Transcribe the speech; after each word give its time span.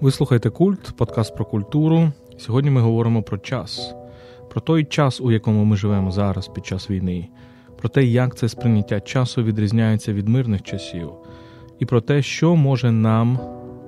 Ви 0.00 0.10
слухаєте 0.10 0.50
культ, 0.50 0.92
подкаст 0.96 1.34
про 1.34 1.44
культуру. 1.44 2.12
Сьогодні 2.38 2.70
ми 2.70 2.80
говоримо 2.80 3.22
про 3.22 3.38
час, 3.38 3.94
про 4.50 4.60
той 4.60 4.84
час, 4.84 5.20
у 5.20 5.30
якому 5.30 5.64
ми 5.64 5.76
живемо 5.76 6.10
зараз 6.10 6.48
під 6.48 6.66
час 6.66 6.90
війни, 6.90 7.28
про 7.78 7.88
те, 7.88 8.04
як 8.04 8.36
це 8.36 8.48
сприйняття 8.48 9.00
часу 9.00 9.42
відрізняється 9.42 10.12
від 10.12 10.28
мирних 10.28 10.62
часів, 10.62 11.10
і 11.78 11.86
про 11.86 12.00
те, 12.00 12.22
що 12.22 12.56
може 12.56 12.92
нам 12.92 13.38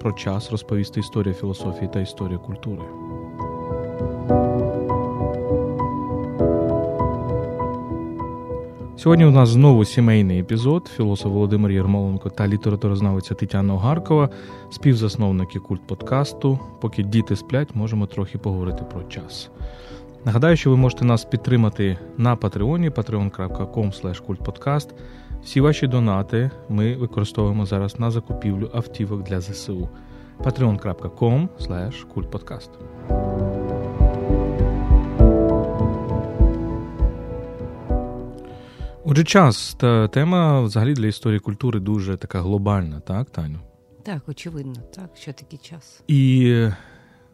про 0.00 0.12
час 0.12 0.50
розповісти 0.50 1.00
історія 1.00 1.34
філософії 1.34 1.91
та 1.93 2.00
історія 2.00 2.39
культури. 2.39 2.82
Сьогодні 9.03 9.25
у 9.25 9.30
нас 9.30 9.48
знову 9.48 9.84
сімейний 9.84 10.41
епізод. 10.41 10.90
Філософ 10.96 11.32
Володимир 11.32 11.71
Єрмоленко 11.71 12.31
та 12.31 12.49
літературознавиця 12.49 13.35
Тетяна 13.35 13.75
Огаркова, 13.75 14.29
співзасновники 14.71 15.58
культ 15.58 15.86
подкасту. 15.86 16.58
Поки 16.81 17.03
діти 17.03 17.36
сплять, 17.36 17.75
можемо 17.75 18.07
трохи 18.07 18.39
поговорити 18.39 18.85
про 18.93 19.03
час. 19.03 19.50
Нагадаю, 20.25 20.57
що 20.57 20.71
ви 20.71 20.77
можете 20.77 21.04
нас 21.04 21.25
підтримати 21.25 21.99
на 22.17 22.36
Патреоні 22.36 22.91
patreon.com 22.91 24.22
kultpodcast. 24.27 24.89
Всі 25.44 25.61
ваші 25.61 25.86
донати 25.86 26.50
ми 26.69 26.96
використовуємо 26.96 27.66
зараз 27.66 28.00
на 28.00 28.11
закупівлю 28.11 28.71
автівок 28.75 29.22
для 29.22 29.41
ЗСУ. 29.41 29.89
patreon.com 30.39 31.49
kultpodcast. 32.14 32.70
Отже, 39.12 39.25
час 39.25 39.75
та 39.75 40.08
тема 40.08 40.61
взагалі 40.61 40.94
для 40.94 41.06
історії 41.06 41.41
культури 41.41 41.80
дуже 41.80 42.16
така 42.16 42.41
глобальна, 42.41 43.00
так, 43.00 43.30
Таню? 43.30 43.58
Так, 44.02 44.22
очевидно, 44.27 44.74
так, 44.94 45.10
що 45.16 45.32
такий 45.32 45.58
час. 45.58 46.02
І 46.08 46.69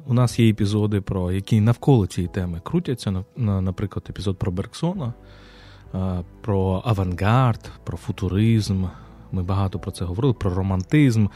у 0.06 0.14
нас 0.14 0.38
є 0.38 0.50
епізоди, 0.50 1.00
про 1.00 1.32
які 1.32 1.60
навколо 1.60 2.06
цієї 2.06 2.28
теми 2.28 2.60
крутяться. 2.64 3.24
Наприклад, 3.36 4.06
епізод 4.10 4.38
про 4.38 4.52
Бергсона, 4.52 5.14
про 6.40 6.82
авангард, 6.84 7.70
про 7.84 7.98
футуризм. 7.98 8.84
Ми 9.32 9.42
багато 9.42 9.78
про 9.78 9.90
це 9.90 10.04
говорили, 10.04 10.34
про 10.34 10.54
романтизм. 10.54 11.26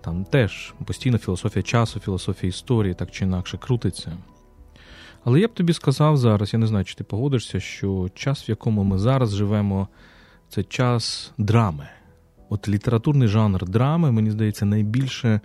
Там 0.00 0.24
теж 0.24 0.74
постійно 0.84 1.18
філософія 1.18 1.62
часу, 1.62 2.00
філософія 2.00 2.48
історії 2.48 2.94
так 2.94 3.10
чи 3.10 3.24
інакше 3.24 3.58
крутиться. 3.58 4.12
Але 5.24 5.40
я 5.40 5.48
б 5.48 5.54
тобі 5.54 5.72
сказав 5.72 6.16
зараз, 6.16 6.52
я 6.52 6.58
не 6.58 6.66
знаю, 6.66 6.84
чи 6.84 6.94
ти 6.94 7.04
погодишся, 7.04 7.60
що 7.60 8.08
час, 8.14 8.48
в 8.48 8.50
якому 8.50 8.84
ми 8.84 8.98
зараз 8.98 9.34
живемо, 9.34 9.88
це 10.48 10.62
час 10.62 11.32
драми. 11.38 11.88
От 12.48 12.68
літературний 12.68 13.28
жанр 13.28 13.64
драми, 13.64 14.12
мені 14.12 14.30
здається, 14.30 14.64
найбільше 14.64 15.40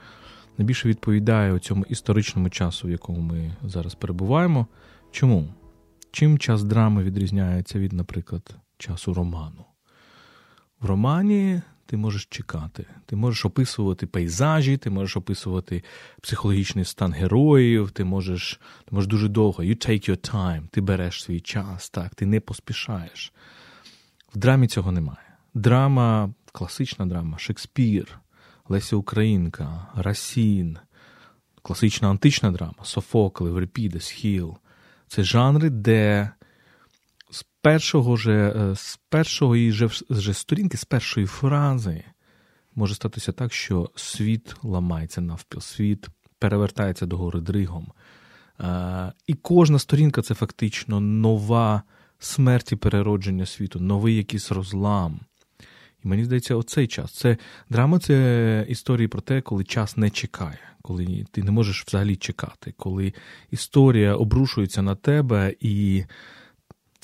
найбільше 0.58 0.90
відповідає 0.90 1.60
цьому 1.60 1.86
історичному 1.90 2.50
часу, 2.50 2.88
в 2.88 2.92
якому 2.92 3.20
ми 3.20 3.56
зараз 3.64 3.96
перебуваємо. 3.96 4.68
Чому? 5.12 5.48
Чим 6.12 6.40
час 6.40 6.64
драми 6.64 7.04
відрізняється 7.04 7.80
від, 7.80 7.94
наприклад, 7.94 8.56
часу 8.78 9.14
роману? 9.14 9.66
В 10.82 10.86
романі 10.86 11.62
ти 11.86 11.98
можеш 11.98 12.26
чекати, 12.26 12.86
ти 13.06 13.16
можеш 13.16 13.46
описувати 13.46 14.08
пейзажі, 14.08 14.78
ти 14.78 14.90
можеш 14.90 15.18
описувати 15.18 15.84
психологічний 16.22 16.86
стан 16.86 17.14
героїв, 17.14 17.92
ти 17.92 18.04
можеш 18.04 18.60
ти 18.86 18.96
можеш 18.96 19.10
дуже 19.10 19.28
довго. 19.28 19.64
You 19.64 19.90
take 19.90 20.10
your 20.10 20.32
time, 20.34 20.68
ти 20.68 20.82
береш 20.82 21.24
свій 21.24 21.40
час, 21.40 21.90
так, 21.90 22.16
ти 22.16 22.26
не 22.26 22.40
поспішаєш. 22.40 23.34
В 24.36 24.38
драмі 24.38 24.68
цього 24.68 24.92
немає. 24.92 25.36
Драма, 25.54 26.34
класична 26.52 27.06
драма, 27.06 27.38
Шекспір, 27.38 28.20
Леся 28.70 28.96
Українка, 28.96 29.88
Расін, 29.96 30.78
класична 31.62 32.10
антична 32.10 32.52
драма, 32.52 32.84
Софокл, 32.84 33.48
Еврипід, 33.48 34.10
Есхіл. 34.10 34.58
Це 35.08 35.24
жанри, 35.24 35.70
де 35.70 36.32
першого 37.66 38.16
же, 38.16 38.54
е, 38.56 38.76
з 38.76 39.00
першого 39.10 39.56
же, 39.56 39.90
же 40.10 40.34
сторінки, 40.34 40.78
з 40.78 40.86
першої 40.86 41.26
фрази 41.26 42.04
може 42.76 42.96
статися 42.96 43.32
так, 43.32 43.54
що 43.54 43.90
світ 43.96 44.56
ламається 44.64 45.22
навпіл, 45.22 45.62
світ 45.62 46.08
перевертається 46.40 47.06
догори 47.06 47.42
дригом. 47.42 47.88
Е, 48.60 49.14
і 49.28 49.34
кожна 49.34 49.80
сторінка 49.80 50.22
це 50.22 50.34
фактично 50.34 51.00
нова 51.00 51.84
смерть 52.20 52.72
і 52.72 52.76
переродження 52.76 53.46
світу, 53.46 53.80
новий 53.80 54.16
якийсь 54.16 54.52
розлам. 54.52 55.20
І 56.04 56.08
мені 56.08 56.26
здається, 56.26 56.56
оцей 56.56 56.88
час. 56.88 57.12
Це 57.12 57.38
драма 57.70 58.00
це 58.00 58.66
історії 58.70 59.08
про 59.08 59.22
те, 59.22 59.42
коли 59.42 59.64
час 59.64 59.98
не 59.98 60.10
чекає, 60.10 60.60
коли 60.82 61.26
ти 61.32 61.44
не 61.44 61.52
можеш 61.52 61.86
взагалі 61.88 62.16
чекати, 62.16 62.74
коли 62.78 63.14
історія 63.52 64.16
обрушується 64.16 64.82
на 64.82 64.96
тебе 64.96 65.56
і 65.60 66.04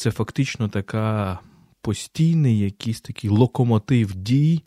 це 0.01 0.11
фактично 0.11 0.69
така 0.69 1.39
постійний 1.81 2.59
якийсь 2.59 3.01
такий 3.01 3.29
локомотив 3.29 4.15
дій, 4.15 4.63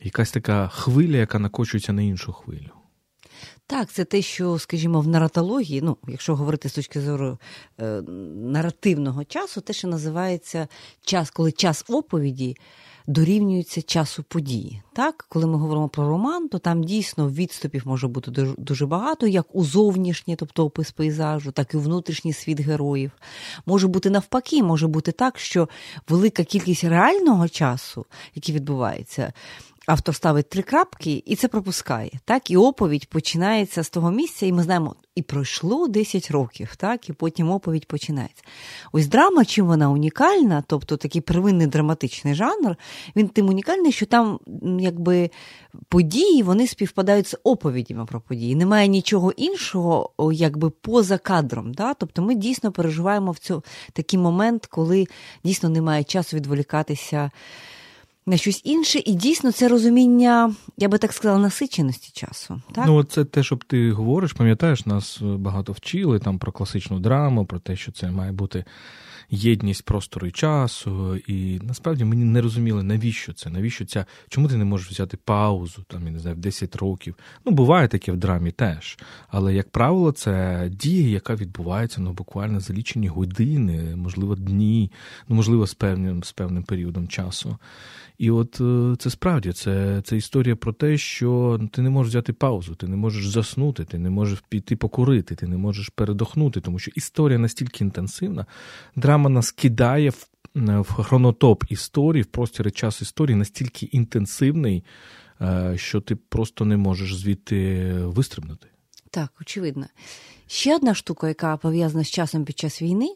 якась 0.00 0.30
така 0.32 0.68
хвиля, 0.68 1.16
яка 1.16 1.38
накочується 1.38 1.92
на 1.92 2.02
іншу 2.02 2.32
хвилю. 2.32 2.70
Так, 3.66 3.90
це 3.90 4.04
те, 4.04 4.22
що, 4.22 4.58
скажімо, 4.58 5.00
в 5.00 5.08
наратології, 5.08 5.82
ну, 5.82 5.96
якщо 6.08 6.36
говорити 6.36 6.68
з 6.68 6.72
точки 6.72 7.00
зору 7.00 7.38
е, 7.80 8.02
наративного 8.36 9.24
часу, 9.24 9.60
те, 9.60 9.72
що 9.72 9.88
називається 9.88 10.68
час, 11.02 11.30
коли 11.30 11.52
час 11.52 11.84
оповіді 11.88 12.56
дорівнюється 13.06 13.82
часу 13.82 14.22
події. 14.22 14.82
Так, 14.92 15.26
Коли 15.28 15.46
ми 15.46 15.58
говоримо 15.58 15.88
про 15.88 16.08
роман, 16.08 16.48
то 16.48 16.58
там 16.58 16.84
дійсно 16.84 17.30
відступів 17.30 17.82
може 17.84 18.08
бути 18.08 18.30
дуже 18.58 18.86
багато, 18.86 19.26
як 19.26 19.46
у 19.52 19.64
зовнішній, 19.64 20.36
тобто 20.36 20.64
опис 20.64 20.90
пейзажу, 20.90 21.52
так 21.52 21.74
і 21.74 21.76
внутрішній 21.76 22.32
світ 22.32 22.60
героїв. 22.60 23.10
Може 23.66 23.88
бути 23.88 24.10
навпаки, 24.10 24.62
може 24.62 24.86
бути 24.86 25.12
так, 25.12 25.38
що 25.38 25.68
велика 26.08 26.44
кількість 26.44 26.84
реального 26.84 27.48
часу, 27.48 28.06
який 28.34 28.54
відбувається, 28.54 29.32
автор 29.86 30.14
ставить 30.14 30.48
три 30.48 30.62
крапки 30.62 31.22
і 31.26 31.36
це 31.36 31.48
пропускає. 31.48 32.10
Так, 32.24 32.50
І 32.50 32.56
оповідь 32.56 33.08
починається 33.08 33.82
з 33.82 33.90
того 33.90 34.10
місця, 34.10 34.46
і 34.46 34.52
ми 34.52 34.62
знаємо, 34.62 34.94
і 35.14 35.22
пройшло 35.22 35.88
10 35.88 36.30
років, 36.30 36.76
так, 36.76 37.08
і 37.08 37.12
потім 37.12 37.50
оповідь 37.50 37.86
починається. 37.86 38.42
Ось 38.92 39.06
драма, 39.06 39.44
чим 39.44 39.66
вона 39.66 39.90
унікальна, 39.90 40.64
тобто 40.66 40.96
такий 40.96 41.20
первинний 41.20 41.66
драматичний 41.66 42.34
жанр, 42.34 42.76
він 43.16 43.28
тим 43.28 43.48
унікальний, 43.48 43.92
що 43.92 44.06
там 44.06 44.38
якби 44.80 45.30
події 45.88 46.42
вони 46.42 46.66
співпадають 46.66 47.26
з 47.26 47.38
оповідями 47.44 48.06
про 48.06 48.20
події. 48.20 48.54
Немає 48.54 48.88
нічого 48.88 49.32
іншого, 49.32 50.10
якби 50.32 50.70
поза 50.70 51.18
кадром. 51.18 51.74
Так? 51.74 51.96
Тобто 52.00 52.22
ми 52.22 52.34
дійсно 52.34 52.72
переживаємо 52.72 53.32
в 53.32 53.38
цю 53.38 53.64
такий 53.92 54.18
момент, 54.18 54.66
коли 54.66 55.06
дійсно 55.44 55.68
немає 55.68 56.04
часу 56.04 56.36
відволікатися 56.36 57.30
на 58.30 58.36
щось 58.36 58.60
інше, 58.64 59.02
і 59.04 59.14
дійсно 59.14 59.52
це 59.52 59.68
розуміння, 59.68 60.54
я 60.76 60.88
би 60.88 60.98
так 60.98 61.12
сказала, 61.12 61.38
насиченості 61.40 62.10
часу. 62.12 62.62
Так? 62.72 62.84
Ну, 62.86 63.04
це 63.04 63.24
те, 63.24 63.42
що 63.42 63.58
ти 63.66 63.92
говориш, 63.92 64.32
пам'ятаєш, 64.32 64.86
нас 64.86 65.18
багато 65.22 65.72
вчили 65.72 66.18
там 66.18 66.38
про 66.38 66.52
класичну 66.52 67.00
драму, 67.00 67.46
про 67.46 67.58
те, 67.58 67.76
що 67.76 67.92
це 67.92 68.10
має 68.10 68.32
бути 68.32 68.64
єдність 69.30 69.84
простору 69.84 70.26
і 70.26 70.30
часу. 70.30 71.16
І 71.16 71.60
насправді 71.62 72.04
мені 72.04 72.24
не 72.24 72.40
розуміли, 72.42 72.82
навіщо 72.82 73.32
це, 73.32 73.50
навіщо 73.50 73.84
ця, 73.84 74.06
чому 74.28 74.48
ти 74.48 74.56
не 74.56 74.64
можеш 74.64 74.90
взяти 74.90 75.16
паузу, 75.16 75.84
там, 75.88 76.06
я 76.06 76.12
не 76.12 76.18
знаю, 76.18 76.36
в 76.36 76.38
10 76.38 76.76
років. 76.76 77.14
Ну, 77.46 77.52
буває 77.52 77.88
таке 77.88 78.12
в 78.12 78.16
драмі 78.16 78.50
теж. 78.50 78.98
Але, 79.28 79.54
як 79.54 79.70
правило, 79.70 80.12
це 80.12 80.68
дія, 80.72 81.08
яка 81.08 81.34
відбувається 81.34 82.00
ну, 82.00 82.12
буквально 82.12 82.60
за 82.60 82.74
лічені 82.74 83.08
години, 83.08 83.96
можливо, 83.96 84.34
дні, 84.34 84.92
ну, 85.28 85.36
можливо, 85.36 85.66
з 85.66 85.74
певним, 85.74 86.24
з 86.24 86.32
певним 86.32 86.62
періодом 86.62 87.08
часу. 87.08 87.58
І 88.20 88.30
от 88.30 88.60
е, 88.60 88.96
це 88.98 89.10
справді 89.10 89.52
це 89.52 90.02
це 90.04 90.16
історія 90.16 90.56
про 90.56 90.72
те, 90.72 90.98
що 90.98 91.60
ти 91.72 91.82
не 91.82 91.90
можеш 91.90 92.10
взяти 92.10 92.32
паузу, 92.32 92.74
ти 92.74 92.88
не 92.88 92.96
можеш 92.96 93.28
заснути, 93.28 93.84
ти 93.84 93.98
не 93.98 94.10
можеш 94.10 94.42
піти 94.48 94.76
покурити, 94.76 95.34
ти 95.34 95.46
не 95.46 95.56
можеш 95.56 95.88
передохнути, 95.88 96.60
тому 96.60 96.78
що 96.78 96.90
історія 96.94 97.38
настільки 97.38 97.84
інтенсивна, 97.84 98.46
драма 98.96 99.19
нас 99.28 99.52
кидає 99.52 100.10
в, 100.10 100.28
в 100.54 100.92
хронотоп 100.92 101.64
історії, 101.68 102.22
в 102.22 102.26
простір 102.26 102.72
час 102.72 103.02
історії 103.02 103.36
настільки 103.36 103.86
інтенсивний, 103.86 104.84
е, 105.40 105.74
що 105.76 106.00
ти 106.00 106.16
просто 106.16 106.64
не 106.64 106.76
можеш 106.76 107.14
звідти 107.14 107.92
вистрибнути. 107.92 108.66
Так, 109.10 109.32
очевидно. 109.40 109.86
Ще 110.46 110.76
одна 110.76 110.94
штука, 110.94 111.28
яка 111.28 111.56
пов'язана 111.56 112.04
з 112.04 112.10
часом 112.10 112.44
під 112.44 112.58
час 112.58 112.82
війни 112.82 113.14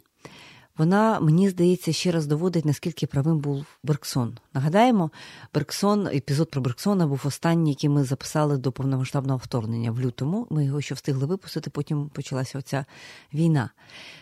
вона, 0.78 1.20
мені 1.20 1.48
здається, 1.48 1.92
ще 1.92 2.12
раз 2.12 2.26
доводить, 2.26 2.64
наскільки 2.64 3.06
правим 3.06 3.38
був 3.38 3.66
Берксон. 3.82 4.38
Нагадаємо, 4.54 5.10
Берксон, 5.54 6.06
епізод 6.06 6.50
про 6.50 6.60
Берксона 6.60 7.06
був 7.06 7.22
останній, 7.24 7.70
який 7.70 7.90
ми 7.90 8.04
записали 8.04 8.56
до 8.56 8.72
повномасштабного 8.72 9.38
вторгнення 9.38 9.90
в 9.90 10.00
лютому. 10.00 10.46
Ми 10.50 10.64
його 10.64 10.80
ще 10.80 10.94
встигли 10.94 11.26
випустити, 11.26 11.70
потім 11.70 12.08
почалася 12.08 12.58
оця 12.58 12.84
війна. 13.34 13.70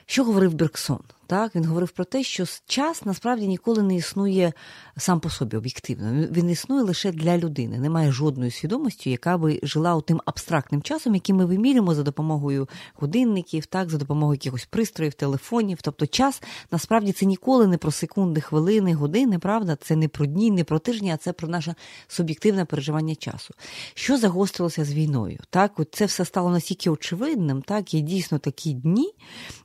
Що 0.06 0.24
говорив 0.24 0.54
Берксон? 0.54 1.00
Так 1.32 1.54
він 1.54 1.64
говорив 1.64 1.90
про 1.90 2.04
те, 2.04 2.22
що 2.22 2.44
час 2.66 3.04
насправді 3.04 3.48
ніколи 3.48 3.82
не 3.82 3.94
існує 3.94 4.52
сам 4.96 5.20
по 5.20 5.30
собі 5.30 5.56
об'єктивно. 5.56 6.26
Він 6.30 6.50
існує 6.50 6.82
лише 6.82 7.12
для 7.12 7.38
людини. 7.38 7.78
Немає 7.78 8.12
жодної 8.12 8.50
свідомості, 8.50 9.10
яка 9.10 9.38
би 9.38 9.60
жила 9.62 10.00
тим 10.00 10.20
абстрактним 10.24 10.82
часом, 10.82 11.14
який 11.14 11.34
ми 11.34 11.46
вимірюємо 11.46 11.94
за 11.94 12.02
допомогою 12.02 12.68
годинників, 12.94 13.66
так 13.66 13.90
за 13.90 13.98
допомогою 13.98 14.34
якихось 14.34 14.64
пристроїв, 14.64 15.14
телефонів. 15.14 15.78
Тобто, 15.82 16.06
час 16.06 16.42
насправді 16.70 17.12
це 17.12 17.26
ніколи 17.26 17.66
не 17.66 17.76
про 17.76 17.90
секунди, 17.90 18.40
хвилини, 18.40 18.94
години. 18.94 19.38
Правда, 19.38 19.76
це 19.76 19.96
не 19.96 20.08
про 20.08 20.26
дні, 20.26 20.50
не 20.50 20.64
про 20.64 20.78
тижні, 20.78 21.12
а 21.12 21.16
це 21.16 21.32
про 21.32 21.48
наше 21.48 21.74
суб'єктивне 22.08 22.64
переживання 22.64 23.14
часу. 23.14 23.54
Що 23.94 24.16
загострилося 24.16 24.84
з 24.84 24.94
війною? 24.94 25.38
Так, 25.50 25.80
от 25.80 25.88
це 25.94 26.04
все 26.04 26.24
стало 26.24 26.50
настільки 26.50 26.90
очевидним. 26.90 27.62
Так, 27.62 27.94
є 27.94 28.00
дійсно 28.00 28.38
такі 28.38 28.72
дні, 28.72 29.14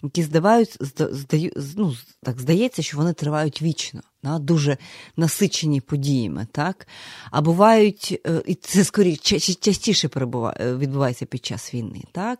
які 0.03 0.23
здавають, 0.23 0.77
здаю, 1.11 1.51
ну, 1.75 1.95
так 2.23 2.41
здається, 2.41 2.81
що 2.81 2.97
вони 2.97 3.13
тривають 3.13 3.61
вічно. 3.61 4.01
Да, 4.23 4.39
дуже 4.39 4.77
насичені 5.17 5.81
подіями, 5.81 6.47
так? 6.51 6.87
А 7.31 7.41
бувають, 7.41 8.21
е, 8.27 8.41
і 8.45 8.55
це 8.55 8.83
скоріше 8.83 9.39
частіше 9.39 10.09
е, 10.15 10.75
відбувається 10.75 11.25
під 11.25 11.45
час 11.45 11.73
війни. 11.73 12.03
так? 12.11 12.39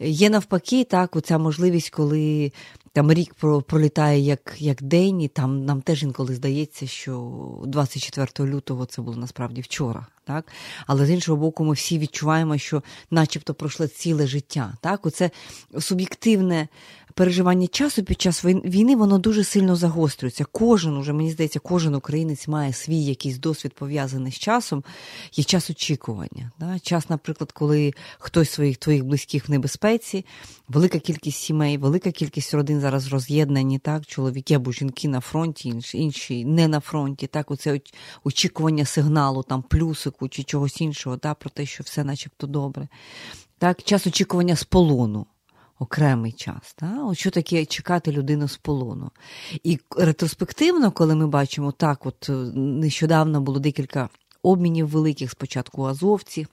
Є 0.00 0.30
навпаки, 0.30 0.84
так, 0.84 1.16
оця 1.16 1.38
можливість, 1.38 1.90
коли 1.90 2.52
там 2.92 3.12
рік 3.12 3.34
пролітає 3.66 4.20
як 4.20 4.54
як 4.58 4.82
день, 4.82 5.20
і 5.20 5.28
там 5.28 5.64
нам 5.64 5.82
теж 5.82 6.02
інколи 6.02 6.34
здається, 6.34 6.86
що 6.86 7.62
24 7.66 8.50
лютого 8.50 8.86
це 8.86 9.02
було 9.02 9.16
насправді 9.16 9.60
вчора. 9.60 10.06
Так? 10.24 10.46
Але 10.86 11.06
з 11.06 11.10
іншого 11.10 11.38
боку, 11.38 11.64
ми 11.64 11.74
всі 11.74 11.98
відчуваємо, 11.98 12.58
що 12.58 12.82
начебто 13.10 13.54
пройшло 13.54 13.86
ціле 13.86 14.26
життя. 14.26 14.74
Так? 14.80 15.06
Оце 15.06 15.30
суб'єктивне 15.78 16.68
переживання 17.14 17.66
часу 17.66 18.02
під 18.02 18.20
час 18.20 18.44
війни 18.44 18.96
воно 18.96 19.18
дуже 19.18 19.44
сильно 19.44 19.76
загострюється. 19.76 20.44
Кожен 20.52 20.96
уже 20.96 21.12
мені 21.12 21.30
здається, 21.30 21.58
кожен 21.58 21.94
українець 21.94 22.48
має 22.48 22.72
свій 22.72 23.04
якийсь 23.04 23.38
досвід 23.38 23.74
пов'язаний 23.74 24.32
з 24.32 24.38
часом. 24.38 24.84
Є 25.32 25.44
час 25.44 25.70
очікування. 25.70 26.50
Да? 26.58 26.78
Час, 26.78 27.10
наприклад, 27.10 27.52
коли 27.52 27.92
хтось 28.18 28.50
своїх 28.50 28.76
твоїх 28.76 29.04
близьких 29.04 29.48
в 29.48 29.50
небезпеці, 29.50 30.24
велика 30.72 30.98
кількість 30.98 31.38
сімей, 31.38 31.78
велика 31.78 32.10
кількість 32.10 32.54
родин 32.54 32.80
зараз 32.80 33.08
роз'єднані, 33.08 33.78
так, 33.78 34.06
чоловіки 34.06 34.54
або 34.54 34.72
жінки 34.72 35.08
на 35.08 35.20
фронті, 35.20 35.68
інші, 35.68 35.98
інші 35.98 36.44
не 36.44 36.68
на 36.68 36.80
фронті. 36.80 37.26
Так, 37.26 37.50
оце 37.50 37.80
очікування 38.24 38.84
сигналу, 38.84 39.42
там 39.42 39.62
плюсику 39.62 40.28
чи 40.28 40.42
чогось 40.42 40.80
іншого, 40.80 41.16
да, 41.16 41.34
про 41.34 41.50
те, 41.50 41.66
що 41.66 41.84
все 41.84 42.04
начебто 42.04 42.46
добре. 42.46 42.88
Так, 43.58 43.82
час 43.82 44.06
очікування 44.06 44.56
з 44.56 44.64
полону 44.64 45.26
окремий 45.78 46.32
час. 46.32 46.74
Та? 46.76 47.04
От 47.04 47.18
Що 47.18 47.30
таке 47.30 47.64
чекати 47.64 48.12
людину 48.12 48.48
з 48.48 48.56
полону? 48.56 49.10
І 49.62 49.78
ретроспективно, 49.96 50.92
коли 50.92 51.14
ми 51.14 51.26
бачимо 51.26 51.72
так, 51.72 52.06
от 52.06 52.28
е, 52.28 52.32
нещодавно 52.54 53.40
було 53.40 53.58
декілька 53.58 54.08
обмінів 54.42 54.88
великих, 54.88 55.30
спочатку 55.30 55.84
азовці. 55.84 56.46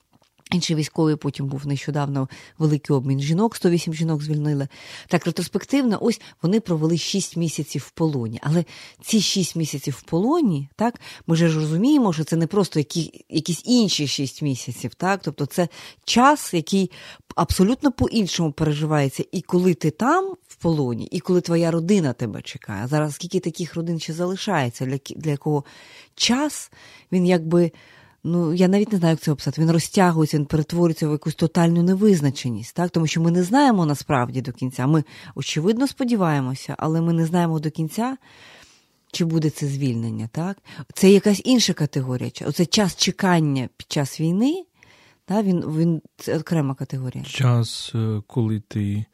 Інший 0.52 0.76
військовий 0.76 1.16
потім 1.16 1.48
був 1.48 1.68
нещодавно 1.68 2.30
великий 2.58 2.96
обмін 2.96 3.20
жінок, 3.20 3.56
108 3.56 3.94
жінок 3.94 4.24
звільнили. 4.24 4.68
Так 5.08 5.26
ретроспективно, 5.26 5.98
ось 6.02 6.22
вони 6.42 6.60
провели 6.60 6.98
6 6.98 7.38
місяців 7.38 7.84
в 7.88 7.92
полоні. 7.92 8.40
Але 8.44 8.66
ці 9.02 9.22
6 9.22 9.56
місяців 9.56 9.96
в 10.00 10.02
полоні, 10.02 10.70
так, 10.76 11.00
ми 11.28 11.36
ж 11.36 11.56
розуміємо, 11.56 12.14
що 12.14 12.24
це 12.24 12.36
не 12.36 12.48
просто 12.48 12.80
які, 12.80 13.26
якісь 13.30 13.62
інші 13.66 14.08
6 14.08 14.42
місяців, 14.42 14.96
так, 14.96 15.22
тобто 15.24 15.46
це 15.46 15.68
час, 16.04 16.54
який 16.54 16.92
абсолютно 17.36 17.92
по-іншому 17.92 18.52
переживається. 18.52 19.24
І 19.32 19.42
коли 19.42 19.74
ти 19.74 19.92
там 19.92 20.36
в 20.48 20.56
полоні, 20.56 21.06
і 21.12 21.20
коли 21.20 21.42
твоя 21.42 21.72
родина 21.72 22.14
тебе 22.14 22.42
чекає. 22.42 22.88
Зараз 22.88 23.16
скільки 23.16 23.40
таких 23.40 23.76
родин 23.76 24.00
ще 24.00 24.14
залишається, 24.14 24.86
для, 24.86 24.98
для 25.16 25.32
якого 25.32 25.64
час 26.16 26.72
він 27.12 27.26
якби 27.26 27.72
ну 28.24 28.54
я 28.54 28.68
навіть 28.68 28.92
не 28.92 28.98
знаю, 28.98 29.12
як 29.12 29.20
це 29.20 29.32
описати. 29.32 29.62
Він 29.62 29.72
розтягується, 29.72 30.38
він 30.38 30.46
перетворюється 30.46 31.08
в 31.08 31.12
якусь 31.12 31.36
тотальну 31.36 31.84
невизначеність, 31.84 32.76
так? 32.76 32.90
тому 32.92 33.08
що 33.08 33.22
ми 33.22 33.32
не 33.32 33.44
знаємо 33.44 33.86
насправді 33.86 34.42
до 34.42 34.52
кінця. 34.52 34.88
Ми, 34.88 35.04
очевидно, 35.36 35.88
сподіваємося, 35.88 36.76
але 36.78 37.02
ми 37.02 37.14
не 37.14 37.26
знаємо 37.26 37.60
до 37.60 37.72
кінця. 37.72 38.18
Чи 39.12 39.26
буде 39.26 39.50
це 39.50 39.68
звільнення, 39.68 40.30
так? 40.32 40.58
Це 40.94 41.12
якась 41.12 41.42
інша 41.46 41.74
категорія. 41.74 42.32
Оце 42.46 42.66
час 42.66 42.96
чекання 42.96 43.70
під 43.78 43.92
час 43.92 44.20
війни, 44.20 44.64
так? 45.26 45.46
він 45.46 45.60
він 45.62 46.02
це 46.18 46.38
окрема 46.38 46.76
категорія. 46.76 47.24
Час, 47.24 47.92
е, 47.96 48.22
коли 48.28 48.60
ти 48.60 49.06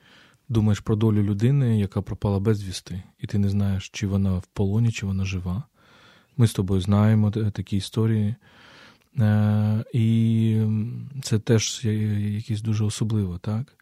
думаєш 0.49 0.79
про 0.79 0.95
долю 0.95 1.23
людини, 1.23 1.79
яка 1.79 2.01
пропала 2.01 2.39
безвісти, 2.39 3.03
і 3.19 3.27
ти 3.27 3.37
не 3.37 3.49
знаєш, 3.49 3.89
чи 3.89 4.07
вона 4.07 4.37
в 4.37 4.45
полоні, 4.45 4.91
чи 4.91 5.05
вона 5.05 5.25
жива. 5.25 5.63
Ми 6.37 6.47
з 6.47 6.53
тобою 6.53 6.81
знаємо 6.81 7.31
такі 7.31 7.77
історії. 7.77 8.35
Е, 9.19 9.83
і 9.93 10.61
це 11.21 11.39
теж 11.39 11.85
якесь 11.85 12.61
дуже 12.61 12.85
особливо, 12.85 13.37
так? 13.37 13.73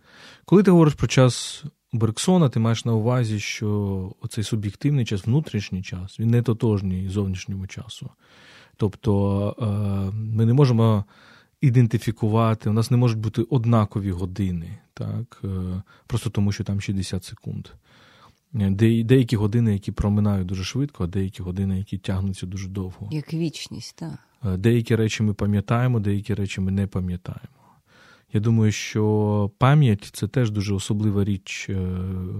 Коли 0.45 0.63
ти 0.63 0.71
говориш 0.71 0.93
про 0.93 1.07
час 1.07 1.63
Берксона, 1.93 2.49
ти 2.49 2.59
маєш 2.59 2.85
на 2.85 2.93
увазі, 2.93 3.39
що 3.39 4.11
оцей 4.21 4.43
суб'єктивний 4.43 5.05
час, 5.05 5.25
внутрішній 5.25 5.81
час, 5.81 6.19
він 6.19 6.29
не 6.29 6.41
тотожній 6.41 7.09
зовнішньому 7.09 7.67
часу. 7.67 8.09
Тобто 8.77 9.55
е, 9.61 9.65
ми 10.15 10.45
не 10.45 10.53
можемо 10.53 11.05
ідентифікувати, 11.61 12.69
у 12.69 12.73
нас 12.73 12.91
не 12.91 12.97
можуть 12.97 13.19
бути 13.19 13.41
однакові 13.41 14.11
години, 14.11 14.77
так? 14.93 15.41
Е, 15.43 15.81
просто 16.07 16.29
тому, 16.29 16.51
що 16.51 16.63
там 16.63 16.81
60 16.81 17.23
секунд. 17.23 17.67
Деякі 18.53 19.35
години, 19.35 19.73
які 19.73 19.91
проминають 19.91 20.47
дуже 20.47 20.63
швидко, 20.63 21.03
а 21.03 21.07
деякі 21.07 21.43
години, 21.43 21.77
які 21.77 21.97
тягнуться 21.97 22.45
дуже 22.45 22.67
довго. 22.67 23.09
Як 23.11 23.33
вічність, 23.33 23.95
так. 23.95 24.19
Е, 24.45 24.57
деякі 24.57 24.95
речі 24.95 25.23
ми 25.23 25.33
пам'ятаємо, 25.33 25.99
деякі 25.99 26.33
речі 26.33 26.61
ми 26.61 26.71
не 26.71 26.87
пам'ятаємо. 26.87 27.63
Я 28.33 28.39
думаю, 28.39 28.71
що 28.71 29.51
пам'ять 29.57 30.09
це 30.13 30.27
теж 30.27 30.51
дуже 30.51 30.73
особлива 30.73 31.23
річ 31.23 31.67
е, 31.69 31.87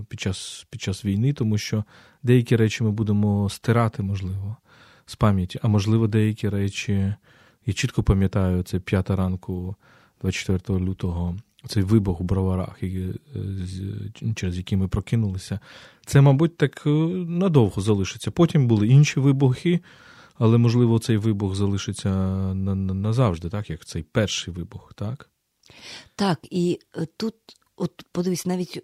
під 0.09 0.19
час 0.19 0.67
під 0.69 0.81
час 0.81 1.05
війни, 1.05 1.33
тому 1.33 1.57
що 1.57 1.83
деякі 2.23 2.55
речі 2.55 2.83
ми 2.83 2.91
будемо 2.91 3.49
стирати, 3.49 4.03
можливо, 4.03 4.57
з 5.05 5.15
пам'яті, 5.15 5.59
а 5.61 5.67
можливо, 5.67 6.07
деякі 6.07 6.49
речі. 6.49 7.13
Я 7.65 7.73
чітко 7.73 8.03
пам'ятаю, 8.03 8.63
це 8.63 8.79
п'ята 8.79 9.15
ранку, 9.15 9.75
24 10.21 10.79
лютого, 10.79 11.37
цей 11.67 11.83
вибух 11.83 12.21
у 12.21 12.23
броварах, 12.23 12.83
е, 12.83 13.13
через 14.35 14.57
який 14.57 14.77
ми 14.77 14.87
прокинулися. 14.87 15.59
Це, 16.05 16.21
мабуть, 16.21 16.57
так 16.57 16.81
надовго 16.85 17.81
залишиться. 17.81 18.31
Потім 18.31 18.67
були 18.67 18.87
інші 18.87 19.19
вибухи. 19.19 19.79
Але, 20.35 20.57
можливо, 20.57 20.99
цей 20.99 21.17
вибух 21.17 21.55
залишиться 21.55 22.09
назавжди, 22.53 23.49
так, 23.49 23.69
як 23.69 23.85
цей 23.85 24.03
перший 24.03 24.53
вибух, 24.53 24.93
так? 24.93 25.29
Так, 26.15 26.39
і 26.43 26.79
е, 26.97 27.05
тут, 27.17 27.35
от 27.75 27.91
подивись, 28.11 28.45
навіть 28.45 28.81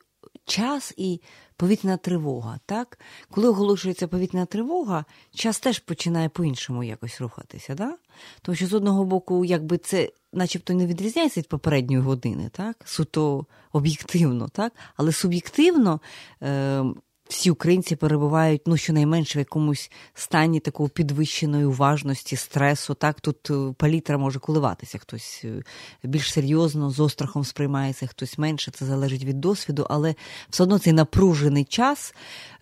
час 0.50 0.94
і 0.98 1.22
повітряна 1.58 1.98
тривога. 1.98 2.60
так? 2.65 3.00
Коли 3.32 3.50
оголошується 3.50 4.08
повітряна 4.08 4.46
тривога, 4.46 5.06
час 5.36 5.60
теж 5.60 5.79
починає 5.79 6.29
по-іншому 6.29 6.84
якось 6.84 7.22
рухатися. 7.22 7.75
так? 7.75 8.00
Тому 8.41 8.56
що 8.56 8.68
з 8.68 8.74
одного 8.74 9.03
боку, 9.03 9.46
якби 9.46 9.77
це 9.77 10.12
начебто 10.34 10.74
не 10.74 10.86
відрізняється 10.86 11.39
від 11.39 11.48
попередньої 11.48 12.01
години, 12.01 12.50
так? 12.53 12.75
суто 12.86 13.46
об'єктивно, 13.72 14.48
так? 14.48 14.74
але 14.96 15.12
суб'єктивно. 15.12 16.01
Е- 16.44 16.84
всі 17.29 17.51
українці 17.51 17.95
перебувають 17.95 18.62
ну 18.65 18.77
щонайменше 18.77 19.39
в 19.39 19.41
якомусь 19.41 19.91
стані 20.13 20.59
такого 20.59 20.89
підвищеної 20.89 21.65
уважності, 21.65 22.36
стресу. 22.36 22.93
Так 22.93 23.21
тут 23.21 23.50
е, 23.50 23.74
палітра 23.77 24.17
може 24.17 24.39
коливатися. 24.39 24.98
Хтось 24.98 25.41
е, 25.45 25.63
більш 26.03 26.33
серйозно 26.33 26.89
з 26.89 27.00
острахом 27.00 27.43
сприймається, 27.43 28.07
хтось 28.07 28.38
менше. 28.38 28.71
Це 28.71 28.86
залежить 28.86 29.24
від 29.24 29.39
досвіду, 29.39 29.88
але 29.89 30.15
все 30.50 30.63
одно 30.63 30.79
цей 30.79 30.93
напружений 30.93 31.65
час 31.65 32.15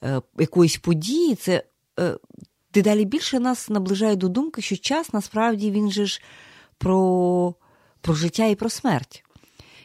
е, 0.04 0.22
якоїсь 0.40 0.78
події, 0.78 1.36
це 1.36 1.64
дедалі 2.74 3.06
більше 3.06 3.40
нас 3.40 3.70
наближає 3.70 4.16
до 4.16 4.30
думки, 4.30 4.62
що 4.62 4.78
час 4.78 5.14
насправді 5.14 5.72
він 5.72 5.92
же 5.92 6.06
ж 6.06 6.22
про, 6.78 7.56
про 8.02 8.14
життя 8.14 8.46
і 8.46 8.56
про 8.56 8.70
смерть 8.70 9.24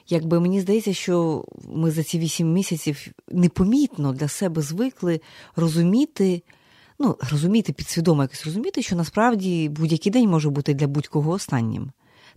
якби 0.08 0.40
мені 0.40 0.60
здається, 0.60 0.94
що 0.94 1.44
ми 1.68 1.90
за 1.90 2.02
ці 2.02 2.18
вісім 2.18 2.52
місяців 2.52 3.06
непомітно 3.28 4.12
для 4.12 4.28
себе 4.28 4.62
звикли 4.62 5.20
розуміти, 5.56 6.42
ну, 6.98 7.16
розуміти, 7.30 7.72
підсвідомо 7.72 8.22
якось 8.22 8.44
розуміти, 8.46 8.82
що 8.82 8.96
насправді 8.96 9.68
будь-який 9.68 10.12
день 10.12 10.28
може 10.30 10.50
бути 10.50 10.74
для 10.74 10.86
будь-кого 10.86 11.30
останнім. 11.30 11.90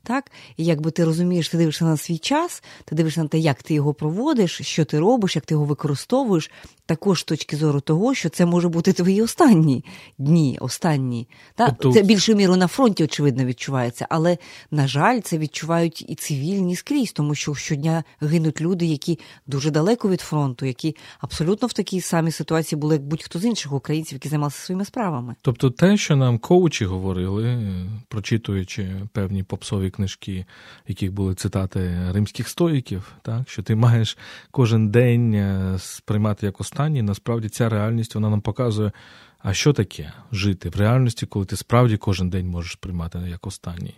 Так? 0.06 0.32
І 0.58 0.66
якби 0.66 0.92
ти 0.92 1.04
розумієш, 1.04 1.50
ти 1.50 1.58
дивишся 1.58 1.86
на 1.86 1.98
свій 1.98 2.18
час, 2.18 2.64
ти 2.86 2.96
дивишся 2.96 3.24
на 3.24 3.28
те, 3.28 3.38
як 3.40 3.64
ти 3.64 3.74
його 3.74 3.94
проводиш, 3.94 4.62
що 4.62 4.86
ти 4.86 5.00
робиш, 5.00 5.36
як 5.36 5.46
ти 5.46 5.54
його 5.54 5.66
використовуєш, 5.66 6.52
також 6.86 7.20
з 7.20 7.24
точки 7.24 7.58
зору 7.58 7.82
того, 7.82 8.14
що 8.14 8.30
це 8.30 8.46
може 8.46 8.70
бути 8.70 8.94
твої 8.94 9.22
останні 9.22 9.86
дні, 10.18 10.58
останні. 10.62 11.28
Так? 11.56 11.70
Тобто... 11.70 11.94
Це 11.94 12.04
більшою 12.04 12.38
мірою 12.38 12.58
на 12.58 12.68
фронті, 12.68 13.04
очевидно, 13.04 13.46
відчувається. 13.46 14.08
Але, 14.10 14.38
на 14.72 14.88
жаль, 14.88 15.20
це 15.20 15.38
відчувають 15.38 16.06
і 16.10 16.16
цивільні 16.16 16.76
скрізь, 16.76 17.12
тому 17.12 17.36
що 17.36 17.56
щодня 17.56 18.04
гинуть 18.22 18.62
люди, 18.62 18.86
які 18.86 19.20
дуже 19.48 19.72
далеко 19.72 20.10
від 20.10 20.22
фронту, 20.22 20.66
які 20.66 20.96
абсолютно 21.20 21.68
в 21.68 21.74
такій 21.74 22.02
самій 22.02 22.32
ситуації 22.32 22.80
були, 22.80 22.96
як 22.96 23.04
будь-хто 23.04 23.40
з 23.40 23.46
інших 23.46 23.74
українців, 23.74 24.16
які 24.16 24.30
займалися 24.30 24.58
своїми 24.58 24.86
справами. 24.86 25.36
Тобто, 25.42 25.70
те, 25.70 25.98
що 25.98 26.16
нам 26.16 26.40
коучі 26.40 26.86
говорили, 26.86 27.64
прочитуючи 28.08 28.96
певні 29.12 29.44
попсові 29.44 29.90
книжки, 29.96 30.46
в 30.86 30.90
яких 30.90 31.14
були 31.14 31.36
цитати 31.36 32.12
римських 32.12 32.48
стоїків, 32.48 33.14
так 33.22 33.50
що 33.50 33.64
ти 33.64 33.76
маєш 33.76 34.18
кожен 34.52 34.90
день 34.90 35.34
е, 35.34 35.76
сприймати 35.80 36.46
як 36.46 36.62
останній, 36.62 37.02
насправді 37.02 37.50
ця 37.50 37.70
реальність 37.70 38.16
вона 38.16 38.30
нам 38.30 38.42
показує. 38.42 38.92
А 39.40 39.54
що 39.54 39.74
таке 39.74 40.14
жити 40.32 40.70
в 40.70 40.76
реальності, 40.76 41.26
коли 41.26 41.46
ти 41.46 41.56
справді 41.56 41.98
кожен 41.98 42.30
день 42.30 42.48
можеш 42.48 42.76
приймати 42.76 43.20
як 43.30 43.48
останній? 43.48 43.96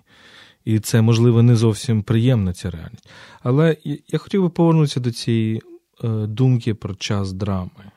І 0.65 0.79
це, 0.79 1.01
можливо, 1.01 1.43
не 1.43 1.55
зовсім 1.55 2.03
приємна 2.03 2.53
ця 2.53 2.71
реальність. 2.71 3.09
Але 3.41 3.77
я 4.07 4.19
хотів 4.19 4.41
би 4.41 4.49
повернутися 4.49 4.99
до 4.99 5.11
цієї 5.11 5.61
е, 6.03 6.07
думки 6.27 6.73
про 6.73 6.95
час 6.95 7.33
драми. 7.33 7.91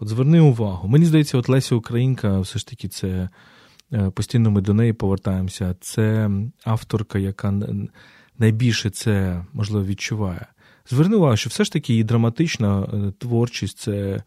От 0.00 0.08
зверни 0.08 0.40
увагу. 0.40 0.88
Мені 0.88 1.04
здається, 1.04 1.38
от 1.38 1.48
Леся 1.48 1.74
Українка, 1.74 2.40
все 2.40 2.58
ж 2.58 2.66
таки, 2.66 2.88
це 2.88 3.28
постійно 4.14 4.50
ми 4.50 4.60
до 4.60 4.74
неї 4.74 4.92
повертаємося. 4.92 5.76
Це 5.80 6.30
авторка, 6.64 7.18
яка 7.18 7.54
найбільше 8.38 8.90
це 8.90 9.44
можливо 9.52 9.86
відчуває. 9.86 10.46
Зверни 10.90 11.16
увагу, 11.16 11.36
що 11.36 11.50
все 11.50 11.64
ж 11.64 11.72
таки 11.72 11.92
її 11.92 12.04
драматична 12.04 12.82
е, 12.82 13.12
творчість 13.18 13.78
це 13.78 14.22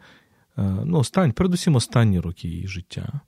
ну, 0.58 0.98
останні, 0.98 1.34
передусім 1.34 1.76
останні 1.76 2.20
роки 2.20 2.48
її 2.48 2.68
життя. 2.68 3.22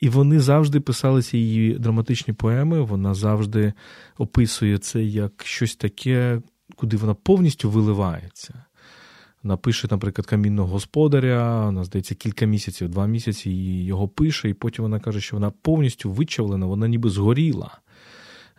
І 0.00 0.08
вони 0.08 0.40
завжди 0.40 0.80
писалися 0.80 1.36
її 1.36 1.74
драматичні 1.74 2.34
поеми. 2.34 2.80
Вона 2.80 3.14
завжди 3.14 3.72
описує 4.18 4.78
це 4.78 5.02
як 5.02 5.32
щось 5.44 5.76
таке, 5.76 6.42
куди 6.76 6.96
вона 6.96 7.14
повністю 7.14 7.70
виливається. 7.70 8.64
Вона 9.42 9.56
пише, 9.56 9.88
наприклад, 9.90 10.26
камінного 10.26 10.68
господаря, 10.68 11.64
вона, 11.64 11.84
здається, 11.84 12.14
кілька 12.14 12.46
місяців, 12.46 12.88
два 12.88 13.06
місяці 13.06 13.50
і 13.50 13.84
його 13.84 14.08
пише, 14.08 14.48
і 14.48 14.54
потім 14.54 14.82
вона 14.82 15.00
каже, 15.00 15.20
що 15.20 15.36
вона 15.36 15.50
повністю 15.50 16.10
вичавлена, 16.10 16.66
вона 16.66 16.88
ніби 16.88 17.10
згоріла. 17.10 17.78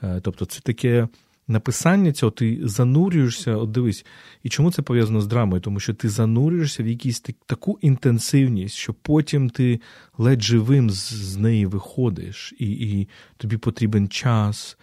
Е, 0.04 0.22
тобто, 0.24 0.46
це 0.46 0.60
таке 0.60 1.08
написання 1.48 2.12
цього, 2.12 2.32
ти 2.32 2.60
занурюєшся, 2.64 3.56
от 3.56 3.72
дивись, 3.72 4.06
і 4.44 4.50
чому 4.50 4.72
це 4.72 4.82
пов'язано 4.82 5.22
з 5.22 5.28
драмою? 5.28 5.62
Тому 5.62 5.80
що 5.80 5.94
ти 5.94 6.10
занурюєшся 6.10 6.84
в 6.84 6.88
якусь 6.88 7.24
таку 7.46 7.80
інтенсивність, 7.82 8.76
що 8.76 8.94
потім 8.94 9.50
ти 9.50 9.80
ледь 10.18 10.44
живим 10.44 10.90
з 10.90 11.38
неї 11.38 11.66
виходиш, 11.66 12.54
і 12.60 12.72
і 12.72 13.08
тобі 13.38 13.58
потрібен 13.58 14.08
час, 14.08 14.78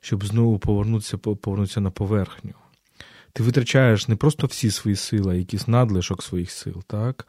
щоб 0.00 0.24
знову 0.24 0.58
повернутися 0.58 1.18
повернутися 1.18 1.80
на 1.80 1.90
поверхню. 1.90 2.52
Ти 3.32 3.42
витрачаєш 3.42 4.08
не 4.08 4.16
просто 4.16 4.46
всі 4.46 4.70
свої 4.70 4.96
сили, 4.96 5.32
а 5.32 5.36
якийсь 5.36 5.68
надлишок 5.68 6.22
своїх 6.22 6.50
сил, 6.50 6.82
так? 6.86 7.28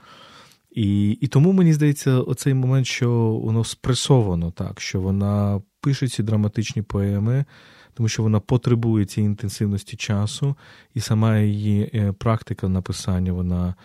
І 0.72 1.12
і 1.12 1.28
тому 1.28 1.52
мені 1.52 1.74
здається, 1.74 2.20
оцей 2.20 2.54
момент, 2.54 2.88
що 2.88 3.12
воно 3.44 3.64
спресовано 3.64 4.52
так, 4.52 4.82
що 4.82 5.02
вона 5.02 5.62
пише 5.82 6.08
ці 6.08 6.24
драматичні 6.24 6.82
поеми 6.82 7.46
тому 7.94 8.10
що 8.10 8.24
вона 8.24 8.40
потребує 8.40 9.06
цієї 9.06 9.26
інтенсивності 9.26 9.98
часу, 9.98 10.56
і 10.94 11.00
сама 11.00 11.38
її 11.38 11.92
е, 11.94 12.12
практика 12.12 12.70
написання 12.70 13.34
вона 13.34 13.76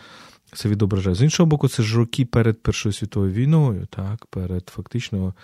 це 0.52 0.68
відображає. 0.68 1.16
З 1.16 1.22
іншого 1.22 1.46
боку, 1.46 1.68
це 1.68 1.82
ж 1.82 1.96
роки 1.96 2.24
перед 2.24 2.62
Першою 2.62 2.92
світовою 2.92 3.32
війною, 3.32 3.86
так, 3.86 4.26
перед 4.26 4.68
фактично. 4.68 5.34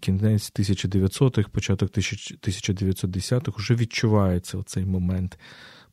Кінець 0.00 0.52
1900-х, 0.52 1.48
початок 1.48 1.90
1910-х 1.90 3.58
вже 3.58 3.74
відчувається 3.74 4.58
оцей 4.58 4.84
момент 4.84 5.38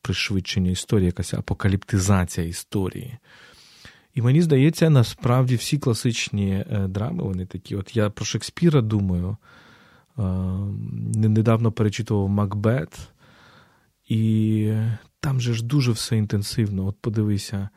пришвидшення 0.06 0.72
історії, 0.72 1.06
якась 1.06 1.34
апокаліптизація 1.34 2.48
історії. 2.48 3.18
І 4.14 4.22
мені 4.22 4.42
здається, 4.42 4.90
насправді 4.90 5.56
всі 5.56 5.78
класичні 5.78 6.52
е, 6.52 6.88
драми, 6.88 7.24
вони 7.24 7.46
такі. 7.46 7.76
От 7.76 7.96
я 7.96 8.10
про 8.10 8.26
Шекспіра 8.26 8.82
думаю, 8.82 9.38
недавно 11.16 11.72
перечитував 11.72 12.30
Макбет, 12.30 13.00
і 14.08 14.72
там 15.20 15.42
же 15.42 15.54
ж 15.54 15.66
дуже 15.66 15.92
все 15.92 16.18
інтенсивно. 16.18 16.86
От 16.86 16.98
подивися. 17.02 17.70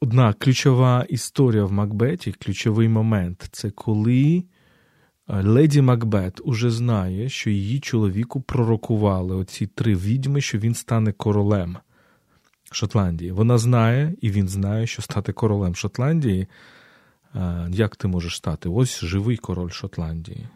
Одна 0.00 0.32
ключова 0.32 1.06
історія 1.08 1.64
в 1.64 1.72
Макбеті, 1.72 2.32
ключовий 2.32 2.88
момент 2.88 3.48
це 3.52 3.70
коли 3.70 4.44
леді 5.32 5.82
Макбет 5.82 6.40
уже 6.44 6.70
знає, 6.70 7.28
що 7.28 7.50
її 7.50 7.80
чоловіку 7.80 8.40
пророкували 8.40 9.36
оці 9.36 9.66
три 9.66 9.94
відьми, 9.94 10.40
що 10.40 10.58
він 10.58 10.74
стане 10.74 11.12
королем 11.12 11.76
Шотландії. 12.72 13.32
Вона 13.32 13.58
знає, 13.58 14.14
і 14.20 14.30
він 14.30 14.48
знає, 14.48 14.86
що 14.86 15.02
стати 15.02 15.32
королем 15.32 15.74
Шотландії. 15.74 16.46
Як 17.68 17.96
ти 17.96 18.08
можеш 18.08 18.36
стати? 18.36 18.68
Ось 18.68 19.04
живий 19.04 19.36
король 19.36 19.70
Шотландії. 19.70 20.48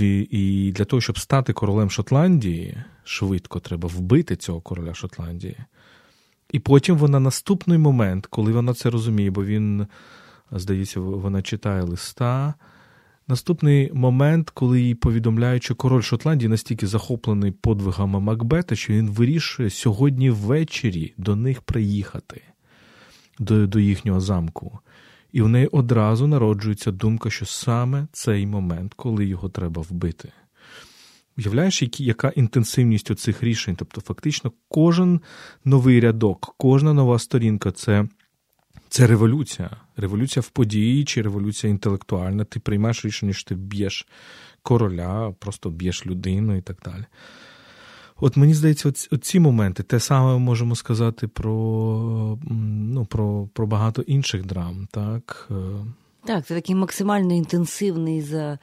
І 0.00 0.72
для 0.76 0.84
того, 0.84 1.00
щоб 1.00 1.18
стати 1.18 1.52
королем 1.52 1.90
Шотландії, 1.90 2.76
швидко 3.04 3.60
треба 3.60 3.88
вбити 3.88 4.36
цього 4.36 4.60
короля 4.60 4.94
Шотландії. 4.94 5.56
І 6.52 6.58
потім 6.58 6.96
вона 6.96 7.20
наступний 7.20 7.78
момент, 7.78 8.26
коли 8.26 8.52
вона 8.52 8.74
це 8.74 8.90
розуміє, 8.90 9.30
бо 9.30 9.44
він, 9.44 9.86
здається, 10.52 11.00
вона 11.00 11.42
читає 11.42 11.82
листа. 11.82 12.54
Наступний 13.28 13.90
момент, 13.92 14.50
коли 14.50 14.80
їй 14.80 14.94
повідомляють, 14.94 15.64
що 15.64 15.74
король 15.74 16.02
Шотландії 16.02 16.48
настільки 16.48 16.86
захоплений 16.86 17.50
подвигами 17.50 18.20
Макбета, 18.20 18.76
що 18.76 18.92
він 18.92 19.10
вирішує 19.10 19.70
сьогодні 19.70 20.30
ввечері 20.30 21.14
до 21.16 21.36
них 21.36 21.62
приїхати, 21.62 22.42
до, 23.38 23.66
до 23.66 23.80
їхнього 23.80 24.20
замку. 24.20 24.78
І 25.32 25.42
в 25.42 25.48
неї 25.48 25.66
одразу 25.66 26.26
народжується 26.26 26.92
думка, 26.92 27.30
що 27.30 27.46
саме 27.46 28.06
цей 28.12 28.46
момент, 28.46 28.94
коли 28.94 29.26
його 29.26 29.48
треба 29.48 29.82
вбити. 29.82 30.32
Уявляєш, 31.38 31.82
яка 31.98 32.28
інтенсивність 32.28 33.18
цих 33.18 33.42
рішень? 33.42 33.76
Тобто, 33.76 34.00
фактично, 34.00 34.52
кожен 34.68 35.20
новий 35.64 36.00
рядок, 36.00 36.54
кожна 36.58 36.92
нова 36.92 37.18
сторінка 37.18 37.72
це 37.72 38.08
це 38.88 39.06
революція. 39.06 39.70
Революція 39.96 40.40
в 40.40 40.48
події 40.48 41.04
чи 41.04 41.22
революція 41.22 41.70
інтелектуальна. 41.70 42.44
Ти 42.44 42.60
приймаєш 42.60 43.04
рішення, 43.04 43.32
що 43.32 43.48
ти 43.48 43.54
б'єш 43.54 44.06
короля, 44.62 45.34
просто 45.38 45.70
б'єш 45.70 46.06
людину 46.06 46.56
і 46.56 46.62
так 46.62 46.76
далі. 46.84 47.04
От 48.20 48.36
мені 48.36 48.54
здається, 48.54 48.92
ці 49.22 49.40
моменти, 49.40 49.82
те 49.82 50.00
саме 50.00 50.32
ми 50.32 50.38
можемо 50.38 50.76
сказати 50.76 51.28
про 51.28 51.52
ну, 52.50 53.04
про, 53.04 53.48
про 53.52 53.66
багато 53.66 54.02
інших 54.02 54.46
драм. 54.46 54.88
Так, 54.90 55.48
е. 55.50 55.54
Так, 56.24 56.46
це 56.46 56.54
такий 56.54 56.74
максимально 56.74 57.34
інтенсивний 57.34 58.22
за 58.22 58.58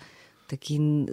такий 0.54 1.08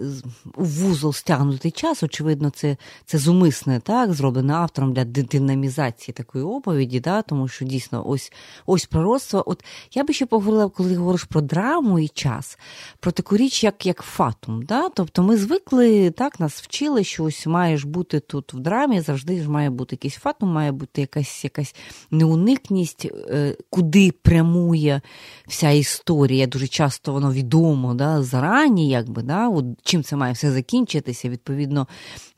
вузол 0.55 1.13
стягнутий 1.13 1.71
час. 1.71 2.03
Очевидно, 2.03 2.49
це 2.49 2.77
це 3.05 3.17
зумисне, 3.17 3.79
так, 3.79 4.13
зроблено 4.13 4.53
автором 4.53 4.93
для 4.93 5.05
динамізації 5.05 6.13
такої 6.13 6.43
оповіді, 6.43 6.99
да, 6.99 7.21
тому 7.21 7.47
що 7.47 7.65
дійсно 7.65 8.07
ось 8.07 8.31
ось 8.65 8.85
пророцтво. 8.85 9.43
От 9.45 9.63
я 9.93 10.03
би 10.03 10.13
ще 10.13 10.25
поговорила, 10.25 10.69
коли 10.69 10.89
ти 10.89 10.95
говориш 10.95 11.23
про 11.23 11.41
драму 11.41 11.99
і 11.99 12.07
час, 12.07 12.57
про 12.99 13.11
таку 13.11 13.37
річ, 13.37 13.63
як 13.63 13.85
як 13.85 14.01
фатум. 14.01 14.63
Да? 14.63 14.89
Тобто 14.89 15.23
ми 15.23 15.37
звикли, 15.37 16.11
так, 16.11 16.39
нас 16.39 16.61
вчили, 16.61 17.03
що 17.03 17.23
ось 17.23 17.47
маєш 17.47 17.83
бути 17.83 18.19
тут 18.19 18.53
в 18.53 18.59
драмі, 18.59 19.01
завжди 19.01 19.41
ж 19.41 19.49
має 19.49 19.69
бути 19.69 19.95
якийсь 19.95 20.15
фатум, 20.15 20.49
має 20.49 20.71
бути 20.71 21.01
якась 21.01 21.43
якась 21.43 21.75
неуникність, 22.11 23.05
е, 23.05 23.57
куди 23.69 24.11
прямує 24.11 25.01
вся 25.47 25.69
історія. 25.69 26.47
Дуже 26.47 26.67
часто 26.67 27.13
воно 27.13 27.33
відомо 27.33 27.93
да, 27.93 28.23
зарані, 28.23 28.89
якби 28.89 29.23
да, 29.31 29.49
от 29.49 29.65
чим 29.83 30.03
це 30.03 30.15
має 30.15 30.33
все 30.33 30.51
закінчитися. 30.51 31.29
Відповідно, 31.29 31.87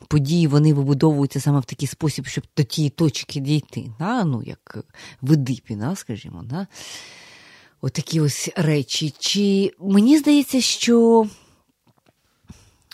події 0.08 0.48
вони 0.48 0.74
вибудовуються 0.74 1.40
саме 1.40 1.60
в 1.60 1.66
такий 1.66 1.88
спосіб, 1.88 2.28
щоб 2.28 2.44
до 2.58 2.64
тієї 2.64 2.90
точки 2.90 3.40
дійти. 3.40 3.92
Да? 4.00 4.24
Ну, 4.24 4.44
як 4.44 4.78
в 5.22 5.32
Едипі, 5.32 5.76
да, 5.76 5.96
скажімо. 5.96 6.44
Да? 6.44 6.68
Отакі 7.82 8.20
ось 8.20 8.50
речі. 8.56 9.14
Чи 9.20 9.72
мені 9.80 10.18
здається, 10.18 10.62
що 10.62 11.28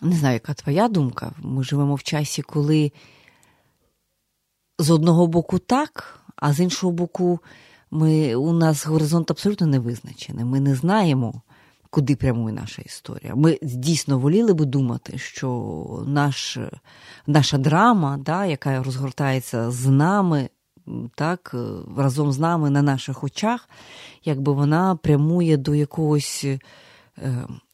не 0.02 0.16
знаю, 0.16 0.34
яка 0.34 0.54
твоя 0.54 0.88
думка? 0.88 1.32
Ми 1.38 1.64
живемо 1.64 1.96
в 1.96 2.04
часі, 2.04 2.42
коли 2.42 2.92
з 4.80 4.90
одного 4.90 5.28
боку 5.28 5.60
так, 5.60 6.20
а 6.36 6.54
з 6.54 6.60
іншого 6.60 6.92
боку, 6.92 7.40
ми, 7.92 8.36
у 8.36 8.54
нас 8.54 8.86
горизонт 8.86 9.32
абсолютно 9.32 9.68
не 9.68 9.80
визначений. 9.80 10.46
Ми 10.46 10.60
не 10.60 10.76
знаємо 10.76 11.42
куди 11.90 12.16
прямує 12.16 12.56
наша 12.56 12.82
історія. 12.82 13.36
Ми 13.36 13.60
дійсно 13.62 14.20
воліли 14.20 14.54
би 14.54 14.66
думати, 14.66 15.18
що 15.18 16.04
наш, 16.08 16.58
наша 17.28 17.58
драма, 17.58 18.18
да, 18.18 18.46
яка 18.46 18.84
розгортається 18.84 19.72
з 19.72 19.88
нами, 19.88 20.50
так, 21.16 21.56
разом 21.98 22.32
з 22.32 22.40
нами 22.40 22.70
на 22.70 22.82
наших 22.82 23.24
очах, 23.24 23.70
якби 24.24 24.54
вона 24.54 24.96
прямує 24.96 25.58
до 25.58 25.76
якогось. 25.76 26.46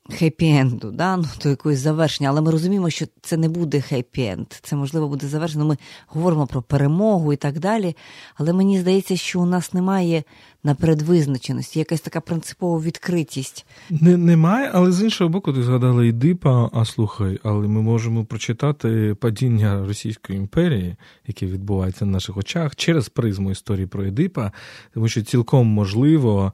Хеппі-енду, 0.10 0.92
да? 0.92 1.18
ну, 1.18 1.26
до 1.44 1.50
якогось 1.50 1.80
завершення. 1.80 2.30
Але 2.30 2.42
ми 2.42 2.52
розуміємо, 2.52 2.90
що 2.90 3.06
це 3.22 3.38
не 3.38 3.50
буде 3.50 3.78
хеппі-енд, 3.78 4.46
це 4.62 4.76
можливо 4.76 5.08
буде 5.08 5.28
завершено. 5.28 5.66
Ми 5.66 5.78
говоримо 6.08 6.48
про 6.48 6.62
перемогу 6.62 7.34
і 7.34 7.36
так 7.36 7.60
далі. 7.60 7.96
Але 8.36 8.54
мені 8.54 8.80
здається, 8.80 9.18
що 9.18 9.42
у 9.42 9.46
нас 9.46 9.74
немає 9.74 10.24
напередвизначеності, 10.64 11.80
якась 11.80 12.02
така 12.02 12.22
принципова 12.22 12.80
відкритість. 12.80 13.66
Не, 13.90 14.18
Немає, 14.18 14.72
але 14.74 14.92
з 14.92 15.04
іншого 15.04 15.30
боку, 15.30 15.54
ти 15.54 15.64
згадала 15.64 16.06
і 16.06 16.12
Дипа, 16.12 16.70
а 16.74 16.86
слухай, 16.86 17.40
але 17.44 17.68
ми 17.68 17.82
можемо 17.82 18.26
прочитати 18.26 19.16
падіння 19.20 19.86
Російської 19.88 20.40
імперії, 20.40 20.96
яке 21.28 21.46
відбувається 21.46 22.06
на 22.06 22.12
наших 22.12 22.38
очах, 22.38 22.76
через 22.76 23.10
призму 23.10 23.52
історії 23.52 23.88
про 23.88 24.04
Едипа, 24.04 24.52
тому 24.94 25.08
що 25.08 25.22
цілком 25.22 25.68
можливо. 25.68 26.54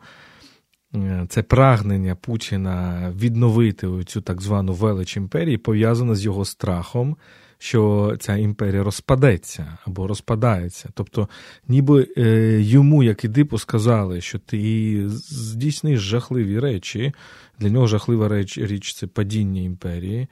Е, 0.96 1.26
це 1.30 1.44
прагнення 1.44 2.16
Путіна 2.16 3.12
відновити 3.16 3.88
цю 4.06 4.22
так 4.22 4.42
звану 4.42 4.74
велич 4.74 5.18
імперії 5.18 5.58
пов'язане 5.58 6.16
з 6.16 6.26
його 6.26 6.46
страхом, 6.46 7.18
що 7.58 8.14
ця 8.20 8.36
імперія 8.36 8.84
розпадеться 8.84 9.78
або 9.86 10.08
розпадається. 10.08 10.90
Тобто, 10.94 11.30
ніби 11.68 12.08
е, 12.18 12.58
йому, 12.62 13.04
як 13.04 13.24
і 13.26 13.28
Дипу, 13.28 13.58
сказали, 13.58 14.22
що 14.22 14.40
ти 14.40 15.10
здійсниш 15.10 16.00
жахливі 16.00 16.60
речі. 16.60 17.14
Для 17.60 17.70
нього 17.70 17.88
жахлива 17.88 18.28
реч, 18.28 18.58
річ 18.58 18.94
це 18.94 19.08
падіння 19.08 19.62
імперії. 19.62 20.28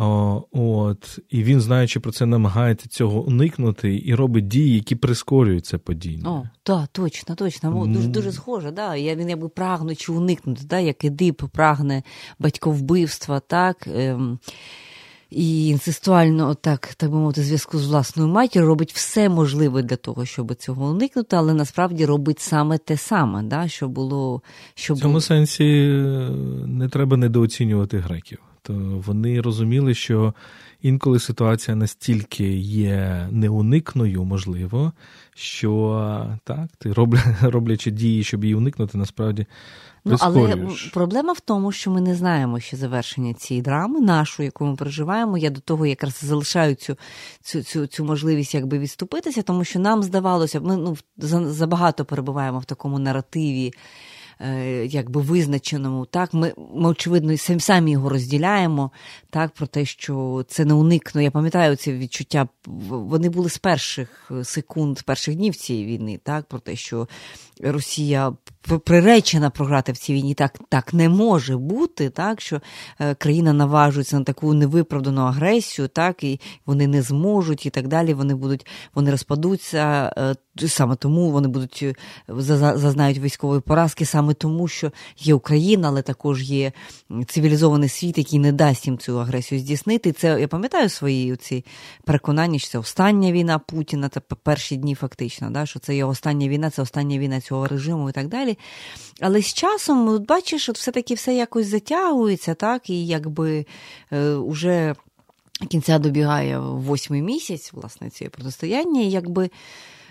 От, 0.00 1.18
І 1.30 1.42
він, 1.42 1.60
знаючи 1.60 2.00
про 2.00 2.12
це, 2.12 2.26
намагається 2.26 2.88
цього 2.88 3.20
уникнути 3.20 4.02
і 4.04 4.14
робить 4.14 4.48
дії, 4.48 4.74
які 4.74 4.96
прискорюють 4.96 5.66
це 5.66 5.78
падіння. 5.78 6.30
О, 6.30 6.42
так, 6.62 6.88
точно, 6.92 7.34
точно. 7.34 7.86
Дуже 7.86 8.08
дуже 8.08 8.32
схоже. 8.32 8.70
Да. 8.70 8.96
Я, 8.96 9.14
Він 9.14 9.28
якби 9.28 9.48
прагнучи 9.48 10.12
уникнути, 10.12 10.62
да, 10.64 10.78
як 10.78 11.04
Едип 11.04 11.42
прагне 11.52 12.02
батьковбивства, 12.38 13.40
так. 13.40 13.88
Ем, 13.94 14.38
і 15.30 15.68
інцестуально, 15.68 16.54
так, 16.54 16.94
так 16.94 17.10
би 17.10 17.16
мовити, 17.16 17.42
зв'язку 17.42 17.78
з 17.78 17.86
власною 17.86 18.28
матір'ю 18.28 18.68
робить 18.68 18.92
все 18.92 19.28
можливе 19.28 19.82
для 19.82 19.96
того, 19.96 20.24
щоб 20.24 20.54
цього 20.54 20.90
уникнути, 20.90 21.36
але 21.36 21.54
насправді 21.54 22.06
робить 22.06 22.40
саме 22.40 22.78
те 22.78 22.96
саме, 22.96 23.42
да, 23.42 23.68
що 23.68 23.88
було. 23.88 24.42
Що 24.74 24.94
В 24.94 24.98
цьому 24.98 25.12
було... 25.12 25.20
сенсі 25.20 25.64
е, 25.64 26.30
не 26.66 26.88
треба 26.88 27.16
недооцінювати 27.16 27.98
греків. 27.98 28.38
То 28.68 29.02
вони 29.06 29.40
розуміли, 29.40 29.94
що 29.94 30.34
інколи 30.82 31.18
ситуація 31.18 31.76
настільки 31.76 32.56
є 32.58 33.28
неуникною, 33.30 34.24
можливо, 34.24 34.92
що 35.34 36.36
так, 36.44 36.68
ти 36.78 36.92
роблячи 37.42 37.90
дії, 37.90 38.24
щоб 38.24 38.44
її 38.44 38.54
уникнути, 38.54 38.98
насправді. 38.98 39.46
Ну, 40.04 40.16
але 40.20 40.68
проблема 40.92 41.32
в 41.32 41.40
тому, 41.40 41.72
що 41.72 41.90
ми 41.90 42.00
не 42.00 42.14
знаємо 42.14 42.60
ще 42.60 42.76
завершення 42.76 43.34
цієї 43.34 43.62
драми, 43.62 44.00
нашої, 44.00 44.46
яку 44.46 44.66
ми 44.66 44.76
переживаємо. 44.76 45.38
Я 45.38 45.50
до 45.50 45.60
того 45.60 45.86
якраз 45.86 46.20
залишаю 46.22 46.74
цю 46.74 46.96
цю, 47.42 47.62
цю, 47.62 47.86
цю 47.86 48.04
можливість 48.04 48.54
якби 48.54 48.78
відступитися, 48.78 49.42
тому 49.42 49.64
що 49.64 49.78
нам 49.78 50.02
здавалося, 50.02 50.60
ми 50.60 50.76
ну, 50.76 50.96
забагато 51.52 52.04
перебуваємо 52.04 52.58
в 52.58 52.64
такому 52.64 52.98
наративі. 52.98 53.72
Е, 54.40 54.86
якби 54.86 55.20
визначеному. 55.20 56.06
Так, 56.06 56.34
Ми, 56.34 56.52
ми 56.74 56.88
очевидно, 56.88 57.36
самі 57.36 57.90
його 57.90 58.08
розділяємо, 58.08 58.90
так, 59.30 59.50
про 59.50 59.66
те, 59.66 59.84
що 59.84 60.44
це 60.48 60.64
не 60.64 60.74
уникно. 60.74 61.20
Я 61.20 61.30
пам'ятаю 61.30 61.76
ці 61.76 61.92
відчуття, 61.92 62.48
вони 62.88 63.28
були 63.28 63.50
з 63.50 63.58
перших 63.58 64.30
секунд, 64.44 65.02
перших 65.02 65.34
днів 65.34 65.56
цієї 65.56 65.86
війни, 65.86 66.20
так, 66.22 66.44
про 66.44 66.58
те, 66.58 66.76
що 66.76 67.08
Росія 67.60 68.32
приречена 68.62 69.50
програти 69.50 69.92
в 69.92 69.98
цій 69.98 70.14
війні. 70.14 70.34
Так 70.34 70.58
так 70.68 70.94
не 70.94 71.08
може 71.08 71.56
бути, 71.56 72.10
так 72.10 72.40
що 72.40 72.60
е, 73.00 73.14
країна 73.14 73.52
наважується 73.52 74.18
на 74.18 74.24
таку 74.24 74.54
невиправдану 74.54 75.22
агресію, 75.22 75.88
так 75.88 76.24
і 76.24 76.40
вони 76.66 76.86
не 76.86 77.02
зможуть, 77.02 77.66
і 77.66 77.70
так 77.70 77.88
далі. 77.88 78.14
Вони 78.14 78.34
будуть, 78.34 78.66
вони 78.94 79.10
розпадуться. 79.10 80.12
Е, 80.18 80.34
саме 80.66 80.96
тому 80.96 81.30
вони 81.30 81.48
будуть 81.48 81.80
е, 81.82 81.94
зазнають 82.76 83.18
військової 83.18 83.60
поразки, 83.60 84.04
саме 84.04 84.34
тому, 84.34 84.68
що 84.68 84.92
є 85.18 85.34
Україна, 85.34 85.88
але 85.88 86.02
також 86.02 86.50
є 86.50 86.72
цивілізований 87.26 87.88
світ, 87.88 88.18
який 88.18 88.38
не 88.38 88.52
дасть 88.52 88.86
їм 88.86 88.98
цю 88.98 89.20
агресію 89.20 89.60
здійснити. 89.60 90.12
Це 90.12 90.40
я 90.40 90.48
пам'ятаю 90.48 90.88
свої 90.88 91.36
ці 91.36 91.64
переконання, 92.04 92.58
що 92.58 92.68
це 92.68 92.78
остання 92.78 93.32
війна 93.32 93.58
Путіна, 93.58 94.08
це 94.08 94.20
перші 94.20 94.76
дні, 94.76 94.94
фактично, 94.94 95.50
да, 95.50 95.66
що 95.66 95.78
це 95.78 95.96
є 95.96 96.04
остання 96.04 96.48
війна, 96.48 96.70
це 96.70 96.82
остання 96.82 97.18
війна 97.18 97.40
цього 97.40 97.66
режиму 97.66 98.10
і 98.10 98.12
так 98.12 98.28
далі. 98.28 98.47
Але 99.20 99.42
з 99.42 99.54
часом, 99.54 100.08
от 100.08 100.26
бачиш, 100.26 100.68
от 100.68 100.78
все-таки 100.78 101.14
все 101.14 101.34
якось 101.34 101.66
затягується, 101.66 102.54
так, 102.54 102.90
і 102.90 103.06
якби 103.06 103.66
е, 104.12 104.30
уже 104.30 104.94
кінця 105.68 105.98
добігає 105.98 106.58
восьмий 106.58 107.22
місяць, 107.22 107.72
власне, 107.72 108.10
цієї 108.10 108.30
протистояння, 108.30 109.00
і 109.00 109.10
якби. 109.10 109.50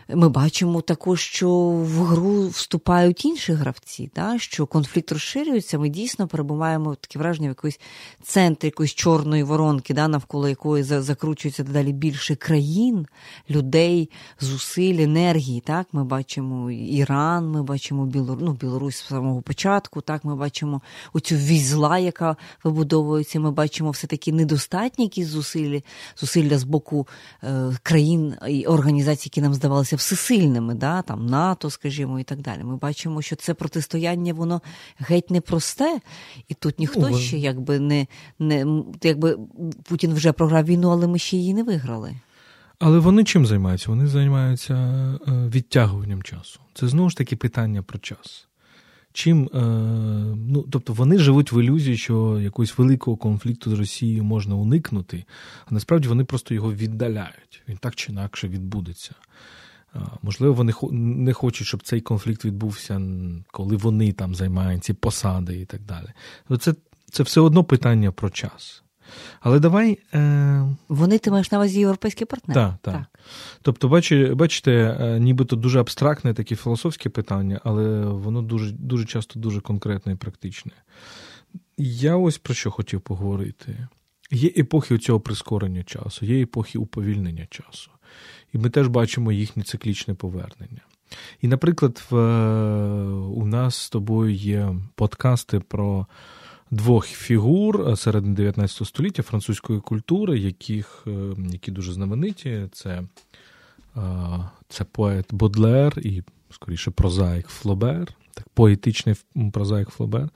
Ми 0.09 0.29
бачимо 0.29 0.81
також, 0.81 1.21
що 1.21 1.49
в 1.69 2.03
гру 2.03 2.47
вступають 2.47 3.25
інші 3.25 3.53
гравці, 3.53 4.11
да? 4.15 4.39
що 4.39 4.65
конфлікт 4.65 5.11
розширюється. 5.11 5.79
Ми 5.79 5.89
дійсно 5.89 6.27
перебуваємо 6.27 6.95
таке 6.95 7.19
враження 7.19 7.47
в 7.47 7.51
якоїсь 7.51 7.79
центрі 8.23 8.67
якоїсь 8.67 8.93
чорної 8.93 9.43
воронки, 9.43 9.93
да? 9.93 10.07
навколо 10.07 10.49
якої 10.49 10.83
закручується 10.83 11.63
дедалі 11.63 11.93
більше 11.93 12.35
країн, 12.35 13.05
людей, 13.49 14.09
зусиль, 14.39 14.99
енергії. 14.99 15.61
Так, 15.61 15.87
ми 15.91 16.03
бачимо 16.03 16.71
Іран, 16.71 17.49
ми 17.49 17.63
бачимо 17.63 18.05
Білор... 18.05 18.37
ну, 18.41 18.53
Білорусь 18.53 18.95
з 18.95 19.07
самого 19.07 19.41
початку. 19.41 20.01
Так, 20.01 20.25
ми 20.25 20.35
бачимо 20.35 20.81
оцю 21.13 21.35
візла, 21.35 21.97
яка 21.97 22.35
вибудовується. 22.63 23.39
Ми 23.39 23.51
бачимо 23.51 23.91
все 23.91 24.07
таки 24.07 24.31
недостатні 24.31 25.05
якісь 25.05 25.27
зусилля, 25.27 25.81
зусилля 26.17 26.57
з 26.57 26.63
боку 26.63 27.07
е, 27.43 27.71
країн 27.83 28.35
і 28.47 28.65
організацій, 28.65 29.27
які 29.27 29.41
нам 29.41 29.53
здавалися 29.53 29.96
всесильними, 29.97 30.75
да, 30.75 31.01
там 31.01 31.25
НАТО, 31.25 31.69
скажімо, 31.69 32.19
і 32.19 32.23
так 32.23 32.41
далі. 32.41 32.63
Ми 32.63 32.75
бачимо, 32.75 33.21
що 33.21 33.35
це 33.35 33.53
протистояння, 33.53 34.33
воно 34.33 34.61
геть 34.97 35.31
непросте, 35.31 35.99
і 36.47 36.53
тут 36.53 36.79
ніхто 36.79 37.01
Ой. 37.01 37.21
ще 37.21 37.37
якби 37.37 37.79
не 37.79 38.07
не 38.39 38.83
якби 39.03 39.37
Путін 39.83 40.13
вже 40.13 40.31
програв 40.31 40.65
війну, 40.65 40.89
але 40.89 41.07
ми 41.07 41.19
ще 41.19 41.37
її 41.37 41.53
не 41.53 41.63
виграли. 41.63 42.15
Але 42.79 42.99
вони 42.99 43.23
чим 43.23 43.45
займаються? 43.45 43.89
Вони 43.89 44.07
займаються 44.07 44.73
е, 45.27 45.31
відтягуванням 45.31 46.23
часу. 46.23 46.59
Це 46.73 46.87
знову 46.87 47.09
ж 47.09 47.17
таки 47.17 47.35
питання 47.35 47.83
про 47.83 47.99
час. 47.99 48.47
Чим, 49.13 49.49
е, 49.53 49.59
ну, 50.35 50.65
Тобто 50.71 50.93
вони 50.93 51.17
живуть 51.17 51.51
в 51.51 51.63
ілюзії, 51.63 51.97
що 51.97 52.39
якогось 52.39 52.77
великого 52.77 53.17
конфлікту 53.17 53.75
з 53.75 53.79
Росією 53.79 54.23
можна 54.23 54.55
уникнути, 54.55 55.25
а 55.65 55.73
насправді 55.73 56.07
вони 56.07 56.23
просто 56.23 56.53
його 56.53 56.73
віддаляють. 56.73 57.63
Він 57.67 57.77
так 57.77 57.95
чи 57.95 58.11
інакше 58.11 58.47
відбудеться. 58.47 59.15
Можливо, 60.21 60.53
вони 60.53 60.73
не 60.91 61.33
хочуть, 61.33 61.67
щоб 61.67 61.83
цей 61.83 62.01
конфлікт 62.01 62.45
відбувся, 62.45 63.01
коли 63.51 63.75
вони 63.75 64.11
там 64.11 64.35
займають 64.35 64.83
ці 64.83 64.93
посади 64.93 65.59
і 65.59 65.65
так 65.65 65.81
далі. 65.81 66.07
Це 66.59 66.73
це 67.11 67.23
все 67.23 67.41
одно 67.41 67.63
питання 67.63 68.11
про 68.11 68.29
час. 68.29 68.83
Але 69.39 69.59
давай. 69.59 69.99
Е... 70.13 70.75
Вони 70.89 71.17
ти 71.17 71.31
маєш 71.31 71.51
на 71.51 71.57
увазі 71.57 71.79
європейські 71.79 72.25
партнери. 72.25 72.61
Так, 72.61 72.75
так. 72.81 72.93
так. 72.93 73.19
Тобто, 73.61 73.89
бачите, 73.89 74.35
бачите, 74.35 74.97
нібито 75.21 75.55
дуже 75.55 75.79
абстрактне 75.79 76.33
таке 76.33 76.55
філософське 76.55 77.09
питання, 77.09 77.61
але 77.63 78.05
воно 78.05 78.41
дуже, 78.41 78.71
дуже 78.71 79.05
часто 79.05 79.39
дуже 79.39 79.61
конкретне 79.61 80.13
і 80.13 80.15
практичне. 80.15 80.71
Я 81.77 82.15
ось 82.15 82.37
про 82.37 82.53
що 82.53 82.71
хотів 82.71 83.01
поговорити. 83.01 83.87
Є 84.31 84.51
епохи 84.57 84.97
цього 84.97 85.19
прискорення 85.19 85.83
часу, 85.83 86.25
є 86.25 86.41
епохи 86.41 86.77
уповільнення 86.77 87.47
часу 87.49 87.91
і 88.53 88.57
ми 88.57 88.69
теж 88.69 88.87
бачимо 88.87 89.31
їхнє 89.31 89.63
циклічне 89.63 90.13
повернення. 90.13 90.81
І, 91.41 91.47
наприклад, 91.47 92.03
в, 92.09 92.15
у 93.27 93.45
нас 93.45 93.75
з 93.75 93.89
тобою 93.89 94.33
є 94.33 94.75
подкасти 94.95 95.59
про 95.59 96.07
двох 96.71 97.05
фігур 97.05 97.97
середини 97.97 98.35
19 98.35 98.87
століття 98.87 99.23
французької 99.23 99.79
культури, 99.79 100.39
яких, 100.39 101.03
е, 101.07 101.35
які 101.51 101.71
дуже 101.71 101.93
знамениті. 101.93 102.67
Це 102.71 103.03
це 104.69 104.83
поет 104.83 105.25
Бодлер 105.31 105.99
і, 105.99 106.23
скоріше, 106.51 106.91
прозаїк 106.91 107.47
Флобер. 107.47 108.07
Так, 108.37 108.49
поетичний 108.49 109.15
прозаїк 109.53 109.89
Флобер. 109.89 110.29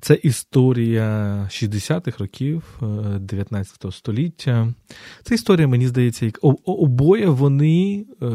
Це 0.00 0.14
історія 0.14 1.08
60-х 1.50 2.18
років 2.18 2.80
19 3.18 3.84
е, 3.84 3.92
століття. 3.92 4.74
Це 5.22 5.34
історія, 5.34 5.68
мені 5.68 5.88
здається, 5.88 6.26
як 6.26 6.38
обоє 6.64 7.26
вони 7.26 8.06
е, 8.22 8.26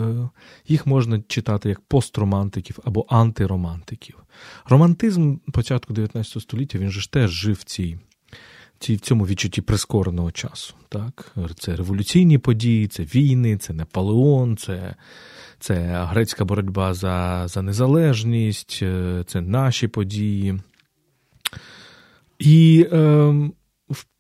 їх 0.68 0.86
можна 0.86 1.24
читати 1.28 1.70
як 1.70 1.82
постромантиків 1.82 2.80
або 2.84 3.06
антиромантиків. 3.10 4.16
Романтизм 4.66 5.36
початку 5.54 5.94
19 5.94 6.42
століття 6.42 6.80
він 6.80 6.92
же 6.92 7.02
ж 7.02 7.12
теж 7.12 7.32
жив 7.32 7.56
в 7.56 7.64
цій. 7.64 7.98
В 8.80 9.00
цьому 9.00 9.26
відчутті 9.26 9.62
прискореного 9.62 10.32
часу. 10.32 10.74
Так? 10.90 11.36
Це 11.60 11.76
революційні 11.76 12.38
події, 12.38 12.88
це 12.88 13.04
війни, 13.04 13.58
це 13.58 13.74
Наполеон, 13.74 14.58
це 14.58 14.96
це 15.60 16.06
грецька 16.10 16.46
боротьба 16.46 16.94
за 16.94 17.48
за 17.48 17.62
незалежність, 17.62 18.80
е, 18.82 19.24
це 19.28 19.42
наші 19.42 19.88
події. 19.88 20.60
І 22.40 22.88
е, 22.92 23.34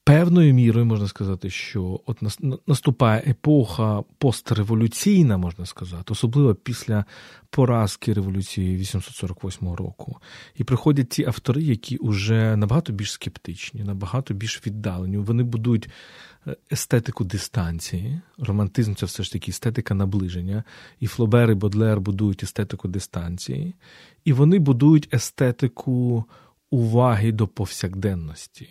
певною 0.05 0.53
мірою 0.53 0.85
можна 0.85 1.07
сказати, 1.07 1.49
що 1.49 2.01
от 2.05 2.21
наступає 2.67 3.23
епоха 3.27 4.03
постреволюційна, 4.17 5.37
можна 5.37 5.65
сказати, 5.65 6.03
особливо 6.07 6.55
після 6.55 7.05
поразки 7.49 8.13
революції 8.13 8.77
848 8.77 9.73
року. 9.73 10.17
І 10.55 10.63
приходять 10.63 11.09
ті 11.09 11.25
автори, 11.25 11.63
які 11.63 11.97
вже 12.01 12.55
набагато 12.55 12.93
більш 12.93 13.11
скептичні, 13.11 13.83
набагато 13.83 14.33
більш 14.33 14.67
віддалені. 14.67 15.17
Вони 15.17 15.43
будують 15.43 15.89
е, 16.47 16.55
естетику 16.71 17.23
дистанції. 17.23 18.21
Романтизм 18.37 18.93
це 18.93 19.05
все 19.05 19.23
ж 19.23 19.31
таки 19.31 19.51
естетика 19.51 19.93
наближення. 19.93 20.63
І 20.99 21.07
Флобер, 21.07 21.51
і 21.51 21.55
Бодлер 21.55 21.99
будують 21.99 22.43
естетику 22.43 22.87
дистанції, 22.87 23.75
і 24.25 24.33
вони 24.33 24.59
будують 24.59 25.13
естетику 25.13 26.25
уваги 26.69 27.31
до 27.31 27.47
повсякденності. 27.47 28.69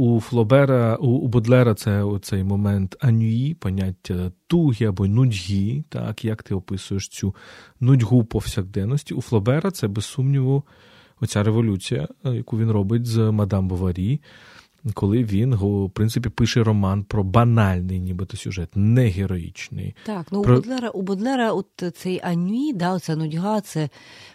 У 0.00 0.20
Флобера, 0.20 0.96
у, 0.96 1.06
у 1.06 1.28
Бодлера 1.28 1.74
це 1.74 2.04
цей 2.22 2.44
момент 2.44 2.96
анюї, 3.00 3.54
поняття 3.54 4.32
туги 4.46 4.86
або 4.86 5.06
нудьгі, 5.06 5.84
так, 5.88 6.24
як 6.24 6.42
ти 6.42 6.54
описуєш 6.54 7.08
цю 7.08 7.34
нудьгу 7.80 8.24
повсякденності. 8.24 9.14
У 9.14 9.20
Флобера 9.20 9.70
це, 9.70 9.88
без 9.88 10.04
сумніву, 10.04 10.62
оця 11.20 11.42
революція, 11.42 12.08
яку 12.24 12.58
він 12.58 12.70
робить 12.70 13.06
з 13.06 13.30
Мадам 13.30 13.68
Боварі 13.68 14.20
коли 14.94 15.24
він 15.24 15.54
в 15.54 15.90
принципі 15.90 16.28
пише 16.28 16.64
роман 16.64 17.04
про 17.04 17.24
банальний, 17.24 18.00
нібито 18.00 18.36
сюжет, 18.36 18.68
не 18.74 19.08
героїчний. 19.08 19.94
Так, 20.06 20.26
ну 20.30 20.42
про... 20.42 20.54
у 20.54 20.56
Бодлера 20.56 20.88
у 20.88 21.02
Бодлера 21.02 21.52
от 21.52 21.66
цей 21.96 22.20
анюї, 22.24 22.72
да, 22.72 22.92
оця 22.92 23.16
нудьга, 23.16 23.60
це 23.60 23.88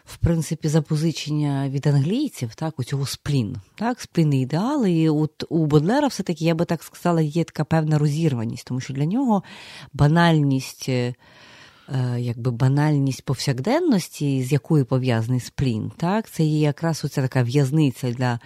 в 0.05 0.17
принципі 0.17 0.67
запозичення 0.67 1.69
від 1.69 1.87
англійців, 1.87 2.55
так, 2.55 2.79
у 2.79 2.83
цього 2.83 3.05
сплін, 3.05 3.55
так, 3.75 4.01
сплін 4.01 4.33
ідеали. 4.33 4.91
І 4.91 5.09
от 5.09 5.43
у 5.49 5.65
Бодлера 5.65 6.07
все-таки, 6.07 6.45
я 6.45 6.55
би 6.55 6.65
так 6.65 6.83
сказала, 6.83 7.21
є 7.21 7.43
така 7.43 7.63
певна 7.63 7.97
розірваність, 7.97 8.67
тому 8.67 8.79
що 8.79 8.93
для 8.93 9.05
нього 9.05 9.43
банальність. 9.93 10.89
Е, 11.89 12.19
якби 12.19 12.51
банальність 12.51 13.25
повсякденності, 13.25 14.43
з 14.43 14.51
якою 14.51 14.85
пов'язаний 14.85 15.39
сплін, 15.39 15.91
так, 15.97 16.29
це 16.29 16.43
є 16.43 16.59
якраз 16.59 17.05
оця 17.05 17.21
така 17.21 17.43
в'язниця 17.43 18.11
для 18.11 18.39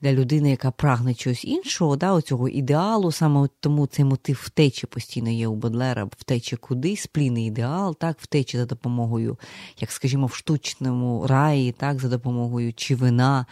для 0.00 0.12
людини, 0.12 0.50
яка 0.50 0.70
прагне 0.70 1.14
чогось 1.14 1.44
іншого, 1.44 1.96
да, 1.96 2.12
оцього 2.12 2.48
ідеалу, 2.48 3.12
саме 3.12 3.48
тому 3.60 3.86
цей 3.86 4.04
мотив 4.04 4.40
втечі 4.44 4.86
постійно 4.86 5.30
є 5.30 5.48
у 5.48 5.54
Бодлера, 5.54 6.04
втечі 6.04 6.56
кудись, 6.56 7.00
сплійний 7.00 7.46
ідеал, 7.46 7.96
так, 7.96 8.16
втечі 8.20 8.58
за 8.58 8.66
допомогою, 8.66 9.38
як 9.80 9.92
скажімо, 9.92 10.26
в 10.26 10.34
штучному 10.34 11.26
раї, 11.26 11.72
так, 11.72 12.00
за 12.00 12.08
допомогою 12.08 12.72
чи 12.74 12.94
вина. 12.94 13.46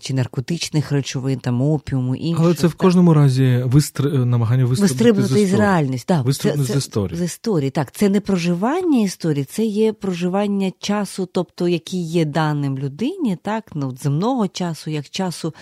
Чи 0.00 0.14
наркотичних 0.14 0.92
речовин, 0.92 1.38
там 1.38 1.62
опіуму, 1.62 2.14
іншого. 2.14 2.44
Але 2.46 2.54
це 2.54 2.66
в 2.66 2.74
кожному 2.74 3.14
разі 3.14 3.62
вистр... 3.66 4.04
намагання 4.12 4.64
вистрибнути 4.64 5.40
із 5.42 5.54
реальність. 5.54 6.06
Так, 6.06 6.24
Вистрибнути 6.24 6.72
з 6.72 6.76
історії. 6.76 7.18
З 7.18 7.22
історії. 7.22 7.70
Так, 7.70 7.92
це 7.92 8.08
не 8.08 8.20
проживання 8.20 9.00
історії, 9.00 9.44
це 9.44 9.64
є 9.64 9.92
проживання 9.92 10.72
часу, 10.78 11.28
тобто 11.32 11.68
який 11.68 12.02
є 12.02 12.24
даним 12.24 12.78
людині, 12.78 13.38
так, 13.42 13.70
ну, 13.74 13.96
земного 13.96 14.48
часу, 14.48 14.90
як 14.90 15.10
часу 15.10 15.54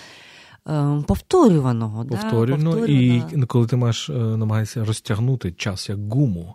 Ем, 0.67 1.03
повторюваного. 1.03 2.05
Повторювано, 2.05 2.77
да? 2.77 2.87
і 2.87 3.23
коли 3.47 3.67
ти 3.67 3.77
маєш 3.77 4.11
е, 4.11 4.13
намагаєшся 4.13 4.85
розтягнути 4.85 5.53
час 5.53 5.89
як 5.89 6.13
гуму, 6.13 6.55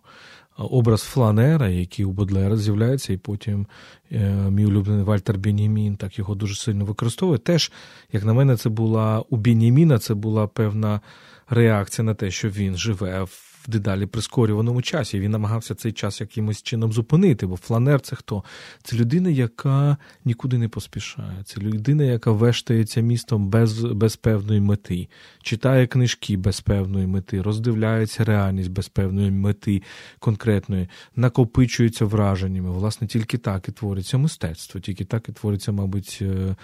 образ 0.57 1.01
фланера, 1.01 1.69
який 1.69 2.05
у 2.05 2.11
Бодлера 2.11 2.57
з'являється, 2.57 3.13
і 3.13 3.17
потім 3.17 3.67
е, 4.11 4.33
мій 4.33 4.65
улюблений 4.65 5.03
Вальтер 5.03 5.37
Бенімін 5.37 5.95
так 5.95 6.19
його 6.19 6.35
дуже 6.35 6.55
сильно 6.55 6.85
використовує. 6.85 7.39
Теж, 7.39 7.71
як 8.11 8.25
на 8.25 8.33
мене, 8.33 8.57
це 8.57 8.69
була 8.69 9.23
у 9.29 9.37
Беніміна, 9.37 9.99
це 9.99 10.13
була 10.13 10.47
певна 10.47 11.01
реакція 11.49 12.05
на 12.05 12.13
те, 12.13 12.31
що 12.31 12.49
він 12.49 12.75
живе 12.75 13.23
в 13.23 13.54
дедалі 13.71 14.05
прискорюваному 14.05 14.81
часі. 14.81 15.19
Він 15.19 15.31
намагався 15.31 15.75
цей 15.75 15.91
час 15.91 16.21
якимось 16.21 16.63
чином 16.63 16.93
зупинити, 16.93 17.47
бо 17.47 17.57
фланер 17.57 18.01
це 18.01 18.15
хто? 18.15 18.43
Це 18.83 18.95
людина, 18.95 19.29
яка 19.29 19.97
нікуди 20.25 20.57
не 20.57 20.69
поспішає. 20.69 21.43
Це 21.45 21.61
людина, 21.61 22.03
яка 22.03 22.31
вештається 22.31 23.01
містом 23.01 23.49
без 23.49 23.83
без 23.83 24.15
певної 24.15 24.61
мети, 24.61 25.07
читає 25.41 25.87
книжки 25.87 26.37
без 26.37 26.61
певної 26.61 27.07
мети, 27.07 27.41
роздивляється 27.41 28.23
реальність 28.23 28.71
без 28.71 28.87
певної 28.87 29.31
мети 29.31 29.81
конкретної, 30.19 30.87
накопичується 31.15 32.05
враженнями. 32.05 32.71
Власне, 32.71 33.07
тільки 33.07 33.37
так 33.37 33.69
і 33.69 33.71
твориться 33.71 34.17
мистецтво, 34.17 34.79
тільки 34.79 35.05
так 35.05 35.29
і 35.29 35.31
твориться, 35.31 35.71
мабуть, 35.71 36.19
е, 36.21 36.55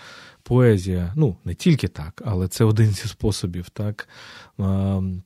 поезія. 0.43 1.13
Ну, 1.15 1.35
не 1.45 1.53
тільки 1.53 1.87
так, 1.87 2.21
але 2.25 2.47
це 2.47 2.63
один 2.63 2.89
зі 2.91 3.07
способів 3.07 3.69
так, 3.69 4.07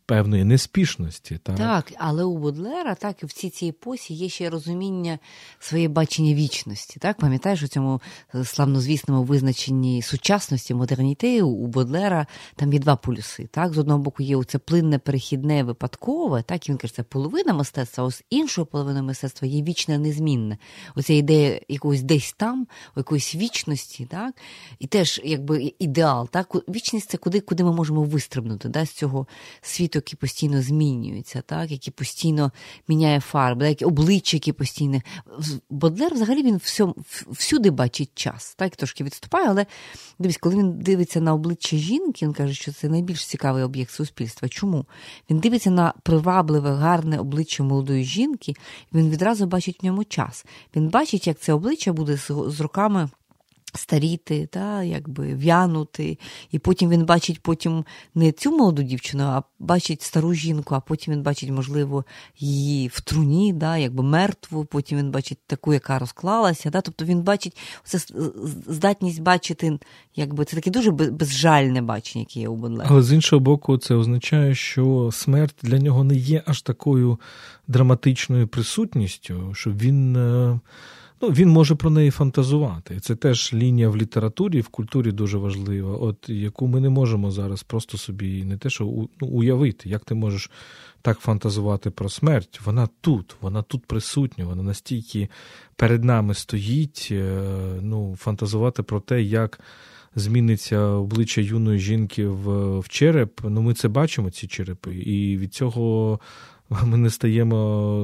певної 0.06 0.43
неспішності. 0.43 1.39
Так, 1.43 1.58
Так, 1.58 1.93
але 1.97 2.23
у 2.23 2.38
Бодлера, 2.38 2.95
так 2.95 3.23
і 3.23 3.25
в 3.25 3.32
цій 3.34 3.49
цій 3.49 3.67
епосі 3.67 4.13
є 4.13 4.30
ще 4.30 4.49
розуміння 4.49 5.19
своє 5.60 5.88
бачення 5.88 6.34
вічності. 6.34 6.99
Так, 6.99 7.17
Пам'ятаєш 7.17 7.63
у 7.63 7.67
цьому 7.67 8.01
е, 8.36 8.45
славнозвісному 8.45 9.23
визначенні 9.23 10.01
сучасності, 10.01 10.73
модерніти 10.73 11.41
у 11.41 11.67
Бодлера 11.67 12.28
там 12.56 12.73
є 12.73 12.80
два 12.80 12.95
полюси. 12.95 13.47
Так, 13.51 13.73
З 13.73 13.78
одного 13.78 13.99
боку, 13.99 14.23
є 14.23 14.36
оце 14.36 14.58
плинне, 14.58 14.99
перехідне, 14.99 15.63
випадкове, 15.63 16.43
так, 16.43 16.69
і 16.69 16.71
він 16.71 16.78
каже, 16.78 16.93
це 16.93 17.04
половина 17.04 17.54
мистецтва, 17.54 18.06
а 18.06 18.12
з 18.12 18.23
іншою 18.30 18.65
половиною 18.65 19.04
мистецтва 19.04 19.47
є 19.47 19.63
вічне 19.63 19.97
незмінне. 19.97 20.58
Оця 20.95 21.13
ідея 21.13 21.62
якогось 21.69 22.01
десь 22.01 22.34
там, 22.38 22.67
якоїсь 22.97 23.36
вічності, 23.36 24.06
так, 24.06 24.36
і 24.80 24.88
теж 24.88 25.05
якби 25.24 25.74
ідеал. 25.80 26.30
Так, 26.30 26.56
Вічність 26.70 27.10
це 27.10 27.18
куди 27.18 27.39
куди 27.39 27.63
ми 27.63 27.74
можемо 27.74 28.04
вистрибнути 28.04 28.70
да, 28.70 28.86
з 28.86 28.89
цього 28.89 29.28
світу, 29.62 29.98
який 29.98 30.18
постійно 30.18 30.62
змінюється, 30.62 31.44
так, 31.46 31.72
який 31.72 31.94
постійно 31.94 32.52
міняє 32.88 33.20
фарби, 33.20 33.76
так, 33.76 33.88
обличчя, 33.88 34.38
які 34.38 34.54
постійно. 34.54 35.02
Бодлер 35.70 36.13
взагалі 36.13 36.44
він 36.44 36.58
всьому, 36.58 36.96
всюди 37.30 37.70
бачить 37.70 38.12
час. 38.15 38.56
Так, 38.58 38.76
трошки 38.76 39.04
відступає, 39.04 39.50
але 39.50 39.65
дивись, 40.20 40.38
коли 40.38 40.56
він 40.56 40.80
дивиться 40.80 41.22
на 41.22 41.34
обличчя 41.34 41.78
жінки, 41.78 42.26
він 42.26 42.34
каже, 42.34 42.54
що 42.54 42.72
це 42.72 42.89
найбільш 42.89 43.26
цікавий 43.26 43.63
об'єкт 43.63 43.91
суспільства. 43.91 44.50
Чому? 44.50 44.86
Він 45.30 45.39
дивиться 45.39 45.70
на 45.70 45.94
привабливе, 46.04 46.72
гарне 46.72 47.20
обличчя 47.20 47.63
молодої 47.63 48.04
жінки, 48.04 48.54
він 48.94 49.10
відразу 49.10 49.46
бачить 49.46 49.78
в 49.82 49.86
ньому 49.86 50.04
час. 50.04 50.46
Він 50.76 50.89
бачить, 50.89 51.28
як 51.28 51.39
це 51.39 51.54
обличчя 51.54 51.94
буде 51.94 52.18
з 52.48 52.62
роками 52.62 53.10
старіти, 53.77 54.47
та, 54.51 54.83
якби 54.83 55.33
в'янути. 55.33 56.17
І 56.51 56.59
потім 56.59 56.89
він 56.89 57.05
бачить 57.05 57.41
потім 57.41 57.85
не 58.15 58.31
цю 58.31 58.51
молоду 58.51 58.83
дівчину, 58.83 59.23
а 59.23 59.43
бачить 59.59 60.01
стару 60.01 60.33
жінку, 60.33 60.75
а 60.75 60.79
потім 60.79 61.13
він 61.13 61.23
бачить, 61.23 61.49
можливо, 61.49 62.05
її 62.38 62.88
в 62.88 63.01
труні, 63.01 63.53
да, 63.53 63.77
якби 63.77 64.03
мертву, 64.03 64.65
потім 64.65 64.97
він 64.97 65.11
бачить 65.11 65.38
таку, 65.47 65.73
яка 65.73 65.99
розклалася. 65.99 66.69
Да, 66.69 66.81
Тобто 66.81 67.05
він 67.05 67.21
бачить 67.21 67.57
це 67.83 67.99
здатність 68.67 69.21
бачити, 69.21 69.79
якби 70.15 70.45
це 70.45 70.55
таке 70.55 70.71
дуже 70.71 70.91
безжальне 70.91 71.81
бачення, 71.81 72.25
яке 72.29 72.39
є 72.39 72.47
у 72.47 72.55
Бодлера. 72.55 72.88
Але 72.91 73.03
з 73.03 73.13
іншого 73.13 73.39
боку, 73.39 73.77
це 73.77 73.95
означає, 73.95 74.55
що 74.55 75.09
смерть 75.13 75.55
для 75.61 75.79
нього 75.79 76.03
не 76.03 76.15
є 76.15 76.43
аж 76.45 76.61
такою 76.61 77.19
драматичною 77.67 78.47
присутністю, 78.47 79.53
що 79.53 79.71
він. 79.71 80.17
Ну, 81.21 81.30
Він 81.30 81.49
може 81.49 81.75
про 81.75 81.89
неї 81.89 82.12
фантазувати. 82.12 82.99
Це 82.99 83.15
теж 83.15 83.54
лінія 83.54 83.89
в 83.89 83.97
літературі, 83.97 84.62
в 84.62 84.67
культурі 84.67 85.12
дуже 85.12 85.38
важлива, 85.38 85.97
от 85.97 86.30
яку 86.30 86.67
ми 86.67 86.80
не 86.80 86.89
можемо 86.89 87.32
зараз 87.32 87.63
просто 87.63 87.97
собі 87.97 88.43
не 88.43 88.58
те, 88.58 88.69
що 88.69 88.84
ну, 89.21 89.28
уявити, 89.28 89.89
як 89.89 90.06
ти 90.06 90.15
можеш 90.15 90.51
так 91.01 91.19
фантазувати 91.19 91.89
про 91.89 92.10
смерть. 92.10 92.60
Вона 92.65 92.88
тут, 93.01 93.36
вона 93.41 93.62
тут 93.62 93.86
присутня, 93.86 94.45
вона 94.45 94.63
настільки 94.63 95.30
перед 95.75 96.04
нами 96.04 96.34
стоїть. 96.34 97.08
Е, 97.12 97.41
ну, 97.82 98.15
Фантазувати 98.15 98.84
про 98.84 98.99
те, 98.99 99.21
як 99.21 99.60
зміниться 100.15 100.80
обличчя 100.80 101.41
юної 101.41 101.80
жінки 101.80 102.28
в 102.28 102.80
в 102.80 102.89
череп. 102.89 103.41
Ну, 103.43 103.62
Ми 103.62 103.73
це 103.73 103.88
бачимо, 103.88 104.32
ці 104.32 104.47
черепи, 104.47 104.95
і 104.95 105.38
від 105.38 105.54
цього 105.54 106.19
ми 106.84 106.97
не 106.97 107.10
стаємо 107.10 107.58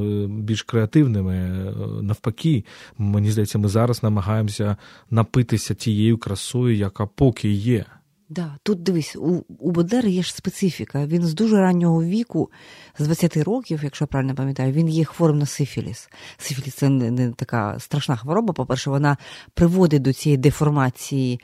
е, 0.03 0.27
більш 0.27 0.63
креативними. 0.63 1.35
Е, 1.35 1.73
навпаки, 2.01 2.65
мені 2.97 3.31
здається, 3.31 3.57
ми 3.57 3.67
зараз 3.67 4.03
намагаємося 4.03 4.77
напитися 5.09 5.73
тією 5.73 6.17
красою, 6.17 6.75
яка 6.75 7.05
поки 7.05 7.49
є. 7.49 7.85
Да, 8.29 8.57
тут 8.63 8.83
дивись, 8.83 9.15
у 9.15 9.43
у 9.59 9.71
Бодера 9.71 10.09
є 10.09 10.23
ж 10.23 10.33
специфіка. 10.33 11.05
Він 11.05 11.23
з 11.23 11.33
дуже 11.33 11.57
раннього 11.57 12.03
віку, 12.03 12.51
з 12.99 13.05
20 13.05 13.37
років, 13.37 13.79
якщо 13.83 14.03
я 14.03 14.07
правильно 14.07 14.35
пам'ятаю, 14.35 14.71
він 14.71 14.89
є 14.89 15.03
хворим 15.03 15.39
на 15.39 15.45
сифіліс. 15.45 16.09
Сифіліс 16.37 16.73
це 16.73 16.89
не, 16.89 17.11
не 17.11 17.31
така 17.31 17.79
страшна 17.79 18.15
хвороба. 18.15 18.53
По-перше, 18.53 18.89
вона 18.89 19.17
приводить 19.53 20.01
до 20.01 20.13
цієї 20.13 20.37
деформації 20.37 21.39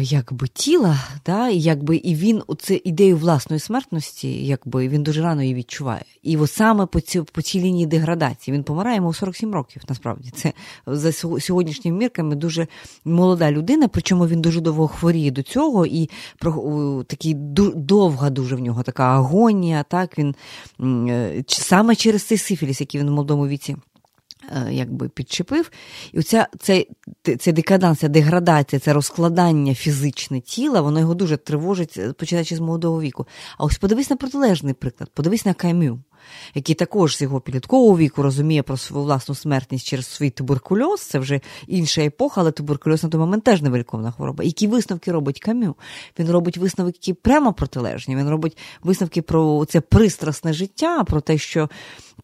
якби 0.00 0.48
тіла, 0.48 0.98
да, 1.26 1.48
і 1.48 1.60
якби 1.60 1.96
і 1.96 2.14
він 2.14 2.42
оце 2.46 2.80
ідею 2.84 3.16
власної 3.16 3.60
смертності, 3.60 4.46
якби 4.46 4.88
він 4.88 5.02
дуже 5.02 5.22
рано 5.22 5.42
її 5.42 5.54
відчуває. 5.54 6.04
І 6.22 6.36
от 6.36 6.50
саме 6.50 6.86
по 6.86 7.00
цій, 7.00 7.22
по 7.22 7.42
цій 7.42 7.60
лінії 7.60 7.86
деградації 7.86 8.54
він 8.54 8.64
помирає 8.64 8.96
йому 8.96 9.14
47 9.14 9.54
років. 9.54 9.82
Насправді 9.88 10.30
це 10.30 10.52
за 10.86 11.12
сьогоднішніми 11.40 11.98
мірками 11.98 12.36
дуже 12.36 12.66
молода 13.04 13.52
людина. 13.52 13.88
Причому 13.88 14.26
він 14.26 14.40
дуже 14.40 14.60
довго 14.60 14.88
хворіє 14.88 15.30
до 15.30 15.42
цього, 15.42 15.86
і 15.86 16.10
про 16.38 17.04
такий 17.06 17.34
довга 17.74 18.30
дуже 18.30 18.56
в 18.56 18.60
нього 18.60 18.82
така 18.82 19.04
агонія. 19.04 19.82
Так 19.82 20.18
він 20.18 20.34
е, 21.08 21.44
саме 21.46 21.96
через 21.96 22.22
цей 22.22 22.38
сифіліс, 22.38 22.80
який 22.80 23.00
він 23.00 23.08
в 23.08 23.12
молодому 23.12 23.48
віці. 23.48 23.76
Е, 24.52 24.72
якби 24.72 25.08
підчепив. 25.08 25.70
І 26.12 26.18
оця 26.18 26.48
цей, 26.60 26.88
цей 27.38 27.52
декаданс, 27.52 27.98
ця 27.98 28.08
деградація, 28.08 28.80
це 28.80 28.92
розкладання 28.92 29.74
фізичне 29.74 30.40
тіла, 30.40 30.80
воно 30.80 31.00
його 31.00 31.14
дуже 31.14 31.36
тривожить, 31.36 31.94
е, 31.98 32.12
починаючи 32.12 32.56
з 32.56 32.60
молодого 32.60 33.00
віку. 33.00 33.26
А 33.58 33.64
ось 33.64 33.78
подивись 33.78 34.10
на 34.10 34.16
протилежний 34.16 34.74
приклад, 34.74 35.10
подивись 35.14 35.46
на 35.46 35.54
Кам'ю 35.54 36.02
який 36.54 36.74
також 36.74 37.16
з 37.16 37.22
його 37.22 37.40
підліткового 37.40 37.98
віку 37.98 38.22
розуміє 38.22 38.62
про 38.62 38.76
свою 38.76 39.04
власну 39.04 39.34
смертність 39.34 39.86
через 39.86 40.06
свій 40.06 40.30
туберкульоз, 40.30 41.00
це 41.00 41.18
вже 41.18 41.40
інша 41.66 42.02
епоха, 42.02 42.40
але 42.40 42.52
туберкульоз 42.52 43.04
на 43.04 43.08
той 43.08 43.20
момент 43.20 43.44
теж 43.44 43.62
невиліковна 43.62 44.10
хвороба. 44.10 44.44
Які 44.44 44.66
висновки 44.66 45.12
робить 45.12 45.40
Кам'ю? 45.40 45.74
Він 46.18 46.30
робить 46.30 46.58
висновки, 46.58 46.98
які 47.02 47.12
прямо 47.12 47.52
протилежні. 47.52 48.16
Він 48.16 48.28
робить 48.28 48.58
висновки 48.82 49.22
про 49.22 49.64
це 49.68 49.80
пристрасне 49.80 50.52
життя, 50.52 51.04
про 51.04 51.20
те, 51.20 51.38
що 51.38 51.68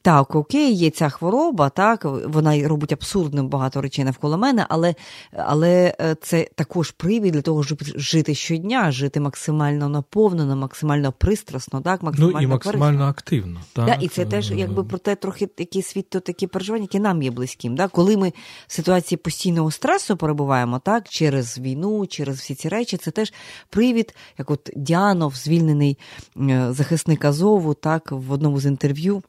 так, 0.02 0.34
окей, 0.34 0.72
є 0.74 0.90
ця 0.90 1.08
хвороба, 1.08 1.68
так, 1.68 2.04
вона 2.04 2.68
робить 2.68 2.92
абсурдним 2.92 3.48
багато 3.48 3.80
речей 3.80 4.04
навколо 4.04 4.38
мене, 4.38 4.66
але 4.68 4.94
але 5.36 5.94
е, 6.00 6.16
це 6.22 6.48
також 6.54 6.90
привід 6.90 7.32
для 7.32 7.42
того, 7.42 7.64
щоб 7.64 7.78
жити 7.96 8.34
щодня, 8.34 8.92
жити 8.92 9.20
максимально 9.20 9.88
наповнено, 9.88 10.56
максимально 10.56 11.12
пристрасно, 11.12 11.80
так, 11.80 12.02
максимально 12.02 12.38
ну 12.38 12.42
і 12.42 12.46
максимально 12.46 12.98
корисно. 12.98 13.04
активно. 13.04 13.60
Так? 13.72 13.91
Да, 13.98 14.04
І 14.04 14.08
це 14.08 14.24
теж 14.24 14.50
якби 14.50 14.84
про 14.84 14.98
те, 14.98 15.14
трохи 15.14 15.46
такий 15.46 15.82
світ, 15.82 16.10
то 16.10 16.20
такі 16.20 16.46
переживання, 16.46 16.84
які 16.84 17.00
нам 17.00 17.22
є 17.22 17.30
близьким. 17.30 17.76
Да? 17.76 17.88
Коли 17.88 18.16
ми 18.16 18.32
в 18.66 18.72
ситуації 18.72 19.18
постійного 19.18 19.70
стресу 19.70 20.16
перебуваємо, 20.16 20.78
так, 20.78 21.08
через 21.08 21.58
війну, 21.58 22.06
через 22.06 22.38
всі 22.38 22.54
ці 22.54 22.68
речі, 22.68 22.96
це 22.96 23.10
теж 23.10 23.32
привід, 23.70 24.14
як 24.38 24.50
от 24.50 24.70
Діанов, 24.76 25.36
звільнений 25.36 25.98
е, 26.36 26.66
захисник 26.70 27.24
Азову, 27.24 27.74
так, 27.74 28.12
в 28.12 28.32
одному 28.32 28.60
з 28.60 28.66
інтерв'ю. 28.66 29.22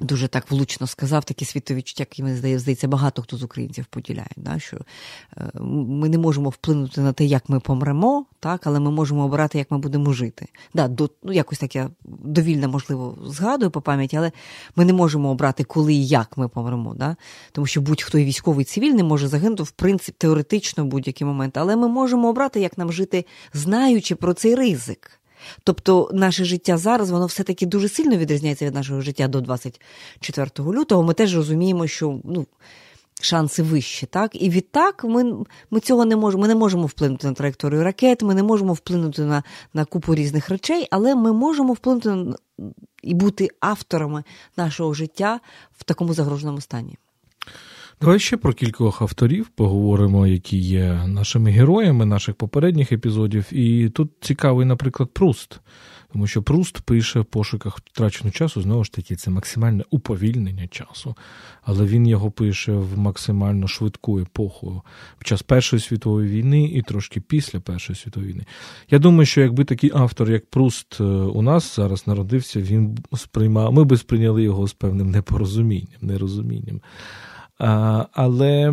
Дуже 0.00 0.28
так 0.28 0.50
влучно 0.50 0.86
сказав 0.86 1.24
такі 1.24 1.44
світові 1.44 1.82
чуття, 1.82 2.02
які 2.02 2.22
мені 2.22 2.58
здається, 2.58 2.88
багато 2.88 3.22
хто 3.22 3.36
з 3.36 3.42
українців 3.42 3.86
поділяє. 3.90 4.28
Да, 4.36 4.58
що 4.58 4.76
е, 5.36 5.50
Ми 5.60 6.08
не 6.08 6.18
можемо 6.18 6.48
вплинути 6.48 7.00
на 7.00 7.12
те, 7.12 7.24
як 7.24 7.48
ми 7.48 7.60
помремо, 7.60 8.26
так, 8.40 8.66
але 8.66 8.80
ми 8.80 8.90
можемо 8.90 9.24
обирати, 9.24 9.58
як 9.58 9.70
ми 9.70 9.78
будемо 9.78 10.12
жити. 10.12 10.46
Да, 10.74 10.88
до, 10.88 11.10
ну, 11.22 11.32
Якось 11.32 11.58
так 11.58 11.76
я 11.76 11.90
довільно, 12.04 12.68
можливо, 12.68 13.18
згадую 13.26 13.70
по 13.70 13.80
пам'яті, 13.80 14.16
але 14.16 14.32
ми 14.76 14.84
не 14.84 14.92
можемо 14.92 15.30
обрати, 15.30 15.64
коли 15.64 15.94
і 15.94 16.06
як 16.06 16.36
ми 16.36 16.48
помремо. 16.48 16.94
Да? 16.94 17.16
Тому 17.52 17.66
що 17.66 17.80
будь-хто 17.80 18.18
і 18.18 18.24
військовий 18.24 18.64
цивільний 18.64 19.04
може 19.04 19.28
загинути, 19.28 19.62
в 19.62 19.70
принципі, 19.70 20.16
теоретично 20.18 20.84
будь-який 20.84 21.26
момент. 21.26 21.56
Але 21.56 21.76
ми 21.76 21.88
можемо 21.88 22.28
обрати, 22.28 22.60
як 22.60 22.78
нам 22.78 22.92
жити, 22.92 23.26
знаючи 23.52 24.14
про 24.14 24.34
цей 24.34 24.54
ризик. 24.54 25.20
Тобто 25.64 26.10
наше 26.12 26.44
життя 26.44 26.78
зараз, 26.78 27.10
воно 27.10 27.26
все-таки 27.26 27.66
дуже 27.66 27.88
сильно 27.88 28.16
відрізняється 28.16 28.66
від 28.66 28.74
нашого 28.74 29.00
життя 29.00 29.28
до 29.28 29.40
24 29.40 30.50
лютого. 30.58 31.02
Ми 31.02 31.14
теж 31.14 31.36
розуміємо, 31.36 31.86
що 31.86 32.20
ну, 32.24 32.46
шанси 33.20 33.62
вищі. 33.62 34.06
так? 34.06 34.42
І 34.42 34.50
відтак 34.50 35.04
ми 35.04 35.44
ми 35.70 35.80
цього 35.80 36.04
не 36.04 36.16
можемо. 36.16 36.42
Ми 36.42 36.48
не 36.48 36.54
можемо 36.54 36.86
вплинути 36.86 37.26
на 37.26 37.32
траєкторію 37.32 37.84
ракет, 37.84 38.22
ми 38.22 38.34
не 38.34 38.42
можемо 38.42 38.72
вплинути 38.72 39.22
на 39.22 39.42
на 39.74 39.84
купу 39.84 40.14
різних 40.14 40.48
речей, 40.48 40.88
але 40.90 41.14
ми 41.14 41.32
можемо 41.32 41.72
вплинути 41.72 42.08
на, 42.08 42.36
і 43.02 43.14
бути 43.14 43.50
авторами 43.60 44.24
нашого 44.56 44.94
життя 44.94 45.40
в 45.78 45.84
такому 45.84 46.14
загроженому 46.14 46.60
стані. 46.60 46.98
Давай 48.00 48.18
ще 48.18 48.36
про 48.36 48.52
кількох 48.52 49.02
авторів 49.02 49.48
поговоримо, 49.48 50.26
які 50.26 50.58
є 50.58 51.02
нашими 51.06 51.50
героями 51.50 52.06
наших 52.06 52.34
попередніх 52.34 52.92
епізодів. 52.92 53.46
І 53.52 53.88
тут 53.88 54.10
цікавий, 54.20 54.66
наприклад, 54.66 55.10
Пруст. 55.12 55.60
Тому 56.12 56.26
що 56.26 56.42
Пруст 56.42 56.80
пише 56.80 57.20
в 57.20 57.24
пошуках 57.24 57.78
втраченого 57.78 58.30
часу, 58.30 58.62
знову 58.62 58.84
ж 58.84 58.92
таки, 58.92 59.16
це 59.16 59.30
максимальне 59.30 59.84
уповільнення 59.90 60.68
часу, 60.68 61.16
але 61.62 61.84
він 61.84 62.06
його 62.06 62.30
пише 62.30 62.72
в 62.72 62.98
максимально 62.98 63.68
швидку 63.68 64.20
епоху 64.20 64.82
в 65.18 65.24
час 65.24 65.42
Першої 65.42 65.80
світової 65.80 66.28
війни 66.28 66.64
і 66.64 66.82
трошки 66.82 67.20
після 67.20 67.60
Першої 67.60 67.96
світової 67.96 68.32
війни. 68.32 68.44
Я 68.90 68.98
думаю, 68.98 69.26
що 69.26 69.40
якби 69.40 69.64
такий 69.64 69.90
автор, 69.94 70.30
як 70.30 70.50
Пруст, 70.50 71.00
е, 71.00 71.04
у 71.04 71.42
нас 71.42 71.76
зараз 71.76 72.06
народився, 72.06 72.60
він 72.60 72.98
сприймав, 73.14 73.72
ми 73.72 73.84
би 73.84 73.96
сприйняли 73.96 74.42
його 74.42 74.66
з 74.66 74.72
певним 74.72 75.10
непорозумінням, 75.10 76.00
нерозумінням. 76.00 76.80
Але 77.58 78.70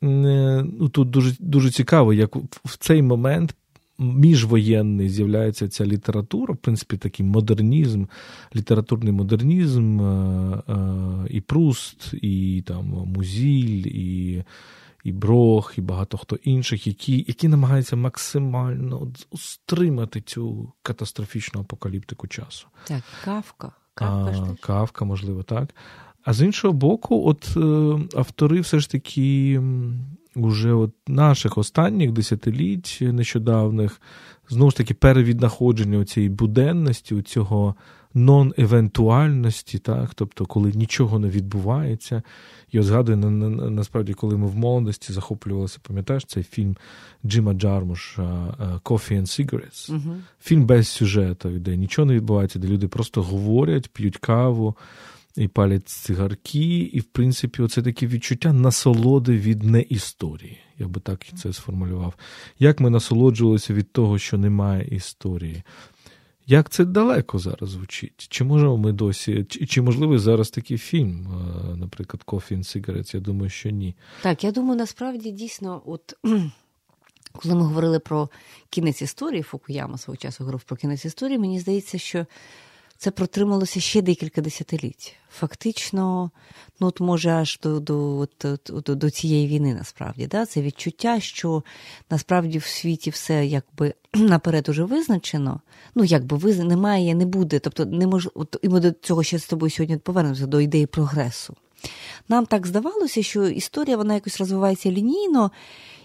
ну, 0.00 0.88
тут 0.88 1.10
дуже 1.10 1.36
дуже 1.40 1.70
цікаво, 1.70 2.12
як 2.12 2.36
в 2.64 2.78
цей 2.78 3.02
момент 3.02 3.54
міжвоєнний 3.98 5.08
з'являється 5.08 5.68
ця 5.68 5.86
література, 5.86 6.54
в 6.54 6.56
принципі, 6.56 6.96
такий 6.96 7.26
модернізм, 7.26 8.04
літературний 8.56 9.12
модернізм, 9.12 10.00
е, 10.00 10.62
е, 10.68 10.86
і 11.30 11.40
Пруст, 11.40 12.14
і 12.14 12.64
там 12.66 12.86
Музіль, 12.86 13.86
і 13.86 14.44
і 15.04 15.12
Брох, 15.12 15.74
і 15.78 15.80
багато 15.80 16.18
хто 16.18 16.36
інших, 16.36 16.86
які 16.86 17.24
які 17.28 17.48
намагаються 17.48 17.96
максимально 17.96 19.12
стримати 19.34 20.20
цю 20.20 20.72
катастрофічну 20.82 21.60
апокаліптику 21.60 22.28
часу. 22.28 22.66
Так, 22.84 23.02
Кавка. 23.24 23.72
Кавка, 23.94 24.48
а, 24.52 24.66
Кавка 24.66 25.04
можливо, 25.04 25.42
так. 25.42 25.74
А 26.26 26.32
з 26.32 26.42
іншого 26.42 26.74
боку, 26.74 27.28
от 27.28 27.56
е, 27.56 28.18
автори 28.18 28.60
все 28.60 28.78
ж 28.78 28.90
таки 28.90 29.60
уже 30.34 30.72
от 30.72 30.90
наших 31.08 31.58
останніх 31.58 32.12
десятиліть 32.12 32.98
нещодавних, 33.00 34.00
знову 34.48 34.70
ж 34.70 34.76
таки, 34.76 34.94
перевіднаходження 34.94 36.04
цієї 36.04 36.30
буденності, 36.30 37.22
цього 37.22 37.74
нон-евентуальності, 38.14 39.78
так, 39.78 40.14
тобто, 40.14 40.46
коли 40.46 40.72
нічого 40.72 41.18
не 41.18 41.28
відбувається. 41.28 42.22
Я 42.72 42.82
згадую, 42.82 43.18
на, 43.18 43.30
на, 43.30 43.70
насправді, 43.70 44.14
коли 44.14 44.36
ми 44.36 44.46
в 44.46 44.56
молодості 44.56 45.12
захоплювалися, 45.12 45.78
пам'ятаєш 45.82 46.24
цей 46.24 46.42
фільм 46.42 46.76
Джима 47.26 47.54
Джармуша 47.54 48.54
Coffee 48.84 49.20
and 49.20 49.26
Cigarettes? 49.26 49.90
Uh-huh. 49.90 50.16
Фільм 50.40 50.66
без 50.66 50.88
сюжету, 50.88 51.50
де 51.50 51.76
нічого 51.76 52.06
не 52.06 52.14
відбувається, 52.14 52.58
де 52.58 52.68
люди 52.68 52.88
просто 52.88 53.22
говорять, 53.22 53.88
п'ють 53.88 54.16
каву 54.16 54.76
і 55.36 55.48
палять 55.48 55.88
цигарки, 55.88 56.78
і, 56.78 57.00
в 57.00 57.04
принципі, 57.04 57.62
оце 57.62 57.82
таке 57.82 58.06
відчуття 58.06 58.52
насолоди 58.52 59.38
від 59.38 59.62
неісторії. 59.62 60.58
Я 60.78 60.88
би 60.88 61.00
так 61.00 61.24
це 61.36 61.52
сформулював. 61.52 62.14
Як 62.58 62.80
ми 62.80 62.90
насолоджувалися 62.90 63.74
від 63.74 63.92
того, 63.92 64.18
що 64.18 64.38
немає 64.38 64.88
історії? 64.90 65.62
Як 66.46 66.70
це 66.70 66.84
далеко 66.84 67.38
зараз 67.38 67.70
звучить? 67.70 68.26
Чи 68.28 68.44
можемо 68.44 68.76
ми 68.76 68.92
досі, 68.92 69.44
чи, 69.48 69.66
чи 69.66 69.82
можливий 69.82 70.18
зараз 70.18 70.50
такий 70.50 70.78
фільм, 70.78 71.28
наприклад, 71.76 72.22
Coffee 72.26 72.56
and 72.56 72.58
Cigarettes? 72.58 73.14
Я 73.14 73.20
думаю, 73.20 73.50
що 73.50 73.70
ні. 73.70 73.94
Так, 74.22 74.44
я 74.44 74.52
думаю, 74.52 74.78
насправді 74.78 75.30
дійсно, 75.30 75.82
от 75.86 76.14
коли 77.32 77.54
ми 77.54 77.62
говорили 77.62 77.98
про 77.98 78.28
кінець 78.70 79.02
історії, 79.02 79.42
Фукуяма 79.42 79.98
свого 79.98 80.16
часу 80.16 80.44
говорив 80.44 80.62
про 80.62 80.76
кінець 80.76 81.04
історії, 81.04 81.38
мені 81.38 81.60
здається, 81.60 81.98
що 81.98 82.26
це 82.98 83.10
протрималося 83.10 83.80
ще 83.80 84.02
декілька 84.02 84.40
десятиліть. 84.40 85.16
Фактично, 85.30 86.30
ну 86.80 86.86
от 86.86 87.00
може 87.00 87.30
аж 87.30 87.58
до 87.62 87.80
до, 87.80 88.28
до, 88.66 88.94
до 88.94 89.10
цієї 89.10 89.46
війни 89.46 89.74
насправді. 89.74 90.26
Да? 90.26 90.46
Це 90.46 90.62
відчуття, 90.62 91.20
що 91.20 91.62
насправді 92.10 92.58
в 92.58 92.64
світі 92.64 93.10
все 93.10 93.46
якби 93.46 93.94
наперед 94.14 94.68
уже 94.68 94.84
визначено. 94.84 95.60
Ну, 95.94 96.04
якби 96.04 96.36
виз... 96.36 96.58
немає, 96.58 97.14
не 97.14 97.26
буде. 97.26 97.58
Тобто 97.58 97.84
не 97.84 98.06
мож... 98.06 98.28
от, 98.34 98.56
і 98.62 98.68
ми 98.68 98.80
до 98.80 98.90
цього 98.90 99.22
ще 99.22 99.38
з 99.38 99.46
тобою 99.46 99.70
сьогодні 99.70 99.96
повернемося 99.96 100.46
до 100.46 100.60
ідеї 100.60 100.86
прогресу. 100.86 101.56
Нам 102.28 102.46
так 102.46 102.66
здавалося, 102.66 103.22
що 103.22 103.46
історія 103.46 103.96
вона 103.96 104.14
якось 104.14 104.38
розвивається 104.38 104.90
лінійно 104.90 105.50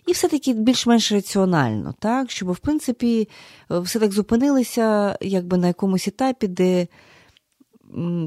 і 0.07 0.11
все-таки 0.11 0.53
більш-менш 0.53 1.11
раціонально, 1.11 1.93
так? 1.99 2.31
щоб, 2.31 2.51
в 2.51 2.57
принципі, 2.57 3.29
все 3.69 3.99
так 3.99 4.11
зупинилися 4.11 5.17
якби 5.21 5.57
на 5.57 5.67
якомусь 5.67 6.07
етапі, 6.07 6.47
де 6.47 6.87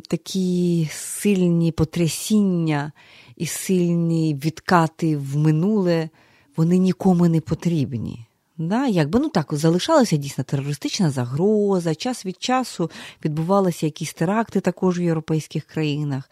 такі 0.09 0.89
сильні 0.93 1.73
потрясіння 1.73 2.93
і 3.37 3.47
сильні 3.47 4.35
відкати 4.35 5.17
в 5.17 5.37
минуле, 5.37 6.09
вони 6.57 6.79
нікому 6.79 7.29
не 7.29 7.41
потрібні. 7.41 8.27
Да, 8.59 8.87
якби 8.87 9.19
ну 9.21 9.29
так 9.29 9.47
залишалася 9.51 10.17
дійсно 10.17 10.45
терористична 10.45 11.11
загроза, 11.11 11.95
час 11.95 12.27
від 12.27 12.43
часу 12.43 12.91
відбувалися 13.25 13.87
якісь 13.87 14.15
теракти 14.15 14.61
також 14.61 15.01
в 15.01 15.03
європейських 15.03 15.65
країнах. 15.65 16.31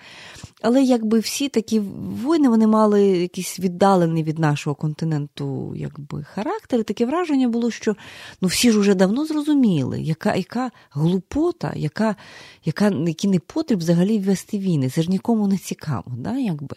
Але 0.60 0.82
якби 0.82 1.18
всі 1.18 1.48
такі 1.48 1.80
воїни 1.80 2.48
вони 2.48 2.66
мали 2.66 3.02
якийсь 3.02 3.60
віддалений 3.60 4.22
від 4.22 4.38
нашого 4.38 4.74
континенту 4.74 5.74
якби, 5.76 6.24
характер. 6.24 6.80
І 6.80 6.82
таке 6.82 7.06
враження 7.06 7.48
було, 7.48 7.70
що 7.70 7.96
ну, 8.40 8.48
всі 8.48 8.70
ж 8.70 8.78
уже 8.78 8.94
давно 8.94 9.26
зрозуміли, 9.26 10.00
яка 10.00 10.34
яка 10.34 10.70
глупота, 10.90 11.72
яка, 11.76 12.16
яка, 12.64 12.88
який 12.88 13.30
не 13.30 13.38
потріб 13.38 13.78
взагалі 13.78 14.18
ввести 14.18 14.58
війни. 14.58 14.90
Це 14.90 15.02
ж 15.02 15.10
нікому 15.10 15.46
не 15.46 15.58
цікаво. 15.58 16.04
Да, 16.16 16.38
якби. 16.38 16.76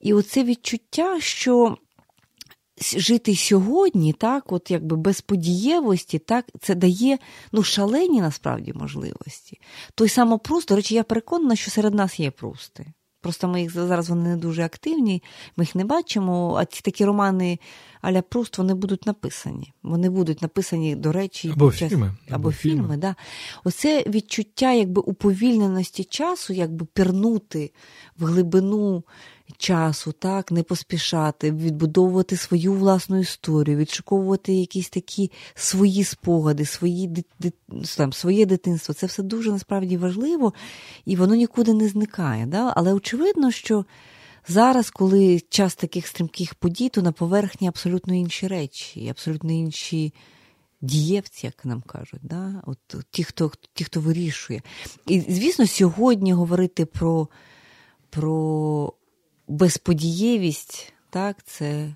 І 0.00 0.14
оце 0.14 0.44
відчуття, 0.44 1.20
що 1.20 1.76
жити 2.82 3.36
сьогодні, 3.36 4.12
так, 4.12 4.52
от 4.52 4.70
якби 4.70 4.96
без 4.96 5.20
подієвості, 5.20 6.18
так, 6.18 6.44
це 6.60 6.74
дає 6.74 7.18
ну, 7.52 7.62
шалені 7.62 8.20
насправді 8.20 8.72
можливості. 8.72 9.60
Той 9.94 10.08
саме 10.08 10.38
Пруст, 10.38 10.68
до 10.68 10.76
речі, 10.76 10.94
я 10.94 11.02
переконана, 11.02 11.56
що 11.56 11.70
серед 11.70 11.94
нас 11.94 12.20
є 12.20 12.30
прусти. 12.30 12.92
Просто 13.22 13.48
ми 13.48 13.60
їх 13.60 13.70
зараз 13.70 14.08
вони 14.08 14.28
не 14.28 14.36
дуже 14.36 14.64
активні, 14.64 15.22
ми 15.56 15.64
їх 15.64 15.74
не 15.74 15.84
бачимо. 15.84 16.56
А 16.58 16.64
ці 16.64 16.80
такі 16.80 17.04
романи 17.04 17.58
Аля 18.00 18.22
Пруст 18.22 18.58
вони 18.58 18.74
будуть 18.74 19.06
написані. 19.06 19.72
Вони 19.82 20.10
будуть 20.10 20.42
написані, 20.42 20.96
до 20.96 21.12
речі, 21.12 21.50
або 21.52 21.72
час, 21.72 21.90
фільми. 21.90 22.06
Або, 22.06 22.34
або 22.34 22.52
фільми. 22.52 22.82
фільми 22.82 22.96
да. 22.96 23.14
Оце 23.64 24.04
відчуття 24.06 24.72
якби 24.72 25.02
уповільненості 25.02 26.04
часу, 26.04 26.52
якби 26.52 26.86
пірнути 26.86 27.72
в 28.18 28.24
глибину 28.24 29.04
часу, 29.56 30.12
так, 30.12 30.52
не 30.52 30.62
поспішати, 30.62 31.50
відбудовувати 31.50 32.36
свою 32.36 32.72
власну 32.72 33.18
історію, 33.18 33.76
відшуковувати 33.76 34.52
якісь 34.52 34.88
такі 34.88 35.30
свої 35.54 36.04
спогади, 36.04 36.64
свої, 36.64 37.24
там, 37.96 38.12
своє 38.12 38.46
дитинство. 38.46 38.94
Це 38.94 39.06
все 39.06 39.22
дуже 39.22 39.50
насправді 39.52 39.96
важливо 39.96 40.52
і 41.04 41.16
воно 41.16 41.34
нікуди 41.34 41.74
не 41.74 41.88
зникає. 41.88 42.46
Да? 42.46 42.72
Але 42.76 42.92
очевидно, 42.92 43.50
що 43.50 43.84
зараз, 44.48 44.90
коли 44.90 45.40
час 45.48 45.74
таких 45.74 46.06
стрімких 46.06 46.54
подій, 46.54 46.88
то 46.88 47.02
на 47.02 47.12
поверхні 47.12 47.68
абсолютно 47.68 48.14
інші 48.14 48.46
речі, 48.46 49.08
абсолютно 49.08 49.52
інші. 49.52 50.14
Дієвці, 50.84 51.46
як 51.46 51.64
нам 51.64 51.82
кажуть, 51.82 52.20
да? 52.22 52.62
От 52.66 52.78
ті, 53.10 53.24
хто 53.24 53.52
ті, 53.74 53.84
хто 53.84 54.00
вирішує. 54.00 54.62
І, 55.06 55.20
звісно, 55.20 55.66
сьогодні 55.66 56.32
говорити 56.32 56.86
про 56.86 57.28
про 58.10 58.92
безподієвість, 59.52 60.92
так, 61.10 61.36
це. 61.44 61.94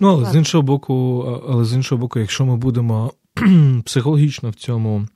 Ну, 0.00 0.08
але 0.08 0.32
з 0.32 0.36
іншого 0.36 0.62
боку, 0.62 1.20
але 1.48 1.64
з 1.64 1.72
іншого 1.72 2.00
боку, 2.00 2.18
якщо 2.18 2.46
ми 2.46 2.56
будемо 2.56 3.12
психологічно 3.84 4.50
в 4.50 4.54
цьому, 4.54 5.06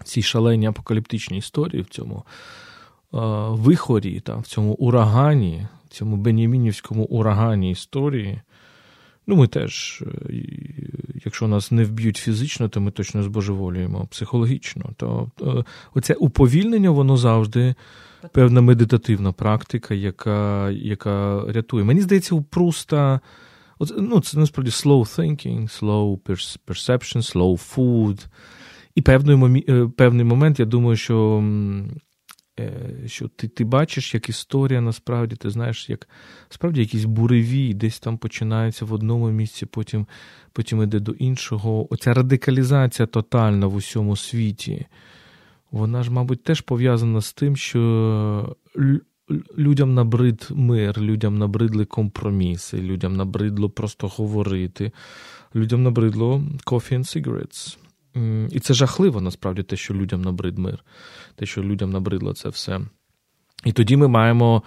в 0.00 0.04
цій 0.04 0.22
шаленій 0.22 0.66
апокаліптичній 0.66 1.38
історії, 1.38 1.82
в 1.82 1.88
цьому 1.88 2.16
е, 2.16 3.18
вихорі, 3.50 4.20
там, 4.20 4.40
в 4.40 4.46
цьому 4.46 4.72
урагані, 4.72 5.66
в 5.86 5.88
цьому 5.88 6.16
Бенімінівському 6.16 7.04
урагані 7.04 7.70
історії, 7.70 8.40
ну, 9.26 9.36
ми 9.36 9.46
теж, 9.46 10.02
е, 10.06 10.34
якщо 11.24 11.48
нас 11.48 11.72
не 11.72 11.84
вб'ють 11.84 12.16
фізично, 12.16 12.68
то 12.68 12.80
ми 12.80 12.90
точно 12.90 13.22
збожеволюємо 13.22 14.06
психологічно. 14.10 14.90
То 14.96 15.30
е, 15.42 15.64
оце 15.94 16.14
уповільнення, 16.14 16.90
воно 16.90 17.16
завжди 17.16 17.74
певна 18.32 18.60
медитативна 18.60 19.32
практика, 19.32 19.94
яка 19.94 20.70
яка 20.70 21.44
рятує. 21.48 21.84
Мені 21.84 22.00
здається, 22.00 22.34
у 22.34 22.42
Пруста 22.42 23.20
ну, 23.98 24.20
це 24.20 24.38
насправді 24.38 24.70
slow 24.70 25.18
thinking, 25.18 25.80
slow 25.80 26.18
perception, 26.66 27.34
slow 27.34 27.74
food. 27.74 28.26
І 28.94 29.02
певний 29.02 29.64
е, 29.68 29.88
певний 29.96 30.24
момент, 30.24 30.60
я 30.60 30.66
думаю, 30.66 30.96
що 30.96 31.44
що 33.06 33.28
ти 33.28 33.48
ти 33.48 33.64
бачиш, 33.64 34.14
як 34.14 34.28
історія 34.28 34.80
насправді, 34.80 35.36
ти 35.36 35.50
знаєш, 35.50 35.90
як 35.90 36.08
справді 36.48 36.80
якісь 36.80 37.04
буреві, 37.04 37.74
десь 37.74 38.00
там 38.00 38.18
починається 38.18 38.84
в 38.84 38.92
одному 38.92 39.30
місці, 39.30 39.66
потім 39.66 40.06
потім 40.52 40.82
йде 40.82 41.00
до 41.00 41.12
іншого. 41.12 41.94
Оця 41.94 42.14
радикалізація 42.14 43.06
тотальна 43.06 43.66
в 43.66 43.74
усьому 43.74 44.16
світі 44.16 44.86
вона 45.74 46.02
ж, 46.02 46.10
мабуть, 46.10 46.42
теж 46.42 46.60
пов'язана 46.60 47.20
з 47.20 47.32
тим, 47.32 47.56
що 47.56 48.56
людям 49.58 49.94
набрид 49.94 50.48
мир, 50.50 51.00
людям 51.00 51.38
набридли 51.38 51.84
компроміси, 51.84 52.78
людям 52.78 53.16
набридло 53.16 53.70
просто 53.70 54.08
говорити, 54.08 54.92
людям 55.54 55.82
набридло 55.82 56.42
coffee 56.66 56.98
and 56.98 57.04
cigarettes. 57.04 57.78
І 58.50 58.60
це 58.60 58.74
жахливо 58.74 59.20
насправді 59.20 59.62
те, 59.62 59.76
що 59.76 59.94
людям 59.94 60.22
набрид 60.22 60.58
мир, 60.58 60.84
те, 61.34 61.46
що 61.46 61.62
людям 61.62 61.90
набридло 61.90 62.32
це 62.32 62.48
все. 62.48 62.80
І 63.64 63.72
тоді 63.72 63.96
ми 63.96 64.08
маємо 64.08 64.62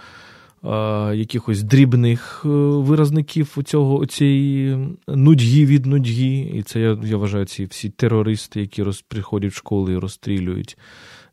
якихось 1.13 1.63
дрібних 1.63 2.41
е, 2.45 2.47
виразників 2.49 3.57
цього 3.65 4.05
цієї 4.05 4.87
нудьги 5.07 5.65
від 5.65 5.85
нудьги. 5.85 6.51
І 6.53 6.63
це 6.63 6.79
я 6.79 6.97
я 7.03 7.17
вважаю 7.17 7.45
ці 7.45 7.65
всі 7.65 7.89
терористи, 7.89 8.61
які 8.61 8.83
роз, 8.83 9.01
приходять 9.01 9.51
в 9.51 9.55
школи 9.55 9.93
і 9.93 9.97
розстрілюють 9.97 10.77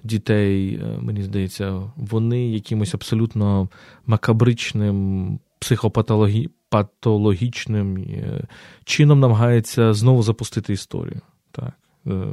дітей. 0.03 0.75
Е, 0.75 0.99
мені 1.01 1.23
здається, 1.23 1.83
вони 1.97 2.51
якимось 2.51 2.95
абсолютно 2.95 3.69
макабричним, 4.07 5.39
психопатологічним 5.59 7.97
е, 7.97 8.47
чином 8.85 9.21
намагаються 9.21 9.93
знову 9.93 10.23
запустити 10.23 10.73
історію. 10.73 11.21
Так. 11.51 11.73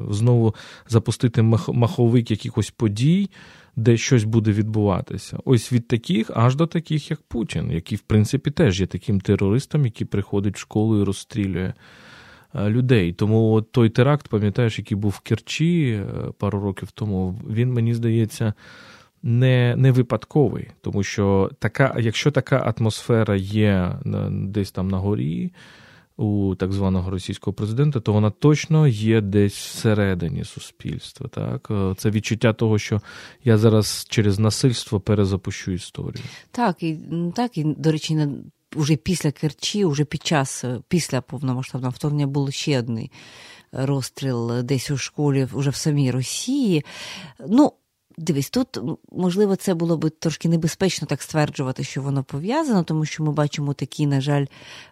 Знову 0.09 0.55
запустити 0.87 1.41
маховик 1.67 2.31
якихось 2.31 2.71
подій 2.71 3.29
де 3.75 3.97
щось 3.97 4.23
буде 4.23 4.51
відбуватися. 4.51 5.37
Ось 5.45 5.73
від 5.73 5.87
таких 5.87 6.31
аж 6.33 6.55
до 6.55 6.67
таких, 6.67 7.11
як 7.11 7.21
Путін, 7.21 7.71
який, 7.71 7.97
в 7.97 8.01
принципі, 8.01 8.51
теж 8.51 8.81
є 8.81 8.87
таким 8.87 9.21
терористом, 9.21 9.85
який 9.85 10.07
приходить 10.07 10.55
в 10.55 10.59
школу 10.59 11.01
і 11.01 11.03
розстрілює 11.03 11.73
е, 12.55 12.69
людей. 12.69 13.13
Тому 13.13 13.61
той 13.61 13.89
теракт, 13.89 14.27
пам'ятаєш, 14.27 14.79
який 14.79 14.97
був 14.97 15.11
в 15.11 15.19
Керчі 15.19 15.91
е, 15.91 16.31
пару 16.37 16.59
років 16.59 16.91
тому, 16.91 17.39
він 17.49 17.73
мені 17.73 17.93
здається. 17.93 18.53
Не 19.23 19.75
не 19.77 19.91
випадковий, 19.91 20.67
тому 20.81 21.03
що 21.03 21.51
така, 21.59 21.95
якщо 21.99 22.31
така 22.31 22.73
атмосфера 22.77 23.35
є 23.35 23.95
десь 24.29 24.71
там 24.71 24.87
на 24.87 24.97
горі, 24.97 25.51
у 26.17 26.55
так 26.55 26.73
званого 26.73 27.11
російського 27.11 27.53
президента, 27.53 27.99
то 27.99 28.13
вона 28.13 28.29
точно 28.29 28.87
є 28.87 29.21
десь 29.21 29.53
всередині 29.53 30.43
суспільства. 30.43 31.27
Так, 31.27 31.67
е, 31.71 31.95
це 31.97 32.09
відчуття 32.09 32.53
того, 32.53 32.77
що 32.79 33.01
я 33.43 33.57
зараз 33.57 34.05
через 34.09 34.39
насильство 34.39 34.99
перезапущу 34.99 35.71
історію. 35.71 36.23
Так, 36.51 36.83
і 36.83 36.99
так, 37.35 37.57
і 37.57 37.63
до 37.63 37.91
речі, 37.91 38.15
на. 38.15 38.29
Уже 38.75 38.95
після 38.95 39.31
Керчі, 39.31 39.85
уже 39.85 40.05
під 40.05 40.25
час 40.25 40.63
е, 40.63 40.79
після 40.87 41.21
повномасштабного 41.21 41.91
вторгнення 41.91 42.27
був 42.27 42.53
ще 42.53 42.79
одний 42.79 43.11
розстріл 43.71 44.63
десь 44.63 44.91
у 44.91 44.97
школі, 44.97 45.47
вже 45.53 45.69
в 45.69 45.75
самій 45.75 46.11
Росії. 46.11 46.85
Ну, 47.47 47.73
Дивись, 48.21 48.49
тут 48.49 48.79
можливо 49.11 49.55
це 49.55 49.73
було 49.73 49.97
б 49.97 50.09
трошки 50.09 50.49
небезпечно 50.49 51.07
так 51.07 51.21
стверджувати, 51.21 51.83
що 51.83 52.01
воно 52.01 52.23
пов'язано, 52.23 52.83
тому 52.83 53.05
що 53.05 53.23
ми 53.23 53.31
бачимо 53.31 53.73
такі, 53.73 54.07
на 54.07 54.21
жаль, 54.21 54.45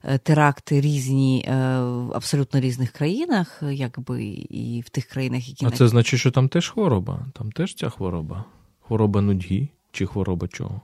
е, 0.03 0.17
теракти 0.17 0.81
різні 0.81 1.45
е, 1.47 1.53
в 1.81 2.13
абсолютно 2.13 2.59
різних 2.59 2.91
країнах, 2.91 3.63
якби 3.71 4.23
і 4.49 4.83
в 4.85 4.89
тих 4.89 5.05
країнах, 5.05 5.49
які 5.49 5.65
а 5.65 5.71
це 5.71 5.87
значить, 5.87 6.19
що 6.19 6.31
там 6.31 6.49
теж 6.49 6.69
хвороба, 6.69 7.25
там 7.33 7.51
теж 7.51 7.75
ця 7.75 7.89
хвороба, 7.89 8.43
хвороба 8.81 9.21
нудьги 9.21 9.67
чи 9.91 10.05
хвороба 10.05 10.47
чого? 10.47 10.81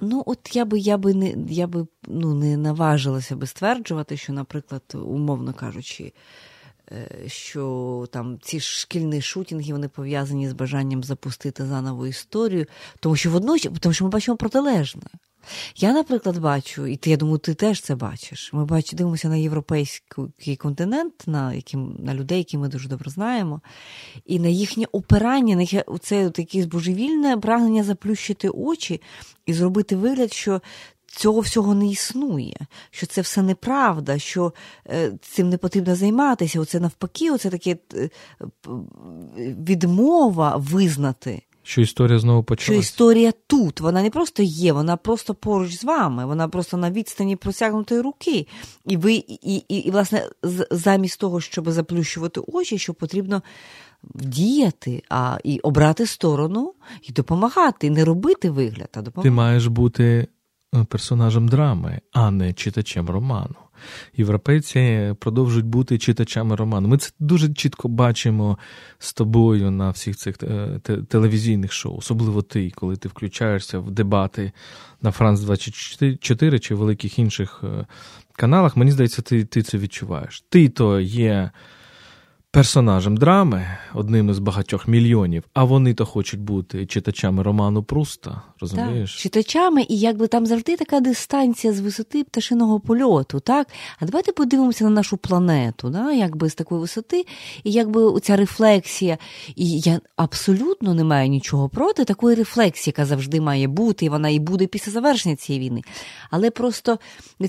Ну, 0.00 0.22
от 0.26 0.56
я 0.56 0.64
би 0.64 0.78
я 0.78 0.98
би 0.98 1.14
не 1.14 1.34
я 1.48 1.66
би 1.66 1.86
ну 2.08 2.34
не 2.34 2.56
наважилася 2.56 3.36
би 3.36 3.46
стверджувати, 3.46 4.16
що, 4.16 4.32
наприклад, 4.32 4.82
умовно 4.94 5.52
кажучи. 5.52 6.12
Е, 6.92 7.28
що 7.28 8.06
там 8.12 8.38
ці 8.42 8.60
шкільні 8.60 9.20
шутінги 9.20 9.72
вони 9.72 9.88
пов'язані 9.88 10.48
з 10.48 10.52
бажанням 10.52 11.04
запустити 11.04 11.66
заново 11.66 12.06
історію, 12.06 12.66
тому 13.00 13.16
що 13.16 13.30
водночас, 13.30 13.72
тому 13.80 13.92
що 13.92 14.04
ми 14.04 14.10
бачимо 14.10 14.36
протилежне. 14.36 15.02
Я, 15.76 15.92
наприклад, 15.92 16.38
бачу, 16.38 16.86
і 16.86 16.96
ти, 16.96 17.10
я 17.10 17.16
думаю, 17.16 17.38
ти 17.38 17.54
теж 17.54 17.80
це 17.80 17.94
бачиш. 17.94 18.52
Ми 18.52 18.64
бачимо, 18.64 18.98
дивимося 18.98 19.28
на 19.28 19.36
європейський 19.36 20.56
континент, 20.56 21.14
на 21.26 21.54
які, 21.54 21.76
на 21.76 22.14
людей, 22.14 22.38
які 22.38 22.58
ми 22.58 22.68
дуже 22.68 22.88
добре 22.88 23.10
знаємо, 23.10 23.60
і 24.26 24.38
на 24.38 24.48
їхнє 24.48 24.86
опирання, 24.92 25.56
на 25.56 25.98
це 25.98 26.30
таке 26.30 26.66
божевільне 26.66 27.36
прагнення 27.36 27.84
заплющити 27.84 28.48
очі 28.48 29.00
і 29.46 29.52
зробити 29.52 29.96
вигляд, 29.96 30.32
що 30.32 30.60
цього 31.10 31.40
всього 31.40 31.74
не 31.74 31.86
існує, 31.86 32.56
що 32.90 33.06
це 33.06 33.20
все 33.20 33.42
неправда, 33.42 34.18
що 34.18 34.52
е, 34.86 35.12
цим 35.22 35.48
не 35.48 35.58
потрібно 35.58 35.96
займатися. 35.96 36.60
Оце 36.60 36.80
навпаки, 36.80 37.30
оце 37.30 37.50
таке 37.50 37.76
е, 37.94 38.10
відмова 39.66 40.56
визнати. 40.56 41.42
Що 41.62 41.80
історія 41.80 42.18
знову 42.18 42.42
почалась? 42.42 42.64
Що 42.64 42.74
історія 42.74 43.32
тут, 43.46 43.80
вона 43.80 44.02
не 44.02 44.10
просто 44.10 44.42
є, 44.42 44.72
вона 44.72 44.96
просто 44.96 45.34
поруч 45.34 45.78
з 45.78 45.84
вами, 45.84 46.26
вона 46.26 46.48
просто 46.48 46.76
на 46.76 46.90
відстані 46.90 47.36
просягнутої 47.36 48.00
руки. 48.00 48.46
І 48.86 48.96
ви, 48.96 49.14
і, 49.14 49.56
і, 49.68 49.76
і 49.76 49.90
власне, 49.90 50.28
замість 50.70 51.20
того, 51.20 51.40
щоб 51.40 51.70
заплющувати 51.70 52.40
очі, 52.46 52.78
що 52.78 52.94
потрібно 52.94 53.42
діяти, 54.14 55.02
а 55.08 55.38
і 55.44 55.58
обрати 55.58 56.06
сторону 56.06 56.74
і 57.02 57.12
допомагати, 57.12 57.86
і 57.86 57.90
не 57.90 58.04
робити 58.04 58.50
вигляд, 58.50 58.88
а 58.92 59.02
допомагати. 59.02 59.28
Ти 59.28 59.30
маєш 59.30 59.66
бути 59.66 60.28
персонажем 60.88 61.48
драми, 61.48 62.00
а 62.12 62.30
не 62.30 62.52
читачем 62.52 63.10
роману. 63.10 63.56
Європейці 64.16 65.14
продовжують 65.18 65.66
бути 65.66 65.98
читачами 65.98 66.56
роману. 66.56 66.88
Ми 66.88 66.98
це 66.98 67.10
дуже 67.18 67.54
чітко 67.54 67.88
бачимо 67.88 68.58
з 68.98 69.12
тобою 69.12 69.70
на 69.70 69.90
всіх 69.90 70.16
цих 70.16 70.36
е, 70.42 70.80
телевізійних 71.08 71.72
шоу, 71.72 71.96
особливо 71.96 72.42
ти, 72.42 72.70
коли 72.70 72.96
ти 72.96 73.08
включаєшся 73.08 73.78
в 73.78 73.90
дебати 73.90 74.52
на 75.02 75.10
Франц 75.10 75.40
24 75.40 76.58
чи 76.58 76.74
великих 76.74 77.18
інших 77.18 77.60
е, 77.64 77.86
каналах. 78.32 78.76
Мені 78.76 78.90
здається, 78.90 79.22
ти, 79.22 79.44
ти 79.44 79.62
це 79.62 79.78
відчуваєш. 79.78 80.44
Ти 80.48 80.68
то 80.68 81.00
є 81.00 81.50
персонажем 82.52 83.16
драми, 83.16 83.66
одним 83.94 84.30
із 84.30 84.38
багатьох 84.38 84.88
мільйонів, 84.88 85.44
а 85.54 85.64
вони 85.64 85.94
то 85.94 86.06
хочуть 86.06 86.40
бути 86.40 86.86
читачами 86.86 87.42
роману 87.42 87.82
Пруста, 87.82 88.42
розумієш? 88.60 89.12
Так, 89.12 89.20
Читачами, 89.20 89.86
і 89.88 89.98
якби 89.98 90.26
там 90.26 90.46
завжди 90.46 90.76
така 90.76 91.00
дистанція 91.00 91.72
з 91.72 91.80
висоти 91.80 92.24
пташиного 92.24 92.80
польоту, 92.80 93.40
так? 93.40 93.68
А 93.98 94.06
давайте 94.06 94.32
подивимося 94.32 94.84
на 94.84 94.90
нашу 94.90 95.16
планету, 95.16 95.90
да? 95.90 96.12
якби 96.12 96.50
з 96.50 96.54
такої 96.54 96.80
висоти, 96.80 97.26
і 97.64 97.72
якби 97.72 98.02
оця 98.02 98.36
рефлексія. 98.36 99.18
І 99.56 99.80
я 99.80 100.00
абсолютно 100.16 100.94
не 100.94 101.04
маю 101.04 101.28
нічого 101.28 101.68
проти 101.68 102.04
такої 102.04 102.36
рефлексії, 102.36 102.94
яка 102.96 103.06
завжди 103.06 103.40
має 103.40 103.68
бути, 103.68 104.06
і 104.06 104.08
вона 104.08 104.28
і 104.28 104.38
буде 104.38 104.66
після 104.66 104.92
завершення 104.92 105.36
цієї 105.36 105.68
війни. 105.68 105.82
Але 106.30 106.50
просто 106.50 106.98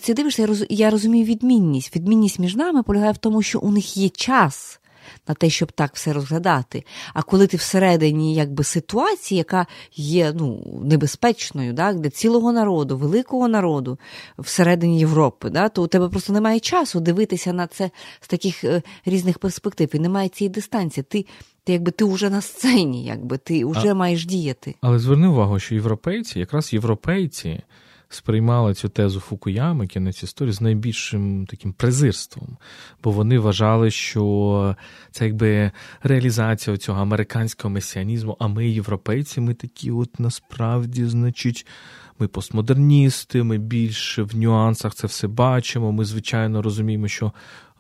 це 0.02 0.14
дивишся, 0.14 0.66
я 0.70 0.90
розумію 0.90 1.26
відмінність. 1.26 1.96
Відмінність 1.96 2.40
між 2.40 2.56
нами 2.56 2.84
полягає 2.84 3.12
в 3.12 3.18
тому, 3.18 3.42
що 3.42 3.60
у 3.60 3.72
них 3.72 3.98
є 3.98 4.10
час 4.10 4.82
на 5.28 5.34
те, 5.34 5.50
щоб 5.50 5.72
так 5.72 5.92
все 5.96 6.14
розглядати. 6.14 6.84
А 7.14 7.22
коли 7.22 7.48
ти 7.48 7.58
всередині 7.58 8.36
якби 8.36 8.64
ситуації, 8.64 9.38
яка 9.38 9.66
є 9.96 10.34
ну, 10.36 10.80
небезпечною 10.84 11.76
так, 11.76 12.00
для 12.00 12.10
цілого 12.10 12.52
народу, 12.52 12.98
великого 12.98 13.48
народу 13.48 14.00
всередині 14.38 15.00
Європи, 15.00 15.50
да, 15.50 15.70
то 15.70 15.84
у 15.84 15.88
тебе 15.88 16.10
просто 16.10 16.34
немає 16.34 16.60
часу 16.60 17.00
дивитися 17.00 17.54
на 17.54 17.68
це 17.68 17.90
з 18.20 18.28
таких 18.28 18.64
е, 18.64 18.82
різних 19.06 19.40
перспектив. 19.40 19.96
І 19.96 20.00
немає 20.00 20.30
цієї 20.30 20.50
дистанції. 20.50 21.04
Ти 21.10 21.26
ти 21.64 21.74
якби 21.74 21.92
ти 21.92 22.06
вже 22.06 22.30
на 22.30 22.42
сцені, 22.42 23.06
якби 23.06 23.38
ти 23.38 23.66
вже 23.66 23.94
маєш 23.94 24.26
діяти. 24.26 24.76
Але 24.82 25.00
зверни 25.00 25.28
увагу, 25.28 25.60
що 25.60 25.76
європейці, 25.76 26.40
якраз 26.40 26.74
європейці 26.74 27.62
сприймали 28.14 28.74
цю 28.74 28.90
тезу 28.90 29.20
Фукуями, 29.20 29.88
кінець 29.88 30.24
історії, 30.24 30.54
з 30.54 30.62
найбільшим 30.62 31.46
таким 31.46 31.74
презирством, 31.74 32.58
бо 33.04 33.12
вони 33.12 33.40
вважали, 33.40 33.92
що 33.92 34.76
це 35.12 35.26
якби 35.26 35.72
реалізація 36.04 36.78
цього 36.78 37.02
американського 37.02 37.74
месіанізму, 37.74 38.38
а 38.40 38.48
ми, 38.48 38.70
європейці, 38.70 39.42
ми 39.42 39.54
такі, 39.54 39.92
от 39.92 40.20
насправді, 40.20 41.06
значить. 41.06 41.68
Ми 42.20 42.28
постмодерністи, 42.28 43.44
ми 43.44 43.58
більше 43.58 44.24
в 44.24 44.36
нюансах 44.36 44.96
це 44.96 45.08
все 45.08 45.28
бачимо. 45.28 45.92
Ми, 45.92 46.06
звичайно, 46.06 46.62
розуміємо, 46.62 47.08
що 47.08 47.34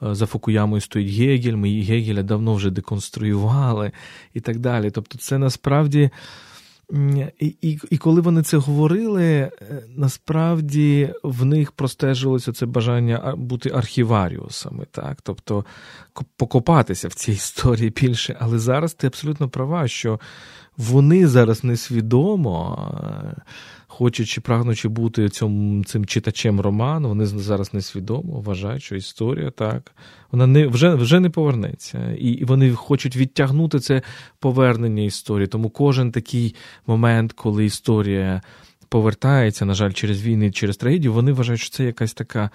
е, 0.03 0.15
за 0.15 0.25
Фукуямою 0.25 0.81
стоїть 0.81 1.13
Гегель, 1.13 1.55
ми 1.55 1.81
Гегеля 1.81 2.23
давно 2.23 2.53
вже 2.53 2.69
деконструювали 2.69 3.91
і 4.33 4.39
так 4.39 4.59
далі. 4.59 4.91
Тобто, 4.91 5.17
це 5.17 5.37
насправді 5.37 6.09
і, 7.39 7.79
і 7.89 7.97
коли 7.97 8.21
вони 8.21 8.43
це 8.43 8.57
говорили, 8.57 9.23
е, 9.23 9.51
насправді 9.95 11.13
в 11.23 11.45
них 11.45 11.71
простежилося 11.71 12.53
це 12.53 12.65
бажання 12.65 13.33
бути 13.37 13.69
архіваріусами, 13.69 14.85
так? 14.91 15.21
тобто 15.23 15.65
покопатися 16.37 17.07
в 17.07 17.13
цій 17.13 17.31
історії 17.31 17.89
більше. 17.89 18.37
Але 18.39 18.59
зараз 18.59 18.93
ти 18.93 19.07
абсолютно 19.07 19.49
права, 19.49 19.87
що 19.87 20.19
вони 20.77 21.27
зараз 21.27 21.63
несвідомо 21.63 22.91
хочучи, 23.91 24.41
прагнучи 24.41 24.87
бути 24.87 25.29
цьому, 25.29 25.83
цим 25.83 26.05
читачем 26.05 26.61
роману, 26.61 27.07
вони 27.07 27.25
зараз 27.25 27.73
несвідомо 27.73 28.41
вважають, 28.41 28.83
що 28.83 28.95
історія 28.95 29.51
так, 29.51 29.91
вона 30.31 30.47
не 30.47 30.67
вже 30.67 30.95
вже 30.95 31.19
не 31.19 31.29
повернеться. 31.29 32.11
І 32.19 32.45
вони 32.45 32.73
хочуть 32.73 33.15
відтягнути 33.15 33.79
це 33.79 34.01
повернення 34.39 35.03
історії. 35.03 35.47
Тому 35.47 35.69
кожен 35.69 36.11
такий 36.11 36.55
момент, 36.87 37.33
коли 37.33 37.65
історія 37.65 38.41
повертається, 38.89 39.65
на 39.65 39.73
жаль, 39.73 39.91
через 39.91 40.21
війни, 40.21 40.51
через 40.51 40.77
трагедію, 40.77 41.13
вони 41.13 41.31
вважають, 41.31 41.61
що 41.61 41.69
це 41.69 41.83
якась 41.83 42.13
така. 42.13 42.49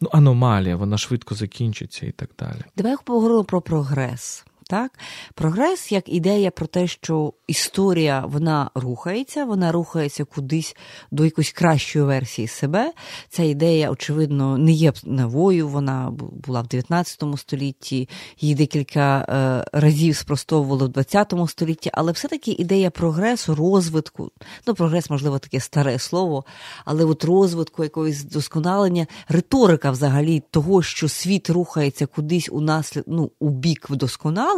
Ну, 0.00 0.08
аномалія, 0.12 0.76
вона 0.76 0.98
швидко 0.98 1.34
закінчиться 1.34 2.06
і 2.06 2.10
так 2.10 2.30
далі. 2.38 2.64
Давай 2.76 2.96
поговоримо 3.04 3.44
про 3.44 3.60
прогрес. 3.60 4.44
Так, 4.70 4.98
прогрес 5.34 5.92
як 5.92 6.08
ідея 6.08 6.50
про 6.50 6.66
те, 6.66 6.86
що 6.86 7.32
історія 7.46 8.24
вона 8.26 8.70
рухається, 8.74 9.44
вона 9.44 9.72
рухається 9.72 10.24
кудись 10.24 10.76
до 11.10 11.24
якоїсь 11.24 11.52
кращої 11.52 12.04
версії 12.04 12.48
себе. 12.48 12.92
Ця 13.28 13.42
ідея, 13.42 13.90
очевидно, 13.90 14.58
не 14.58 14.72
є 14.72 14.92
новою. 15.04 15.68
Вона 15.68 16.10
була 16.46 16.60
в 16.60 16.66
19 16.66 17.24
столітті, 17.36 18.08
її 18.40 18.54
декілька 18.54 19.18
е, 19.18 19.78
разів 19.78 20.16
спростовували 20.16 20.84
в 20.84 20.88
20 20.88 21.34
столітті, 21.48 21.90
але 21.92 22.12
все-таки 22.12 22.50
ідея 22.50 22.90
прогресу, 22.90 23.54
розвитку, 23.54 24.30
ну 24.66 24.74
прогрес, 24.74 25.10
можливо, 25.10 25.38
таке 25.38 25.60
старе 25.60 25.98
слово, 25.98 26.44
але 26.84 27.04
от 27.04 27.24
розвитку, 27.24 27.82
якогось 27.82 28.24
досконалення, 28.24 29.06
риторика 29.28 29.90
взагалі 29.90 30.42
того, 30.50 30.82
що 30.82 31.08
світ 31.08 31.50
рухається 31.50 32.06
кудись 32.06 32.48
у 32.52 32.60
наслід, 32.60 33.04
ну, 33.06 33.30
у 33.40 33.50
бік 33.50 33.90
вдосконалення, 33.90 34.57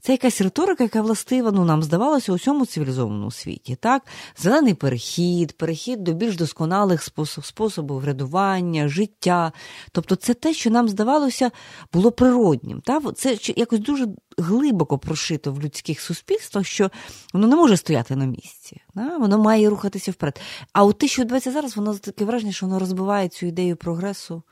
це 0.00 0.12
якась 0.12 0.40
риторика, 0.40 0.84
яка 0.84 1.02
властива 1.02 1.50
ну, 1.52 1.64
нам 1.64 1.82
здавалося, 1.82 2.32
у 2.32 2.34
всьому 2.34 2.66
цивілізованому 2.66 3.30
світі. 3.30 3.76
Так? 3.80 4.02
Зелений 4.36 4.74
перехід, 4.74 5.56
перехід 5.56 6.04
до 6.04 6.12
більш 6.12 6.36
досконалих 6.36 7.02
способ, 7.02 7.44
способів 7.44 7.96
врядування, 7.96 8.88
життя. 8.88 9.52
Тобто, 9.92 10.16
це 10.16 10.34
те, 10.34 10.54
що 10.54 10.70
нам 10.70 10.88
здавалося, 10.88 11.50
було 11.92 12.12
природнім. 12.12 12.80
Так? 12.80 13.02
Це 13.16 13.38
якось 13.56 13.80
дуже 13.80 14.08
глибоко 14.38 14.98
прошито 14.98 15.52
в 15.52 15.60
людських 15.60 16.00
суспільствах, 16.00 16.66
що 16.66 16.90
воно 17.32 17.46
не 17.46 17.56
може 17.56 17.76
стояти 17.76 18.16
на 18.16 18.24
місці. 18.24 18.80
Так? 18.94 19.20
Воно 19.20 19.38
має 19.38 19.70
рухатися 19.70 20.10
вперед. 20.10 20.40
А 20.72 20.84
от 20.84 20.98
те, 20.98 21.08
що 21.08 21.22
відбувається 21.22 21.52
зараз, 21.52 21.76
воно 21.76 21.94
таке 21.94 22.24
враження, 22.24 22.52
що 22.52 22.66
воно 22.66 22.78
розбиває 22.78 23.28
цю 23.28 23.46
ідею 23.46 23.76
прогресу 23.76 24.42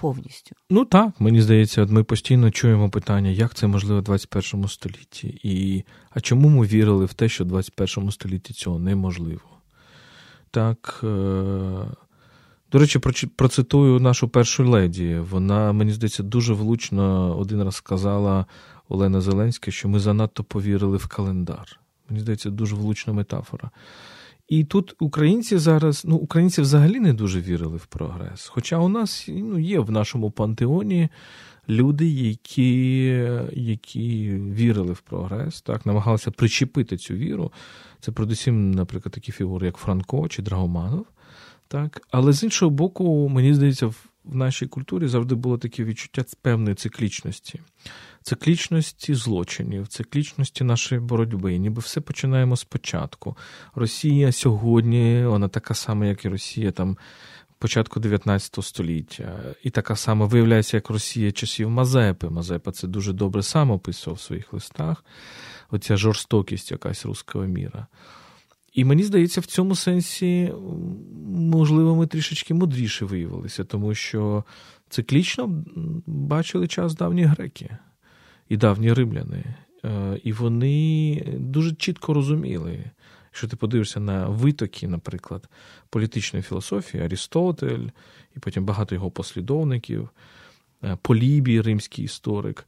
повністю. 0.00 0.56
Ну 0.70 0.84
так, 0.84 1.20
мені 1.20 1.42
здається, 1.42 1.86
ми 1.90 2.04
постійно 2.04 2.50
чуємо 2.50 2.90
питання, 2.90 3.30
як 3.30 3.54
це 3.54 3.66
можливо 3.66 4.00
в 4.00 4.04
21 4.04 4.68
столітті, 4.68 5.40
і 5.42 5.84
а 6.10 6.20
чому 6.20 6.48
ми 6.48 6.66
вірили 6.66 7.04
в 7.04 7.14
те, 7.14 7.28
що 7.28 7.44
в 7.44 7.46
21 7.46 8.10
столітті 8.10 8.52
цього 8.54 8.78
неможливо? 8.78 9.40
Так. 10.50 11.00
Е... 11.04 11.06
До 12.72 12.78
речі, 12.78 12.98
процитую 13.36 14.00
нашу 14.00 14.28
першу 14.28 14.70
леді. 14.70 15.18
Вона, 15.30 15.72
мені 15.72 15.92
здається, 15.92 16.22
дуже 16.22 16.54
влучно 16.54 17.36
один 17.38 17.62
раз 17.62 17.76
сказала 17.76 18.46
Олена 18.88 19.20
Зеленська, 19.20 19.70
що 19.70 19.88
ми 19.88 20.00
занадто 20.00 20.44
повірили 20.44 20.96
в 20.96 21.06
календар. 21.06 21.80
Мені 22.08 22.20
здається, 22.20 22.50
дуже 22.50 22.74
влучна 22.74 23.12
метафора. 23.12 23.70
І 24.50 24.64
тут 24.64 24.94
українці 25.00 25.58
зараз, 25.58 26.04
ну, 26.04 26.16
українці 26.16 26.62
взагалі 26.62 27.00
не 27.00 27.12
дуже 27.12 27.40
вірили 27.40 27.76
в 27.76 27.86
прогрес. 27.86 28.48
Хоча 28.48 28.78
у 28.78 28.88
нас 28.88 29.26
ну, 29.28 29.58
є 29.58 29.80
в 29.80 29.90
нашому 29.90 30.30
пантеоні 30.30 31.08
люди, 31.68 32.08
які 32.08 33.04
які 33.52 34.30
вірили 34.34 34.92
в 34.92 35.00
прогрес, 35.00 35.62
так, 35.62 35.86
намагалися 35.86 36.30
причепити 36.30 36.96
цю 36.96 37.14
віру. 37.14 37.52
Це 38.00 38.12
передусім, 38.12 38.70
наприклад, 38.70 39.12
такі 39.12 39.32
фігури, 39.32 39.66
як 39.66 39.76
Франко 39.76 40.28
чи 40.28 40.42
Драгоманов. 40.42 41.06
Так. 41.68 42.02
Але 42.10 42.32
з 42.32 42.42
іншого 42.42 42.70
боку, 42.70 43.28
мені 43.28 43.54
здається, 43.54 43.86
в 43.86 44.06
нашій 44.24 44.66
культурі 44.66 45.08
завжди 45.08 45.34
було 45.34 45.58
таке 45.58 45.84
відчуття 45.84 46.24
певної 46.42 46.74
циклічності 46.74 47.60
циклічності 48.22 49.14
злочинів, 49.14 49.88
циклічності 49.88 50.64
нашої 50.64 51.00
боротьби. 51.00 51.58
Ніби 51.58 51.80
все 51.80 52.00
починаємо 52.00 52.56
спочатку. 52.56 53.36
Росія 53.74 54.32
сьогодні, 54.32 55.24
вона 55.26 55.48
така 55.48 55.74
сама, 55.74 56.06
як 56.06 56.24
і 56.24 56.28
Росія 56.28 56.70
там. 56.70 56.98
Початку 57.58 58.00
19 58.00 58.64
століття, 58.64 59.54
і 59.62 59.70
така 59.70 59.96
сама 59.96 60.26
виявляється, 60.26 60.76
як 60.76 60.90
Росія 60.90 61.32
часів 61.32 61.70
Мазепи. 61.70 62.30
Мазепа 62.30 62.72
це 62.72 62.86
дуже 62.86 63.12
добре 63.12 63.42
сам 63.42 63.70
описував 63.70 64.16
в 64.16 64.20
своїх 64.20 64.52
листах. 64.52 65.04
Оця 65.70 65.96
жорстокість 65.96 66.70
якась 66.70 67.06
руського 67.06 67.44
міра. 67.46 67.86
І 68.72 68.84
мені 68.84 69.02
здається, 69.02 69.40
в 69.40 69.46
цьому 69.46 69.74
сенсі, 69.74 70.52
можливо, 71.26 71.96
ми 71.96 72.06
трішечки 72.06 72.54
мудріше 72.54 73.04
виявилися, 73.04 73.64
тому 73.64 73.94
що 73.94 74.44
циклічно 74.88 75.64
бачили 76.06 76.68
час 76.68 76.94
давні 76.94 77.24
греки 77.24 77.78
і 78.50 78.56
давні 78.56 78.92
римляни. 78.92 79.44
і 80.24 80.32
вони 80.32 81.22
дуже 81.38 81.74
чітко 81.74 82.14
розуміли. 82.14 82.84
Якщо 83.24 83.48
ти 83.48 83.56
подивишся 83.56 84.00
на 84.00 84.28
витоки, 84.28 84.88
наприклад, 84.88 85.48
політичної 85.90 86.42
філософії, 86.42 87.04
Арістотель, 87.04 87.86
і 88.36 88.38
потім 88.40 88.64
багато 88.64 88.94
його 88.94 89.10
послідовників, 89.10 90.08
Полібій, 91.02 91.60
римський 91.60 92.04
історик. 92.04 92.66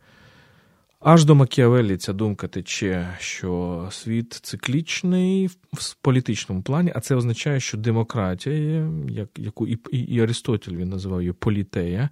Аж 1.00 1.24
до 1.24 1.34
Макіавеллі 1.34 1.96
ця 1.96 2.12
думка 2.12 2.48
тече, 2.48 3.16
що 3.18 3.88
світ 3.90 4.32
циклічний 4.32 5.46
в 5.72 5.94
політичному 5.94 6.62
плані, 6.62 6.92
а 6.94 7.00
це 7.00 7.14
означає, 7.14 7.60
що 7.60 7.76
демократія, 7.78 8.90
як, 9.08 9.28
яку 9.36 9.66
і, 9.66 9.78
і 9.92 10.20
Аристотель 10.20 10.72
він 10.72 10.88
називав 10.88 11.22
її 11.22 11.32
політея, 11.32 12.08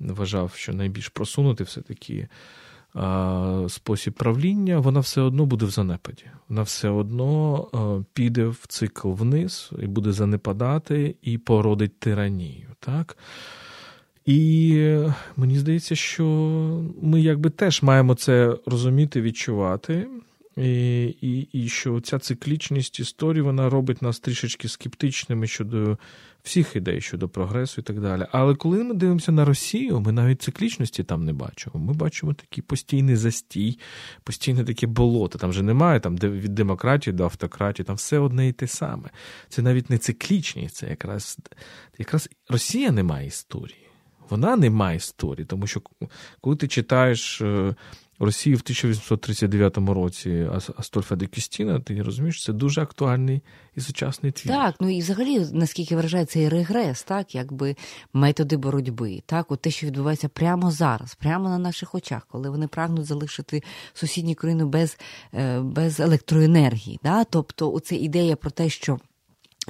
вважав, 0.00 0.52
що 0.54 0.72
найбільш 0.72 1.08
просунутий 1.08 1.66
все-таки 1.66 2.28
спосіб 3.68 4.12
правління, 4.12 4.78
вона 4.78 5.00
все 5.00 5.20
одно 5.20 5.46
буде 5.46 5.66
в 5.66 5.70
занепаді. 5.70 6.24
Вона 6.48 6.62
все 6.62 6.88
одно 6.88 8.04
піде 8.12 8.46
в 8.46 8.64
цикл 8.68 9.12
вниз 9.12 9.70
і 9.82 9.86
буде 9.86 10.12
занепадати 10.12 11.16
і 11.22 11.38
породить 11.38 11.98
тиранію. 11.98 12.66
так? 12.80 13.16
І 14.28 14.96
мені 15.36 15.58
здається, 15.58 15.94
що 15.96 16.24
ми 17.02 17.20
якби 17.20 17.50
теж 17.50 17.82
маємо 17.82 18.14
це 18.14 18.56
розуміти, 18.66 19.20
відчувати, 19.22 20.06
і 20.56 21.04
і, 21.04 21.48
і 21.52 21.68
що 21.68 22.00
ця 22.00 22.18
циклічність 22.18 23.00
історії 23.00 23.42
вона 23.42 23.70
робить 23.70 24.02
нас 24.02 24.20
трішечки 24.20 24.68
скептичними 24.68 25.46
щодо 25.46 25.98
всіх 26.48 26.76
ідей, 26.76 27.00
щодо 27.00 27.28
прогресу 27.28 27.80
і 27.80 27.84
так 27.84 28.00
далі. 28.00 28.26
Але 28.32 28.54
коли 28.54 28.84
ми 28.84 28.94
дивимося 28.94 29.32
на 29.32 29.44
Росію, 29.44 30.00
ми 30.00 30.12
навіть 30.12 30.42
циклічності 30.42 31.04
там 31.04 31.24
не 31.24 31.32
бачимо. 31.32 31.78
Ми 31.78 31.92
бачимо 31.92 32.34
такий 32.34 32.62
постійний 32.62 33.16
застій, 33.16 33.78
постійне 34.24 34.64
таке 34.64 34.86
болото. 34.86 35.38
Там 35.38 35.52
же 35.52 35.62
немає 35.62 36.00
там 36.00 36.16
від 36.16 36.54
демократії 36.54 37.14
до 37.14 37.24
автократії, 37.24 37.86
там 37.86 37.96
все 37.96 38.18
одне 38.18 38.48
і 38.48 38.52
те 38.52 38.66
саме. 38.66 39.10
Це 39.48 39.62
навіть 39.62 39.90
не 39.90 39.98
циклічність, 39.98 40.76
це 40.76 40.88
якраз 40.88 41.38
якраз 41.98 42.28
Росія 42.48 42.90
не 42.90 43.02
має 43.02 43.26
історії 43.26 43.88
вона 44.30 44.56
не 44.56 44.70
має 44.70 44.96
історії, 44.96 45.46
тому 45.46 45.66
що 45.66 45.82
коли 46.40 46.56
ти 46.56 46.68
читаєш 46.68 47.42
Росію 48.20 48.56
в 48.56 48.60
1839 48.60 49.78
році 49.78 50.48
Астольфа 50.76 51.16
де 51.16 51.26
Кістіна, 51.26 51.80
ти 51.80 52.02
розумієш, 52.02 52.44
це 52.44 52.52
дуже 52.52 52.82
актуальний 52.82 53.42
і 53.76 53.80
сучасний 53.80 54.32
твір. 54.32 54.52
Так, 54.52 54.74
ну 54.80 54.88
і 54.88 55.00
взагалі, 55.00 55.46
наскільки 55.52 55.96
вражає 55.96 56.24
цей 56.24 56.48
регрес, 56.48 57.02
так, 57.02 57.34
якби 57.34 57.76
методи 58.12 58.56
боротьби, 58.56 59.22
так, 59.26 59.52
от 59.52 59.60
те, 59.60 59.70
що 59.70 59.86
відбувається 59.86 60.28
прямо 60.28 60.70
зараз, 60.70 61.14
прямо 61.14 61.48
на 61.48 61.58
наших 61.58 61.94
очах, 61.94 62.26
коли 62.30 62.50
вони 62.50 62.68
прагнуть 62.68 63.06
залишити 63.06 63.62
сусідню 63.92 64.34
країну 64.34 64.68
без 64.68 64.98
е, 65.34 65.60
без 65.60 66.00
електроенергії. 66.00 67.00
Да? 67.02 67.24
Тобто, 67.24 67.72
оця 67.72 67.96
ідея 67.96 68.36
про 68.36 68.50
те, 68.50 68.68
що 68.68 68.98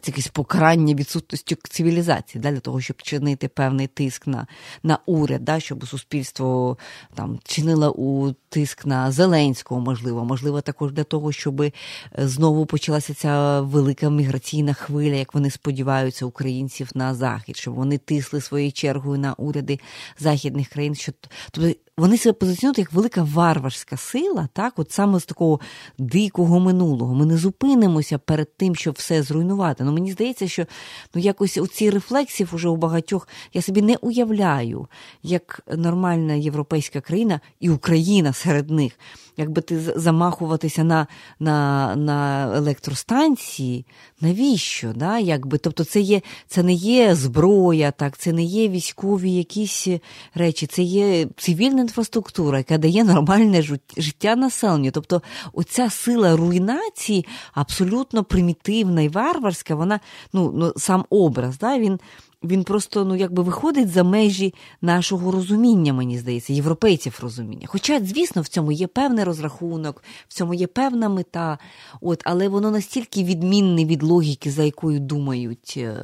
це 0.01 0.11
якесь 0.11 0.29
покарання 0.29 0.95
відсутності 0.95 1.57
цивілізації 1.71 2.43
да, 2.43 2.51
для 2.51 2.61
того, 2.61 2.81
щоб 2.81 3.03
чинити 3.03 3.49
певний 3.49 3.87
тиск 3.87 4.27
на 4.27 4.47
на 4.83 4.99
уряд, 5.07 5.45
да, 5.45 5.61
щоб 5.61 5.89
суспільство 5.89 6.79
там 7.15 7.39
чинило 7.45 7.93
у 7.93 8.33
тиск 8.49 8.87
на 8.87 9.13
Зеленського, 9.13 9.81
можливо, 9.81 10.25
можливо, 10.25 10.61
також 10.61 10.93
для 10.93 11.05
того, 11.05 11.33
щоб 11.33 11.61
е, 11.61 11.73
знову 12.19 12.67
почалася 12.67 13.15
ця 13.15 13.61
велика 13.61 14.11
міграційна 14.11 14.73
хвиля, 14.73 15.15
як 15.15 15.35
вони 15.35 15.51
сподіваються, 15.51 16.27
українців 16.27 16.91
на 16.95 17.15
захід, 17.15 17.57
щоб 17.57 17.75
вони 17.75 17.99
тисли 17.99 18.41
своєю 18.41 18.73
чергою 18.73 19.19
на 19.19 19.33
уряди 19.33 19.79
західних 20.19 20.69
країн. 20.69 20.95
Що 20.95 21.13
тобто 21.51 21.73
вони 21.99 22.19
себе 22.19 22.33
позиціонують 22.33 22.79
як 22.79 22.93
велика 22.93 23.23
варварська 23.23 23.97
сила, 23.97 24.49
так, 24.53 24.79
от 24.79 24.91
саме 24.91 25.21
з 25.21 25.25
такого 25.25 25.61
дикого 25.99 26.61
минулого. 26.61 27.15
Ми 27.15 27.27
не 27.27 27.37
зупинимося 27.37 28.19
перед 28.19 28.57
тим, 28.57 28.75
щоб 28.75 28.95
все 28.95 29.23
зруйнувати. 29.23 29.85
Ну 29.89 29.95
мені 29.95 30.13
здається, 30.13 30.49
що 30.49 30.67
ну 31.15 31.21
якось 31.21 31.59
у 31.59 31.67
ці 31.67 31.91
рефлексів 31.91 32.51
уже 32.53 32.69
у 32.69 32.77
багатьох 32.77 33.29
я 33.55 33.63
собі 33.63 33.83
не 33.83 33.97
уявляю, 34.01 34.89
як 35.23 35.61
нормальна 35.77 36.35
європейська 36.35 37.01
країна 37.01 37.41
і 37.61 37.71
Україна 37.71 38.33
серед 38.33 38.71
них 38.71 38.93
якби 39.39 39.63
ти 39.63 39.81
замахуватися 39.97 40.85
на 40.85 41.07
на, 41.41 41.97
на 41.97 42.51
електростанції, 42.57 43.87
навіщо? 44.21 44.93
Да? 44.95 45.19
Якби, 45.19 45.59
Тобто 45.59 45.85
це 45.85 46.01
є, 46.01 46.21
це 46.47 46.63
не 46.63 46.73
є 46.73 47.15
зброя, 47.15 47.91
так, 47.91 48.19
це 48.19 48.33
не 48.33 48.43
є 48.43 48.69
військові 48.69 49.33
якісь 49.33 49.89
речі, 50.35 50.67
це 50.67 50.83
є 50.83 51.27
цивільна 51.37 51.81
інфраструктура, 51.81 52.59
яка 52.59 52.79
дає 52.79 53.05
нормальне 53.05 53.63
життя 53.97 54.37
населенню. 54.37 54.91
Тобто 54.91 55.23
оця 55.53 55.91
сила 55.91 56.37
руйнації 56.37 57.27
абсолютно 57.55 58.25
примітивна 58.25 59.03
і 59.03 59.09
варварська, 59.09 59.75
вона, 59.75 60.01
ну, 60.33 60.53
ну 60.55 60.73
сам 60.77 61.05
образ, 61.11 61.59
да, 61.59 61.79
він 61.79 61.99
він 62.45 62.65
просто 62.65 63.05
ну 63.05 63.17
якби 63.17 63.43
виходить 63.43 63.91
за 63.91 64.05
межі 64.05 64.55
нашого 64.81 65.31
розуміння, 65.31 65.93
мені 65.93 66.19
здається, 66.19 66.53
європейців 66.53 67.19
розуміння. 67.23 67.67
Хоча, 67.67 68.01
звісно, 68.01 68.43
в 68.43 68.49
цьому 68.49 68.73
є 68.73 68.87
певний 68.87 69.25
розрахунок, 69.25 70.03
в 70.29 70.33
цьому 70.33 70.55
є 70.55 70.67
певна 70.67 71.09
мета, 71.09 71.59
от, 72.01 72.23
але 72.25 72.49
воно 72.49 72.71
настільки 72.71 73.25
відмінне 73.25 73.85
від 73.85 74.03
логіки, 74.03 74.51
за 74.51 74.63
якою 74.63 75.01
думають 75.01 75.75
е, 75.77 75.97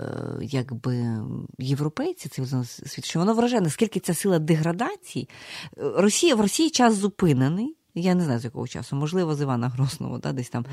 якби 0.42 1.16
європейці, 1.58 2.28
це 2.28 2.64
світ, 2.64 3.04
що 3.04 3.18
воно 3.18 3.34
вражає, 3.34 3.62
наскільки 3.62 4.00
ця 4.00 4.14
сила 4.14 4.38
деградації. 4.38 5.28
Росія 5.76 6.34
в 6.34 6.40
Росії 6.40 6.70
час 6.70 6.94
зупинений. 6.94 7.76
Я 7.94 8.14
не 8.14 8.24
знаю, 8.24 8.40
з 8.40 8.44
якого 8.44 8.68
часу, 8.68 8.96
можливо, 8.96 9.34
з 9.34 9.40
Івана 9.40 9.68
Грозного, 9.68 10.18
да, 10.18 10.32
десь 10.32 10.48
там 10.48 10.64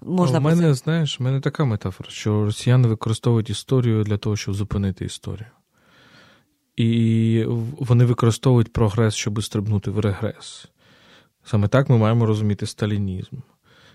можна. 0.00 0.38
У 0.38 0.42
мене, 0.42 0.74
знаєш, 0.74 1.20
в 1.20 1.22
мене 1.22 1.40
така 1.40 1.64
метафора, 1.64 2.10
що 2.10 2.44
росіяни 2.44 2.88
використовують 2.88 3.50
історію 3.50 4.04
для 4.04 4.16
того, 4.16 4.36
щоб 4.36 4.54
зупинити 4.54 5.04
історію. 5.04 5.46
І 6.76 7.44
вони 7.78 8.04
використовують 8.04 8.72
прогрес, 8.72 9.14
щоб 9.14 9.42
стрибнути 9.42 9.90
в 9.90 9.98
регрес. 9.98 10.68
Саме 11.44 11.68
так 11.68 11.88
ми 11.88 11.98
маємо 11.98 12.26
розуміти 12.26 12.66
сталінізм. 12.66 13.36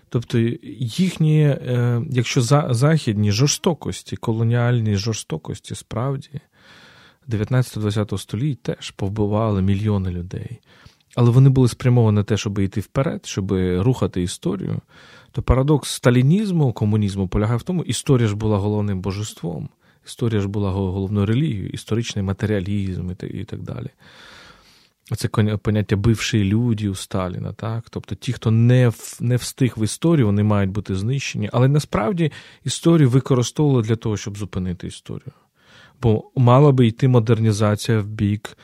Тобто, 0.08 0.38
їхні, 0.78 1.42
е, 1.42 2.02
якщо 2.10 2.42
західні 2.74 3.32
жорстокості, 3.32 4.16
колоніальні 4.16 4.96
жорстокості, 4.96 5.74
справді, 5.74 6.40
19-20 7.28 8.18
століть 8.18 8.62
теж 8.62 8.90
повбивали 8.90 9.62
мільйони 9.62 10.10
людей 10.10 10.60
але 11.16 11.30
вони 11.30 11.50
були 11.50 11.68
спрямовані 11.68 12.14
на 12.14 12.22
те, 12.22 12.36
щоб 12.36 12.58
йти 12.58 12.80
вперед, 12.80 13.26
щоб 13.26 13.52
рухати 13.82 14.22
історію, 14.22 14.80
то 15.32 15.42
парадокс 15.42 15.90
сталінізму, 15.90 16.72
комунізму 16.72 17.28
полягає 17.28 17.58
в 17.58 17.62
тому, 17.62 17.82
історія 17.82 18.28
ж 18.28 18.36
була 18.36 18.58
головним 18.58 19.00
божеством, 19.00 19.68
історія 20.06 20.40
ж 20.40 20.48
була 20.48 20.70
головною 20.70 21.26
релігією, 21.26 21.68
історичний 21.68 22.24
матеріалізм 22.24 23.10
і 23.34 23.44
так 23.44 23.62
далі. 23.62 23.88
Це 25.16 25.28
поняття 25.62 25.96
бивші 25.96 26.44
люди 26.44 26.88
у 26.88 26.94
Сталіна, 26.94 27.52
так? 27.52 27.84
Тобто 27.90 28.14
ті, 28.14 28.32
хто 28.32 28.50
не 28.50 28.92
не 29.20 29.36
встиг 29.36 29.74
в 29.76 29.84
історію, 29.84 30.26
вони 30.26 30.42
мають 30.42 30.70
бути 30.70 30.94
знищені. 30.94 31.50
Але 31.52 31.68
насправді 31.68 32.32
історію 32.64 33.10
використовували 33.10 33.82
для 33.82 33.96
того, 33.96 34.16
щоб 34.16 34.38
зупинити 34.38 34.86
історію. 34.86 35.32
Бо 36.02 36.30
мала 36.36 36.72
би 36.72 36.86
йти 36.86 37.08
модернізація 37.08 38.00
в 38.00 38.06
бік 38.06 38.56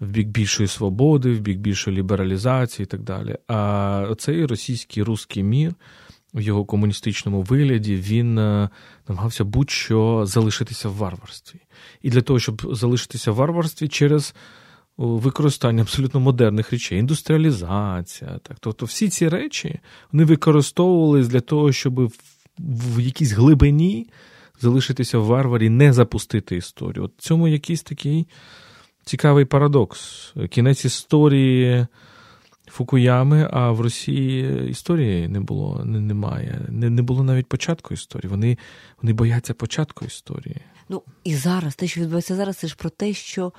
в 0.00 0.06
бік 0.06 0.28
більшої 0.28 0.68
свободи, 0.68 1.32
в 1.32 1.40
бік 1.40 1.58
більшої 1.58 1.96
лібералізації 1.96 2.84
і 2.84 2.86
так 2.86 3.02
далі. 3.02 3.36
А 3.48 4.14
цей 4.18 4.46
російський 4.46 5.02
русський 5.02 5.42
мір 5.42 5.74
в 6.34 6.40
його 6.40 6.64
комуністичному 6.64 7.42
вигляді 7.42 7.96
він 7.96 8.38
е, 8.38 8.68
намагався 9.08 9.44
будь-що 9.44 10.22
залишитися 10.26 10.88
в 10.88 10.94
варварстві. 10.94 11.58
І 12.02 12.10
для 12.10 12.20
того, 12.20 12.38
щоб 12.38 12.74
залишитися 12.74 13.32
в 13.32 13.34
варварстві 13.34 13.88
через 13.88 14.34
використання 14.96 15.82
абсолютно 15.82 16.20
модерних 16.20 16.70
речей, 16.70 16.98
індустріалізація. 16.98 18.38
Так. 18.42 18.56
Тобто 18.60 18.86
всі 18.86 19.08
ці 19.08 19.28
речі 19.28 19.80
вони 20.12 20.24
використовувалися 20.24 21.30
для 21.30 21.40
того, 21.40 21.72
щоб 21.72 22.12
в 22.58 23.00
якійсь 23.00 23.32
глибині 23.32 24.06
залишитися 24.60 25.18
в 25.18 25.24
варварі, 25.24 25.68
не 25.68 25.92
запустити 25.92 26.56
історію. 26.56 27.04
От 27.04 27.12
цьому 27.18 27.48
якийсь 27.48 27.82
такий 27.82 28.26
цікавий 29.04 29.44
парадокс. 29.44 30.32
Кінець 30.50 30.84
історії 30.84 31.86
Фукуями, 32.66 33.48
а 33.52 33.70
в 33.70 33.80
Росії 33.80 34.68
історії 34.70 35.28
не 35.28 35.40
було, 35.40 35.84
не, 35.84 36.00
немає. 36.00 36.66
Не, 36.68 36.90
не 36.90 37.02
було 37.02 37.22
навіть 37.22 37.46
початку 37.46 37.94
історії. 37.94 38.30
Вони, 38.30 38.58
Вони 39.02 39.12
бояться 39.12 39.54
початку 39.54 40.04
історії. 40.04 40.56
Ну 40.88 41.02
і 41.24 41.34
зараз 41.34 41.76
те, 41.76 41.86
що 41.86 42.00
відбувається 42.00 42.36
зараз, 42.36 42.56
це 42.56 42.66
ж 42.66 42.76
про 42.76 42.90
те, 42.90 43.12
що 43.12 43.52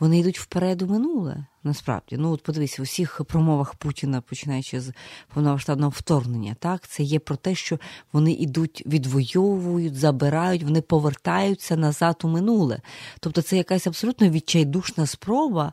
вони 0.00 0.18
йдуть 0.18 0.38
вперед 0.38 0.82
у 0.82 0.86
минуле. 0.86 1.46
Насправді, 1.64 2.16
ну 2.16 2.30
от 2.30 2.42
подивись, 2.42 2.78
в 2.78 2.82
усіх 2.82 3.20
промовах 3.28 3.74
Путіна, 3.74 4.20
починаючи 4.20 4.80
з 4.80 4.92
повномасштабного 5.34 5.90
вторгнення, 5.90 6.56
так 6.58 6.88
це 6.88 7.02
є 7.02 7.18
про 7.18 7.36
те, 7.36 7.54
що 7.54 7.78
вони 8.12 8.32
йдуть, 8.32 8.82
відвоюють, 8.86 9.94
забирають, 9.94 10.62
вони 10.62 10.80
повертаються 10.80 11.76
назад 11.76 12.20
у 12.24 12.28
минуле. 12.28 12.80
Тобто, 13.20 13.42
це 13.42 13.56
якась 13.56 13.86
абсолютно 13.86 14.28
відчайдушна 14.28 15.06
спроба 15.06 15.72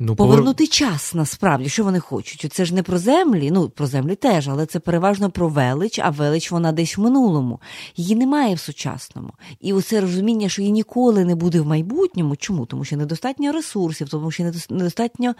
Ну, 0.00 0.16
Повернути 0.16 0.64
повер... 0.64 0.68
час 0.68 1.14
насправді, 1.14 1.68
що 1.68 1.84
вони 1.84 2.00
хочуть. 2.00 2.52
Це 2.52 2.64
ж 2.64 2.74
не 2.74 2.82
про 2.82 2.98
землі, 2.98 3.50
ну 3.50 3.68
про 3.68 3.86
землі 3.86 4.14
теж, 4.14 4.48
але 4.48 4.66
це 4.66 4.80
переважно 4.80 5.30
про 5.30 5.48
велич, 5.48 5.98
а 5.98 6.10
велич 6.10 6.50
вона 6.50 6.72
десь 6.72 6.96
в 6.96 7.00
минулому. 7.00 7.60
Її 7.96 8.16
немає 8.16 8.54
в 8.54 8.58
сучасному. 8.58 9.32
І 9.60 9.72
оце 9.72 10.00
розуміння, 10.00 10.48
що 10.48 10.62
її 10.62 10.72
ніколи 10.72 11.24
не 11.24 11.34
буде 11.34 11.60
в 11.60 11.66
майбутньому. 11.66 12.36
Чому? 12.36 12.66
Тому 12.66 12.84
що 12.84 12.96
недостатньо 12.96 13.52
ресурсів, 13.52 14.08
тому 14.08 14.30
що 14.30 14.52
недостатньо 14.70 15.34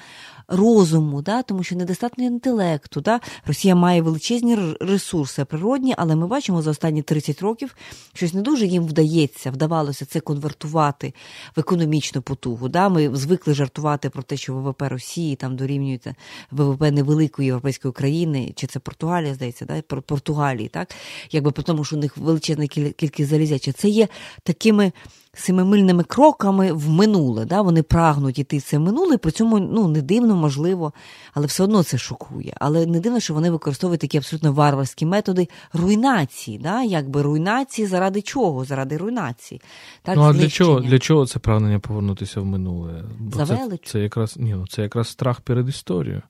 розуму, 0.48 1.22
да? 1.22 1.42
тому 1.42 1.62
що 1.62 1.76
недостатньо 1.76 2.24
інтелекту. 2.24 3.00
Да? 3.00 3.20
Росія 3.46 3.74
має 3.74 4.02
величезні 4.02 4.58
ресурси 4.80 5.44
природні, 5.44 5.94
але 5.98 6.16
ми 6.16 6.26
бачимо 6.26 6.62
за 6.62 6.70
останні 6.70 7.02
30 7.02 7.42
років, 7.42 7.76
щось 8.14 8.34
не 8.34 8.42
дуже 8.42 8.66
їм 8.66 8.86
вдається, 8.86 9.50
вдавалося 9.50 10.04
це 10.04 10.20
конвертувати 10.20 11.14
в 11.56 11.60
економічну 11.60 12.22
потугу. 12.22 12.68
Да? 12.68 12.88
Ми 12.88 13.16
звикли 13.16 13.54
жартувати 13.54 14.10
про 14.10 14.22
те, 14.22 14.36
ВВП 14.52 14.82
Росії 14.82 15.36
там 15.36 15.56
дорівнюється 15.56 16.14
ВВП 16.50 16.80
невеликої 16.80 17.46
європейської 17.46 17.92
країни, 17.92 18.52
чи 18.56 18.66
це 18.66 18.78
Португалія, 18.78 19.34
здається, 19.34 19.64
да? 19.64 19.82
Португалії, 19.82 20.68
так? 20.68 20.94
Якби 21.30 21.52
тому, 21.52 21.84
що 21.84 21.96
у 21.96 21.98
них 21.98 22.16
величезна 22.16 22.66
кількість 22.66 23.30
залізяча. 23.30 23.72
Це 23.72 23.88
є 23.88 24.08
такими 24.42 24.92
семимильними 25.36 26.04
кроками 26.04 26.72
в 26.72 26.88
минуле. 26.88 27.44
Да? 27.44 27.62
Вони 27.62 27.82
прагнуть 27.82 28.38
іти 28.38 28.60
це 28.60 28.78
минуле, 28.78 29.18
при 29.18 29.30
цьому 29.30 29.58
ну, 29.58 29.88
не 29.88 30.02
дивно, 30.02 30.36
можливо, 30.36 30.92
але 31.34 31.46
все 31.46 31.64
одно 31.64 31.82
це 31.82 31.98
шокує. 31.98 32.54
Але 32.60 32.86
не 32.86 33.00
дивно, 33.00 33.20
що 33.20 33.34
вони 33.34 33.50
використовують 33.50 34.00
такі 34.00 34.18
абсолютно 34.18 34.52
варварські 34.52 35.06
методи 35.06 35.48
руйнації. 35.72 36.58
Да? 36.58 36.82
Якби 36.82 37.22
руйнації 37.22 37.86
заради 37.86 38.22
чого? 38.22 38.64
Заради 38.64 38.96
руйнації. 38.96 39.60
Так, 40.02 40.16
Ну 40.16 40.22
а 40.22 40.32
для 40.32 40.48
чого 40.48 40.80
для 40.80 40.98
чого 40.98 41.26
це 41.26 41.38
прагнення 41.38 41.78
повернутися 41.78 42.40
в 42.40 42.44
минуле? 42.44 43.04
Бо 43.18 43.46
це, 43.46 43.78
це 43.84 44.00
якраз 44.00 44.36
ні, 44.36 44.54
ну, 44.54 44.66
це 44.66 44.82
якраз 44.82 45.08
страх 45.08 45.40
перед 45.40 45.68
історією. 45.68 46.22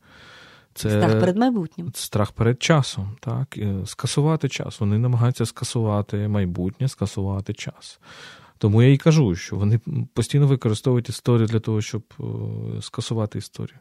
Це 0.75 0.91
страх 0.91 1.21
перед 1.21 1.37
майбутнім. 1.37 1.93
Страх 1.95 2.33
перед 2.33 2.63
часом, 2.63 3.17
так? 3.21 3.59
Скасувати 3.85 4.49
час. 4.49 4.81
Вони 4.81 4.99
намагаються 4.99 5.47
скасувати 5.47 6.29
майбутнє, 6.29 6.89
скасувати 6.89 7.55
час. 7.55 7.99
Тому 8.59 8.83
я 8.83 8.93
і 8.93 8.97
кажу, 8.97 9.35
що 9.35 9.57
вони 9.57 9.81
постійно 10.15 10.47
використовують 10.47 11.09
історію 11.09 11.47
для 11.47 11.61
того, 11.61 11.81
щоб 11.81 12.03
скасувати 12.81 13.39
історію. 13.39 13.79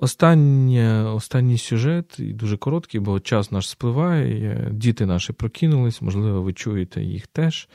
Останнє, 0.00 1.04
Останній 1.04 1.58
сюжет, 1.58 2.18
і 2.18 2.32
дуже 2.32 2.56
короткий, 2.56 3.00
бо 3.00 3.20
час 3.20 3.52
наш 3.52 3.68
спливає, 3.68 4.68
діти 4.72 5.06
наші 5.06 5.32
прокинулись, 5.32 6.02
можливо, 6.02 6.42
ви 6.42 6.52
чуєте 6.52 7.02
їх 7.02 7.26
теж, 7.26 7.68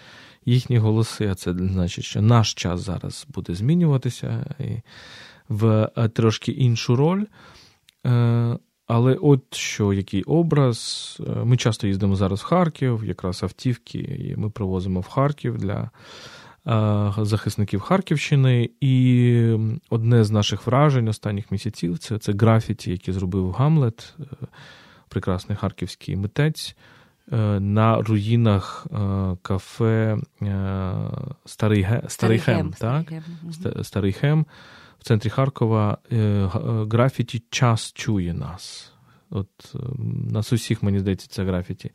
їхні 0.46 0.78
голоси, 0.78 1.28
а 1.28 1.36
це 1.36 1.54
значить, 1.54 2.06
що 2.06 2.22
наш 2.22 2.54
час 2.54 2.82
зараз 2.82 3.28
буде 3.34 3.56
змінюватися 3.56 4.56
і 4.60 4.82
в 5.50 5.90
е, 5.98 6.10
трошки 6.10 6.52
іншу 6.52 6.96
роль. 6.96 7.26
Але 8.88 9.14
от 9.14 9.54
що 9.56 9.94
який 9.94 10.24
образ. 10.24 11.18
Е, 11.28 11.44
ми 11.46 11.58
часто 11.58 11.88
їздимо 11.88 12.16
зараз 12.16 12.42
в 12.42 12.46
Харків, 12.46 13.04
якраз 13.06 13.44
автівки, 13.44 14.00
і 14.00 14.36
ми 14.36 14.50
привозимо 14.50 15.00
в 15.00 15.08
Харків 15.08 15.58
для 15.58 15.90
е, 16.68 17.24
захисників 17.26 17.80
Харківщини. 17.80 18.70
І 18.82 19.58
одне 19.90 20.24
з 20.24 20.32
наших 20.32 20.68
вражень 20.68 21.08
останніх 21.08 21.52
місяців 21.52 21.98
це 21.98 22.18
це 22.18 22.34
графіті, 22.34 22.92
які 22.92 23.12
зробив 23.12 23.52
Гамлет, 23.52 24.14
е, 24.20 24.24
прекрасний 25.10 25.58
харківський 25.58 26.16
митець. 26.16 26.76
На 27.60 28.02
руїнах 28.02 28.88
кафе 29.42 30.18
Старий 31.46 31.84
Старий, 31.86 31.86
Старий 32.08 32.40
Хем, 32.40 32.56
Хем, 32.56 32.74
так? 32.74 33.14
Старий 33.84 34.14
Хем 34.14 34.46
в 35.04 35.06
центрі 35.06 35.30
Харкова 35.30 35.98
е, 36.12 36.18
е, 36.18 36.50
графіті 36.92 37.44
час 37.50 37.94
чує 37.94 38.34
нас. 38.34 38.92
От 39.30 39.50
е, 39.76 39.78
Нас 40.32 40.54
усіх, 40.54 40.84
мені 40.84 41.00
здається, 41.00 41.28
це 41.28 41.44
графіті 41.44 41.92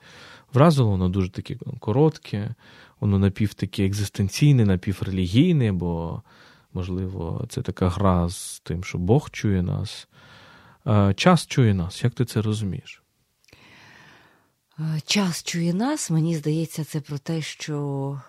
вразило, 0.52 0.90
воно 0.90 1.08
дуже 1.08 1.30
таке 1.30 1.56
коротке, 1.80 2.54
воно 3.00 3.18
напів 3.18 3.54
таке 3.54 3.86
екзистенційне, 3.86 4.64
напіврелігійне, 4.64 5.72
бо, 5.72 6.22
можливо, 6.72 7.46
це 7.48 7.62
така 7.62 7.88
гра 7.88 8.28
з 8.28 8.60
тим, 8.60 8.84
що 8.84 8.98
Бог 8.98 9.30
чує 9.30 9.62
нас. 9.62 10.08
Час 11.16 11.46
чує 11.46 11.74
нас. 11.74 12.04
Як 12.04 12.14
ти 12.14 12.24
це 12.24 12.42
розумієш? 12.42 13.02
Час 15.06 15.42
чує 15.42 15.74
нас, 15.74 16.10
мені 16.10 16.36
здається, 16.36 16.84
це 16.84 17.00
про 17.00 17.18
те, 17.18 17.40
що 17.42 18.20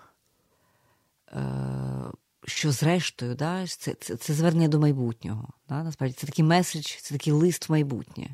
що 2.50 2.72
зрештою, 2.72 3.36
да, 3.36 3.68
це 3.68 3.94
це, 4.00 4.16
це 4.16 4.34
звернення 4.34 4.68
до 4.68 4.80
майбутнього. 4.80 5.48
Да, 5.70 5.84
Насправді 5.84 6.16
це 6.20 6.28
такий 6.28 6.46
меседж, 6.46 6.86
це 6.86 7.16
такий 7.16 7.34
лист 7.34 7.70
в 7.70 7.72
майбутнє. 7.72 8.28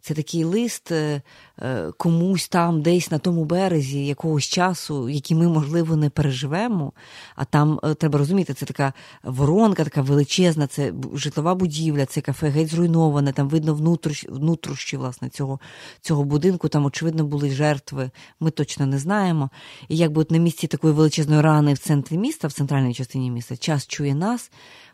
Це 0.00 0.14
такий 0.14 0.44
лист 0.44 0.92
е, 0.92 1.22
е, 1.62 1.90
комусь 1.96 2.48
там, 2.48 2.82
десь 2.82 3.10
на 3.10 3.18
тому 3.18 3.44
березі 3.44 4.06
якогось 4.06 4.44
часу, 4.44 5.08
який 5.08 5.36
ми, 5.36 5.48
можливо, 5.48 5.96
не 5.96 6.10
переживемо. 6.10 6.92
А 7.36 7.44
там 7.44 7.80
е, 7.84 7.94
треба 7.94 8.18
розуміти, 8.18 8.54
це 8.54 8.66
така 8.66 8.92
воронка, 9.22 9.84
така 9.84 10.02
величезна, 10.02 10.66
це 10.66 10.92
житлова 11.14 11.54
будівля, 11.54 12.06
це 12.06 12.20
кафе 12.20 12.48
геть 12.48 12.68
зруйноване. 12.68 13.32
Там 13.32 13.48
видно 13.48 13.74
внутрішні, 14.28 14.98
власне, 14.98 15.28
цього 15.28 15.60
цього 16.00 16.24
будинку. 16.24 16.68
Там, 16.68 16.84
очевидно, 16.84 17.24
були 17.24 17.50
жертви. 17.50 18.10
Ми 18.40 18.50
точно 18.50 18.86
не 18.86 18.98
знаємо. 18.98 19.50
І 19.88 19.96
якби 19.96 20.20
от 20.20 20.30
на 20.30 20.38
місці 20.38 20.66
такої 20.66 20.94
величезної 20.94 21.40
рани 21.40 21.74
в 21.74 21.78
центрі 21.78 22.18
міста, 22.18 22.48
в 22.48 22.52
центральній 22.52 22.94
частині 22.94 23.30
міста, 23.30 23.56
час 23.56 23.86
чує 23.86 24.14
нас 24.14 24.50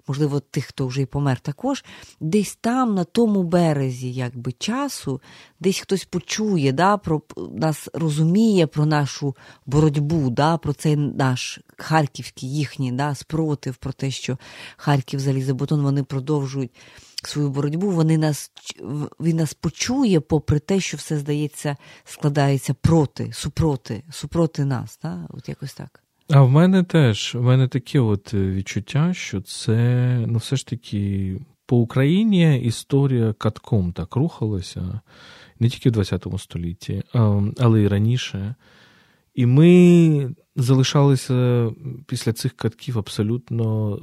можливо, 0.09 0.41
тих, 0.41 0.65
хто 0.65 0.87
вже 0.87 1.03
й 1.03 1.07
помер, 1.07 1.41
також 1.41 1.85
десь 2.21 2.59
там, 2.61 2.95
на 2.95 3.05
тому 3.05 3.43
березі, 3.43 4.13
якби 4.13 4.53
часу, 4.53 5.21
десь 5.61 5.79
хтось 5.79 6.05
почує, 6.05 6.73
да, 6.73 6.97
про 6.97 7.23
нас 7.37 7.89
розуміє 7.93 8.67
про 8.67 8.87
нашу 8.87 9.37
боротьбу, 9.67 10.31
да, 10.31 10.57
про 10.57 10.73
цей 10.73 10.97
наш 10.97 11.61
харківський 11.77 12.55
їхній 12.55 12.93
да, 12.93 13.15
спротив, 13.15 13.77
про 13.77 13.93
те, 13.93 14.11
що 14.11 14.39
Харків 14.77 15.21
залізобетон, 15.21 15.83
вони 15.83 16.03
продовжують. 16.03 16.71
Свою 17.25 17.51
боротьбу 17.51 17.91
вони 17.91 18.19
нас 18.19 18.51
він 19.21 19.37
нас 19.37 19.55
почує, 19.55 20.21
попри 20.21 20.59
те, 20.59 20.81
що 20.81 20.97
все 20.97 21.19
здається, 21.19 21.77
складається 22.05 22.75
проти, 22.75 23.33
супроти, 23.33 24.03
супроти 24.11 24.65
нас. 24.65 24.99
Да? 25.03 25.27
От 25.31 25.49
якось 25.49 25.75
так. 25.75 26.06
А 26.31 26.43
в 26.43 26.51
мене 26.51 26.83
теж 26.83 27.35
в 27.35 27.43
мене 27.43 27.69
таке 27.69 28.01
от 28.01 28.35
е, 28.35 28.51
відчуття, 28.51 29.15
що 29.15 29.41
це 29.41 30.19
ну, 30.27 30.39
все 30.39 30.57
ж 30.57 30.67
таки 30.67 31.37
по 31.67 31.77
Україні 31.77 32.61
історія 32.61 33.33
катком 33.33 33.93
так 33.93 34.17
рухалася, 34.17 35.01
не 35.61 35.69
тільки 35.69 35.89
в 35.89 35.93
20 35.93 36.27
столітті, 36.39 37.03
але 37.59 37.83
й 37.83 37.89
раніше. 37.89 38.55
І 39.35 39.47
ми 39.47 40.35
залишалися 40.57 41.71
після 42.07 42.33
цих 42.33 42.53
катків 42.53 42.99
абсолютно 42.99 43.99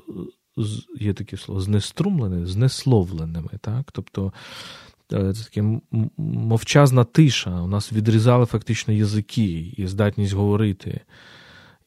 є 0.99 1.13
таке 1.13 1.38
слово, 1.38 1.61
знеструмленими, 1.61 2.45
знесловленими. 2.45 3.49
Так? 3.61 3.91
Тобто 3.91 4.34
е, 5.13 5.34
це 5.34 5.43
таке 5.43 5.80
мовчазна 6.17 7.03
тиша. 7.03 7.61
У 7.61 7.67
нас 7.67 7.93
відрізали 7.93 8.45
фактично 8.45 8.93
язики 8.93 9.74
і 9.78 9.88
здатність 9.88 10.34
говорити. 10.34 11.01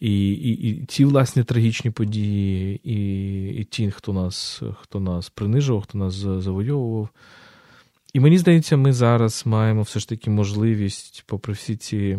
І 0.01 0.30
і, 0.30 0.68
і 0.68 0.84
ці 0.86 1.05
власні 1.05 1.44
трагічні 1.44 1.90
події, 1.90 2.80
і 2.84 3.61
і 3.61 3.64
ті, 3.64 3.90
хто 3.90 4.12
нас 4.12 4.62
хто 4.80 5.01
нас 5.01 5.30
принижував, 5.30 5.82
хто 5.82 5.99
нас 5.99 6.14
завойовував. 6.14 7.09
І 8.12 8.20
мені 8.20 8.38
здається, 8.38 8.76
ми 8.76 8.92
зараз 8.92 9.42
маємо 9.47 9.82
все 9.82 10.01
ж 10.01 10.09
таки 10.09 10.30
можливість, 10.30 11.24
попри 11.26 11.53
всі 11.53 11.76
ці 11.76 12.18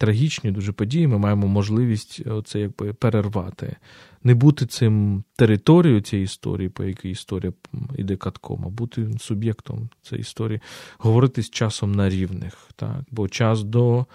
трагічні 0.00 0.50
дуже 0.50 0.72
події, 0.72 1.06
ми 1.06 1.18
маємо 1.18 1.46
можливість 1.46 2.22
це 2.44 2.60
якби 2.60 2.92
перервати, 2.92 3.76
не 4.24 4.34
бути 4.34 4.66
цим 4.66 5.24
територією 5.36 6.00
цієї 6.00 6.24
історії, 6.24 6.68
по 6.68 6.84
якій 6.84 7.10
історія 7.10 7.52
йде 7.98 8.16
катком, 8.16 8.62
а 8.66 8.68
бути 8.68 9.08
суб'єктом 9.18 9.88
цієї 10.02 10.20
історії, 10.20 10.60
говорити 10.98 11.42
з 11.42 11.50
часом 11.50 11.92
на 11.92 12.08
рівних. 12.08 12.68
Так? 12.76 13.02
Бо 13.10 13.28
час 13.28 13.64
до 13.64 14.06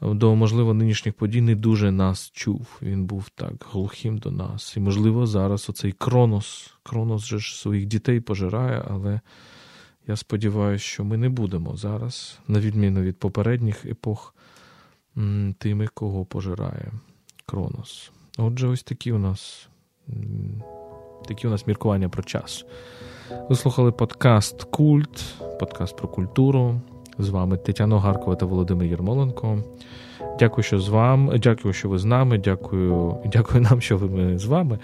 до, 0.00 0.36
можливо, 0.36 0.74
нинішніх 0.74 1.14
подій 1.14 1.40
не 1.40 1.54
дуже 1.54 1.92
нас 1.92 2.30
чув. 2.34 2.66
Він 2.82 3.04
був 3.04 3.28
так 3.34 3.66
глухим 3.72 4.18
до 4.18 4.30
нас. 4.30 4.76
І, 4.76 4.80
можливо, 4.80 5.26
зараз 5.26 5.70
оцей 5.70 5.92
Кронос, 5.92 6.74
Кронос 6.82 7.24
же 7.24 7.38
ж 7.38 7.60
своїх 7.60 7.86
дітей 7.86 8.20
пожирає, 8.20 8.84
але 8.90 9.20
я 10.06 10.16
сподіваюся, 10.16 10.84
що 10.84 11.04
ми 11.04 11.16
не 11.16 11.28
будемо 11.28 11.76
зараз, 11.76 12.38
на 12.48 12.60
відміну 12.60 13.00
від 13.00 13.18
попередніх 13.18 13.84
епох, 13.84 14.34
тими, 15.58 15.86
кого 15.94 16.24
пожирає 16.24 16.92
Кронос. 17.46 18.10
Отже, 18.38 18.68
ось 18.68 18.82
такі 18.82 19.12
у 19.12 19.18
нас 19.18 19.68
такі 21.28 21.46
у 21.46 21.50
нас 21.50 21.66
міркування 21.66 22.08
про 22.08 22.22
час. 22.22 22.64
Ви 23.48 23.56
слухали 23.56 23.92
подкаст 23.92 24.62
Культ, 24.62 25.24
подкаст 25.58 25.96
про 25.96 26.08
культуру. 26.08 26.80
З 27.18 27.28
вами 27.28 27.56
Тетяна 27.56 28.00
Гаркова 28.00 28.36
та 28.36 28.46
Володимир 28.46 28.86
Єрмоленко. 28.86 29.58
Дякую, 30.38 30.64
що 30.64 30.80
з 30.80 30.88
вами. 30.88 31.38
Дякую, 31.38 31.74
що 31.74 31.88
ви 31.88 31.98
з 31.98 32.04
нами. 32.04 32.38
Дякую, 32.38 33.16
дякую 33.32 33.60
нам, 33.60 33.80
що 33.80 33.96
ви 33.96 34.38
з 34.38 34.44
вами. 34.44 34.78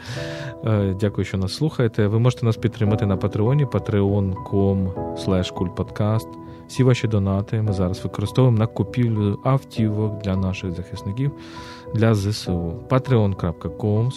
Е, 0.64 0.96
дякую, 1.00 1.24
що 1.24 1.38
нас 1.38 1.54
слухаєте. 1.54 2.06
Ви 2.06 2.18
можете 2.18 2.46
нас 2.46 2.56
підтримати 2.56 3.06
на 3.06 3.16
Патреоні, 3.16 3.66
patreon.com. 3.66 6.18
Всі 6.68 6.84
ваші 6.84 7.08
донати 7.08 7.62
ми 7.62 7.72
зараз 7.72 8.04
використовуємо 8.04 8.58
на 8.58 8.66
купівлю 8.66 9.38
автівок 9.44 10.22
для 10.22 10.36
наших 10.36 10.72
захисників 10.72 11.32
для 11.94 12.14
ЗСУ. 12.14 12.74
patreon.com 12.88 14.10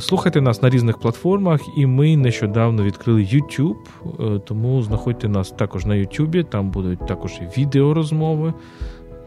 слухайте 0.00 0.40
нас 0.40 0.62
на 0.62 0.70
різних 0.70 0.98
платформах, 0.98 1.60
і 1.76 1.86
ми 1.86 2.16
нещодавно 2.16 2.82
відкрили 2.82 3.20
YouTube, 3.20 3.76
е, 4.20 4.38
тому 4.38 4.82
знаходьте 4.82 5.28
нас 5.28 5.50
також 5.50 5.86
на 5.86 5.94
YouTube, 5.94 6.44
там 6.44 6.70
будуть 6.70 7.06
також 7.06 7.40
і 7.42 7.60
відеорозмови. 7.60 8.54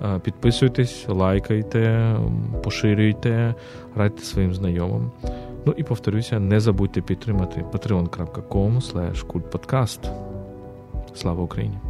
Е, 0.01 0.19
підписуйтесь, 0.19 1.05
лайкайте, 1.07 2.15
поширюйте, 2.63 3.55
радьте 3.95 4.23
своїм 4.23 4.53
знайомим. 4.53 5.11
Ну 5.65 5.73
і 5.77 5.83
повторюся, 5.83 6.39
не 6.39 6.59
забудьте 6.59 7.01
підтримати 7.01 7.65
patreon.com 7.71 8.81
kultpodcast. 9.27 10.11
Слава 11.13 11.43
Україні! 11.43 11.88